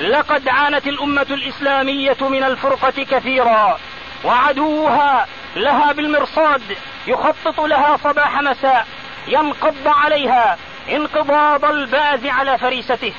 لقد 0.00 0.48
عانت 0.48 0.86
الأمة 0.86 1.26
الإسلامية 1.30 2.16
من 2.20 2.44
الفرقة 2.44 3.02
كثيرا 3.10 3.78
وعدوها 4.24 5.26
لها 5.56 5.92
بالمرصاد 5.92 6.62
يخطط 7.06 7.60
لها 7.60 7.96
صباح 7.96 8.42
مساء 8.42 8.86
ينقض 9.28 9.88
عليها 9.88 10.58
انقضاض 10.88 11.64
الباز 11.64 12.26
على 12.26 12.58
فريسته. 12.58 13.12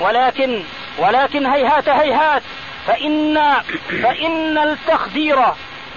ولكن 0.00 0.62
ولكن 0.98 1.46
هيهات 1.46 1.88
هيهات 1.88 2.42
فإن 2.86 3.40
فإن 4.02 4.58
التخدير 4.58 5.38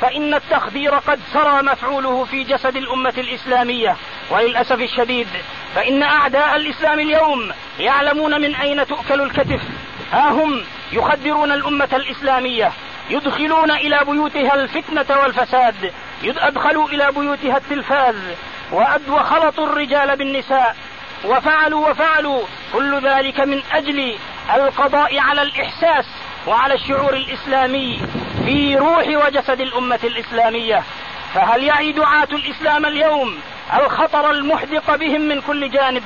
فإن 0.02 0.34
التخدير 0.34 0.96
قد 0.96 1.20
سرى 1.34 1.62
مفعوله 1.64 2.26
في 2.26 2.44
جسد 2.44 2.76
الأمة 2.76 3.14
الإسلامية. 3.18 3.96
وللأسف 4.30 4.80
الشديد 4.82 5.28
فإن 5.76 6.04
أعداء 6.04 6.56
الإسلام 6.56 7.00
اليوم 7.00 7.52
يعلمون 7.80 8.42
من 8.42 8.56
أين 8.56 8.88
تؤكل 8.88 9.22
الكتف. 9.22 9.62
ها 10.12 10.30
هم 10.30 10.62
يخدرون 10.92 11.52
الأمة 11.52 11.90
الإسلامية. 11.94 12.72
يدخلون 13.10 13.72
إلى 13.72 14.00
بيوتها 14.06 14.56
الفتنة 14.56 15.22
والفساد. 15.22 15.94
أدخلوا 16.24 16.90
إلى 16.90 17.12
بيوتها 17.12 17.58
التلفاز. 17.58 18.16
وخلطوا 19.10 19.68
الرجال 19.68 20.18
بالنساء. 20.18 20.76
وفعلوا 21.26 21.90
وفعلوا. 21.90 22.44
كل 22.74 23.08
ذلك 23.08 23.40
من 23.40 23.62
أجل 23.72 24.16
القضاء 24.54 25.20
على 25.20 25.42
الإحساس 25.42 26.06
وعلى 26.48 26.74
الشعور 26.74 27.14
الإسلامي 27.14 28.02
في 28.46 28.76
روح 28.76 29.08
وجسد 29.08 29.62
الأمة 29.62 30.00
الإسلامية 30.04 30.84
فهل 31.34 31.64
يعي 31.64 31.92
دعاة 31.92 32.28
الإسلام 32.32 32.86
اليوم 32.86 33.40
الخطر 33.74 34.32
المحدق 34.32 34.96
بهم 34.96 35.22
من 35.22 35.42
كل 35.42 35.70
جانب؟ 35.70 36.04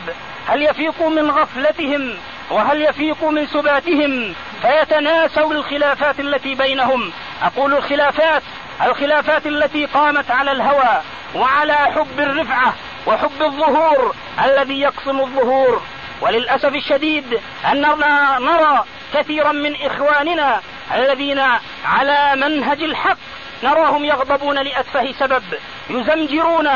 هل 0.48 0.62
يفيقوا 0.62 1.10
من 1.10 1.32
غفلتهم 1.32 2.14
وهل 2.52 2.82
يفيقوا 2.82 3.32
من 3.32 3.48
سباتهم؟ 3.48 4.34
فيتناسوا 4.62 5.54
الخلافات 5.54 6.20
التي 6.20 6.56
بينهم. 6.56 7.12
أقول 7.44 7.74
الخلافات 7.74 8.44
الخلافات 8.86 9.48
التي 9.48 9.86
قامت 9.86 10.32
على 10.32 10.52
الهوى 10.52 11.02
وعلى 11.36 11.74
حب 11.74 12.20
الرفعة 12.20 12.74
وحب 13.08 13.42
الظهور 13.42 14.16
الذي 14.46 14.80
يقسم 14.82 15.20
الظهور. 15.20 15.82
وللأسف 16.22 16.76
الشديد 16.76 17.40
أننا 17.72 18.38
نرى 18.40 18.84
كثيرا 19.14 19.52
من 19.52 19.76
إخواننا 19.82 20.62
الذين 20.96 21.40
على 21.86 22.36
منهج 22.36 22.84
الحق 22.84 23.18
نراهم 23.64 24.06
يغضبون 24.06 24.60
لأتفه 24.60 25.12
سبب. 25.12 25.44
يزمجرون 25.90 26.70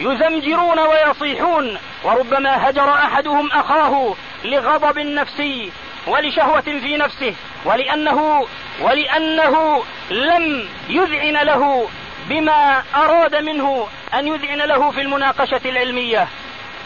يزمجرون 0.00 0.78
ويصيحون. 0.78 1.78
وربما 2.04 2.70
هجر 2.70 2.94
أحدهم 2.94 3.52
أخاه 3.52 4.14
لغضب 4.44 4.98
نفسي 4.98 5.72
ولشهوة 6.06 6.60
في 6.60 6.96
نفسه. 6.96 7.34
ولأنه 7.64 8.46
ولأنه 8.80 9.84
لم 10.10 10.68
يذعن 10.88 11.46
له 11.46 11.88
بما 12.28 12.82
أراد 12.94 13.36
منه 13.36 13.88
أن 14.14 14.26
يذعن 14.26 14.58
له 14.58 14.90
في 14.90 15.00
المناقشة 15.00 15.60
العلمية. 15.64 16.28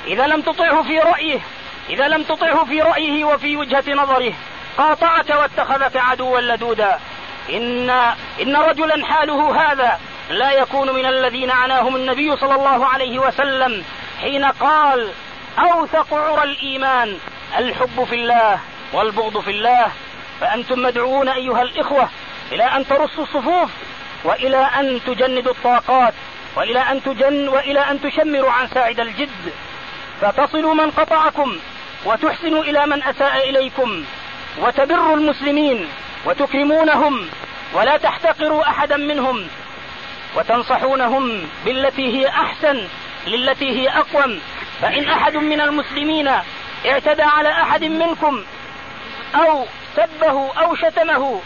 إذا 0.06 0.26
لم 0.26 0.40
تطعه 0.40 0.82
في 0.82 0.98
رأيه 0.98 1.40
إذا 1.90 2.08
لم 2.08 2.22
تطعه 2.22 2.64
في 2.64 2.82
رأيه 2.82 3.24
وفي 3.24 3.56
وجهة 3.56 3.94
نظره. 3.94 4.32
قاطعك 4.78 5.30
واتخذك 5.30 5.96
عدوا 5.96 6.40
لدودا. 6.40 6.98
إن 7.50 7.90
إن 8.40 8.56
رجلا 8.56 9.06
حاله 9.06 9.62
هذا 9.62 10.00
لا 10.30 10.52
يكون 10.52 10.94
من 10.94 11.06
الذين 11.06 11.50
عناهم 11.50 11.96
النبي 11.96 12.36
صلى 12.36 12.54
الله 12.54 12.86
عليه 12.86 13.18
وسلم 13.18 13.84
حين 14.20 14.44
قال 14.44 15.12
أوثق 15.58 16.14
عرى 16.14 16.42
الإيمان 16.42 17.18
الحب 17.58 18.04
في 18.04 18.14
الله 18.14 18.58
والبغض 18.92 19.40
في 19.40 19.50
الله. 19.50 19.86
فأنتم 20.40 20.82
مدعوون 20.82 21.28
أيها 21.28 21.62
الإخوة 21.62 22.08
إلى 22.52 22.64
أن 22.64 22.86
ترصوا 22.86 23.24
الصفوف 23.24 23.70
وإلى 24.24 24.56
أن 24.56 25.00
تجندوا 25.06 25.52
الطاقات 25.52 26.14
وإلى 26.56 26.78
أن 26.78 27.02
تجن 27.02 27.48
وإلى 27.48 27.80
أن 27.80 28.00
تشمروا 28.00 28.50
عن 28.50 28.68
ساعد 28.68 29.00
الجد. 29.00 29.52
فتصلوا 30.20 30.74
من 30.74 30.90
قطعكم 30.90 31.58
وتحسنوا 32.04 32.62
إلى 32.62 32.86
من 32.86 33.02
أساء 33.02 33.50
إليكم. 33.50 34.04
وتبروا 34.60 35.16
المسلمين 35.16 35.88
وتكرمونهم 36.26 37.28
ولا 37.74 37.96
تحتقروا 37.96 38.62
أحدا 38.62 38.96
منهم 38.96 39.48
وتنصحونهم 40.36 41.48
بالتي 41.64 42.18
هي 42.18 42.28
أحسن 42.28 42.88
للتي 43.26 43.70
هي 43.70 43.88
أقوم. 43.88 44.40
فإن 44.82 45.08
أحد 45.08 45.36
من 45.36 45.60
المسلمين 45.60 46.28
اعتدى 46.86 47.22
على 47.22 47.48
أحد 47.48 47.84
منكم 47.84 48.44
أو 49.34 49.64
سبه 49.96 50.52
أو 50.52 50.74
شتمه 50.74 51.40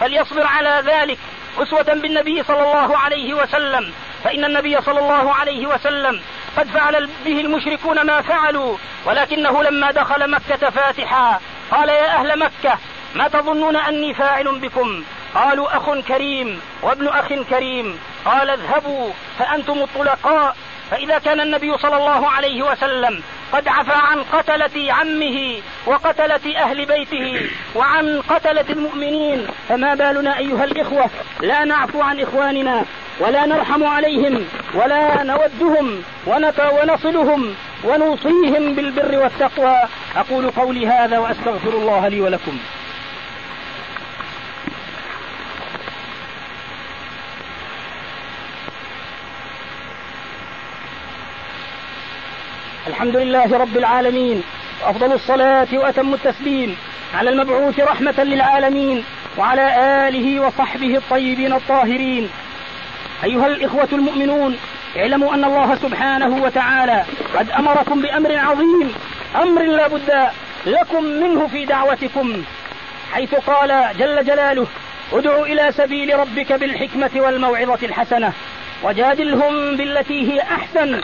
فليصبر 0.00 0.46
على 0.46 0.82
ذلك. 0.86 1.18
أسوة 1.58 1.82
بالنبي 1.82 2.42
صلى 2.42 2.60
الله 2.60 2.98
عليه 2.98 3.34
وسلم. 3.34 3.92
فإن 4.24 4.44
النبي 4.44 4.80
صلى 4.80 4.98
الله 4.98 5.34
عليه 5.34 5.66
وسلم 5.66 6.20
قد 6.56 6.66
فعل 6.66 7.08
به 7.24 7.40
المشركون 7.40 8.00
ما 8.00 8.22
فعلوا 8.22 8.76
ولكنه 9.04 9.62
لما 9.62 9.90
دخل 9.90 10.30
مكة 10.30 10.70
فاتحا. 10.70 11.40
قال 11.70 11.88
يا 11.88 12.16
أهل 12.16 12.38
مكة 12.38 12.78
ما 13.14 13.28
تظنون 13.28 13.76
أني 13.76 14.14
فاعل 14.14 14.58
بكم؟ 14.58 15.04
قالوا 15.34 15.76
أخ 15.76 15.98
كريم 16.08 16.60
وابن 16.82 17.08
أخ 17.08 17.28
كريم. 17.50 17.98
قال 18.24 18.50
اذهبوا 18.50 19.10
فأنتم 19.38 19.78
الطلقاء. 19.78 20.56
فإذا 20.90 21.18
كان 21.18 21.40
النبي 21.40 21.78
صلى 21.78 21.96
الله 21.96 22.30
عليه 22.30 22.62
وسلم 22.62 23.22
قد 23.52 23.68
عفى 23.68 23.92
عن 23.94 24.22
قتلة 24.22 24.92
عمه 24.92 25.56
وقتلة 25.86 26.58
أهل 26.62 26.86
بيته 26.86 27.50
وعن 27.74 28.22
قتلة 28.28 28.64
المؤمنين 28.70 29.46
فما 29.68 29.94
بالنا 29.94 30.38
أيها 30.38 30.64
الإخوة 30.64 31.10
لا 31.40 31.64
نعفو 31.64 32.02
عن 32.02 32.20
إخواننا 32.20 32.84
ولا 33.20 33.46
نرحم 33.46 33.84
عليهم 33.84 34.44
ولا 34.74 35.22
نودهم 35.22 36.02
ونصلهم 36.26 37.54
ونوصيهم 37.84 38.74
بالبر 38.74 39.18
والتقوى. 39.18 39.76
أقول 40.16 40.50
قولي 40.50 40.86
هذا 40.86 41.18
وأستغفر 41.18 41.68
الله 41.68 42.08
لي 42.08 42.20
ولكم. 42.20 42.58
الحمد 52.86 53.16
لله 53.16 53.58
رب 53.58 53.76
العالمين 53.76 54.42
أفضل 54.84 55.12
الصلاة 55.12 55.66
وأتم 55.72 56.14
التسليم 56.14 56.76
على 57.14 57.30
المبعوث 57.30 57.80
رحمة 57.80 58.24
للعالمين 58.24 59.04
وعلى 59.38 59.66
آله 60.08 60.40
وصحبه 60.40 60.96
الطيبين 60.96 61.52
الطاهرين. 61.52 62.30
أيها 63.24 63.46
الإخوة 63.46 63.88
المؤمنون 63.92 64.56
اعلموا 64.96 65.34
أن 65.34 65.44
الله 65.44 65.74
سبحانه 65.74 66.42
وتعالى 66.42 67.04
قد 67.34 67.50
أمركم 67.50 68.02
بأمر 68.02 68.36
عظيم 68.38 68.94
أمر 69.42 69.62
لا 69.62 69.88
بد 69.88 70.28
لكم 70.66 71.04
منه 71.04 71.46
في 71.46 71.64
دعوتكم 71.64 72.42
حيث 73.12 73.34
قال 73.34 73.84
جل 73.98 74.24
جلاله 74.24 74.66
ادع 75.12 75.40
إلى 75.40 75.72
سبيل 75.72 76.18
ربك 76.18 76.52
بالحكمة 76.52 77.10
والموعظة 77.16 77.78
الحسنة 77.86 78.32
وجادلهم 78.82 79.76
بالتي 79.76 80.32
هي 80.32 80.40
أحسن 80.40 81.00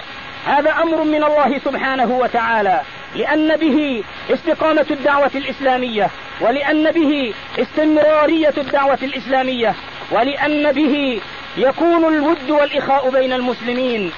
هذا 0.46 0.72
أمر 0.72 1.04
من 1.04 1.24
الله 1.24 1.58
سبحانه 1.58 2.04
وتعالى 2.04 2.80
لأن 3.16 3.56
به 3.56 4.04
استقامة 4.30 4.86
الدعوة 4.90 5.30
الإسلامية 5.34 6.10
ولأن 6.40 6.90
به 6.90 7.34
استمرارية 7.58 8.54
الدعوة 8.58 8.98
الإسلامية 9.02 9.74
ولأن 10.10 10.72
به 10.72 11.20
يكون 11.56 12.04
الود 12.14 12.50
والإخاء 12.50 13.10
بين 13.10 13.32
المسلمين. 13.32 14.12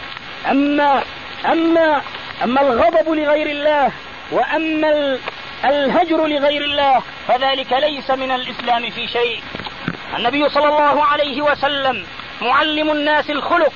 أما 0.50 1.02
أما 1.46 2.02
أما 2.44 2.60
الغضب 2.60 3.08
لغير 3.08 3.46
الله 3.46 3.90
وأما 4.32 5.18
الهجر 5.64 6.26
لغير 6.26 6.64
الله 6.64 7.02
فذلك 7.28 7.72
ليس 7.72 8.10
من 8.10 8.30
الإسلام 8.30 8.90
في 8.90 9.06
شيء. 9.08 9.40
النبي 10.16 10.48
صلى 10.48 10.68
الله 10.68 11.04
عليه 11.04 11.42
وسلم 11.42 12.04
معلم 12.42 12.90
الناس 12.90 13.30
الخلق 13.30 13.72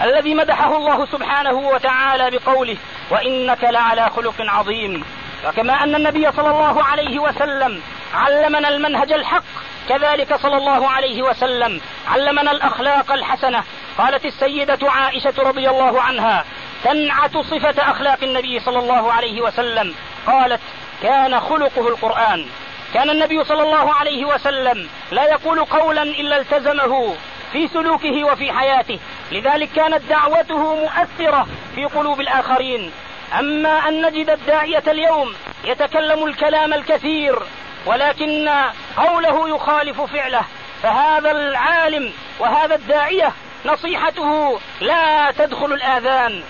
الذي 0.00 0.34
مدحه 0.34 0.76
الله 0.76 1.06
سبحانه 1.06 1.52
وتعالى 1.52 2.30
بقوله 2.30 2.76
وإنك 3.10 3.64
لعلى 3.64 4.10
خلق 4.10 4.34
عظيم. 4.38 5.04
وكما 5.46 5.84
أن 5.84 5.94
النبي 5.94 6.32
صلى 6.32 6.50
الله 6.50 6.84
عليه 6.84 7.18
وسلم 7.18 7.82
علمنا 8.14 8.68
المنهج 8.68 9.12
الحق 9.12 9.44
كذلك 9.88 10.36
صلى 10.36 10.56
الله 10.56 10.88
عليه 10.88 11.22
وسلم 11.22 11.80
علمنا 12.08 12.50
الأخلاق 12.50 13.12
الحسنة. 13.12 13.62
قالت 13.98 14.24
السيدة 14.24 14.90
عائشة 14.90 15.34
رضي 15.38 15.70
الله 15.70 16.02
عنها 16.02 16.44
تنعت 16.84 17.36
صفة 17.36 17.90
أخلاق 17.90 18.18
النبي 18.22 18.60
صلى 18.60 18.78
الله 18.78 19.12
عليه 19.12 19.42
وسلم. 19.42 19.94
قالت 20.26 20.60
كان 21.02 21.40
خلقه 21.40 21.88
القرآن. 21.88 22.46
كان 22.94 23.10
النبي 23.10 23.44
صلى 23.44 23.62
الله 23.62 23.94
عليه 23.94 24.24
وسلم 24.24 24.88
لا 25.12 25.24
يقول 25.24 25.64
قولا 25.64 26.02
إلا 26.02 26.36
التزمه. 26.36 27.16
في 27.52 27.68
سلوكه 27.68 28.24
وفي 28.24 28.52
حياته. 28.52 28.98
لذلك 29.32 29.68
كانت 29.76 30.02
دعوته 30.08 30.74
مؤثرة 30.74 31.46
في 31.74 31.84
قلوب 31.84 32.20
الآخرين. 32.20 32.90
أما 33.38 33.88
أن 33.88 34.06
نجد 34.06 34.30
الداعية 34.30 34.82
اليوم 34.86 35.34
يتكلم 35.64 36.24
الكلام 36.24 36.72
الكثير 36.74 37.42
ولكن 37.86 38.50
قوله 38.96 39.48
يخالف 39.48 40.00
فعله 40.00 40.42
فهذا 40.82 41.30
العالم 41.30 42.12
وهذا 42.40 42.74
الداعية 42.74 43.32
نصيحته 43.66 44.60
لا 44.80 45.30
تدخل 45.30 45.72
الآذان. 45.72 46.42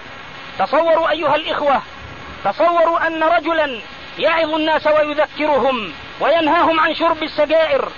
تصوروا 0.58 1.10
أيها 1.10 1.36
الإخوة 1.36 1.82
تصوروا 2.44 3.06
أن 3.06 3.22
رجلا 3.22 3.80
يعظ 4.18 4.54
الناس 4.54 4.86
ويذكرهم 4.86 5.92
وينهاهم 6.20 6.80
عن 6.80 6.94
شرب 6.94 7.22
السجائر. 7.22 7.88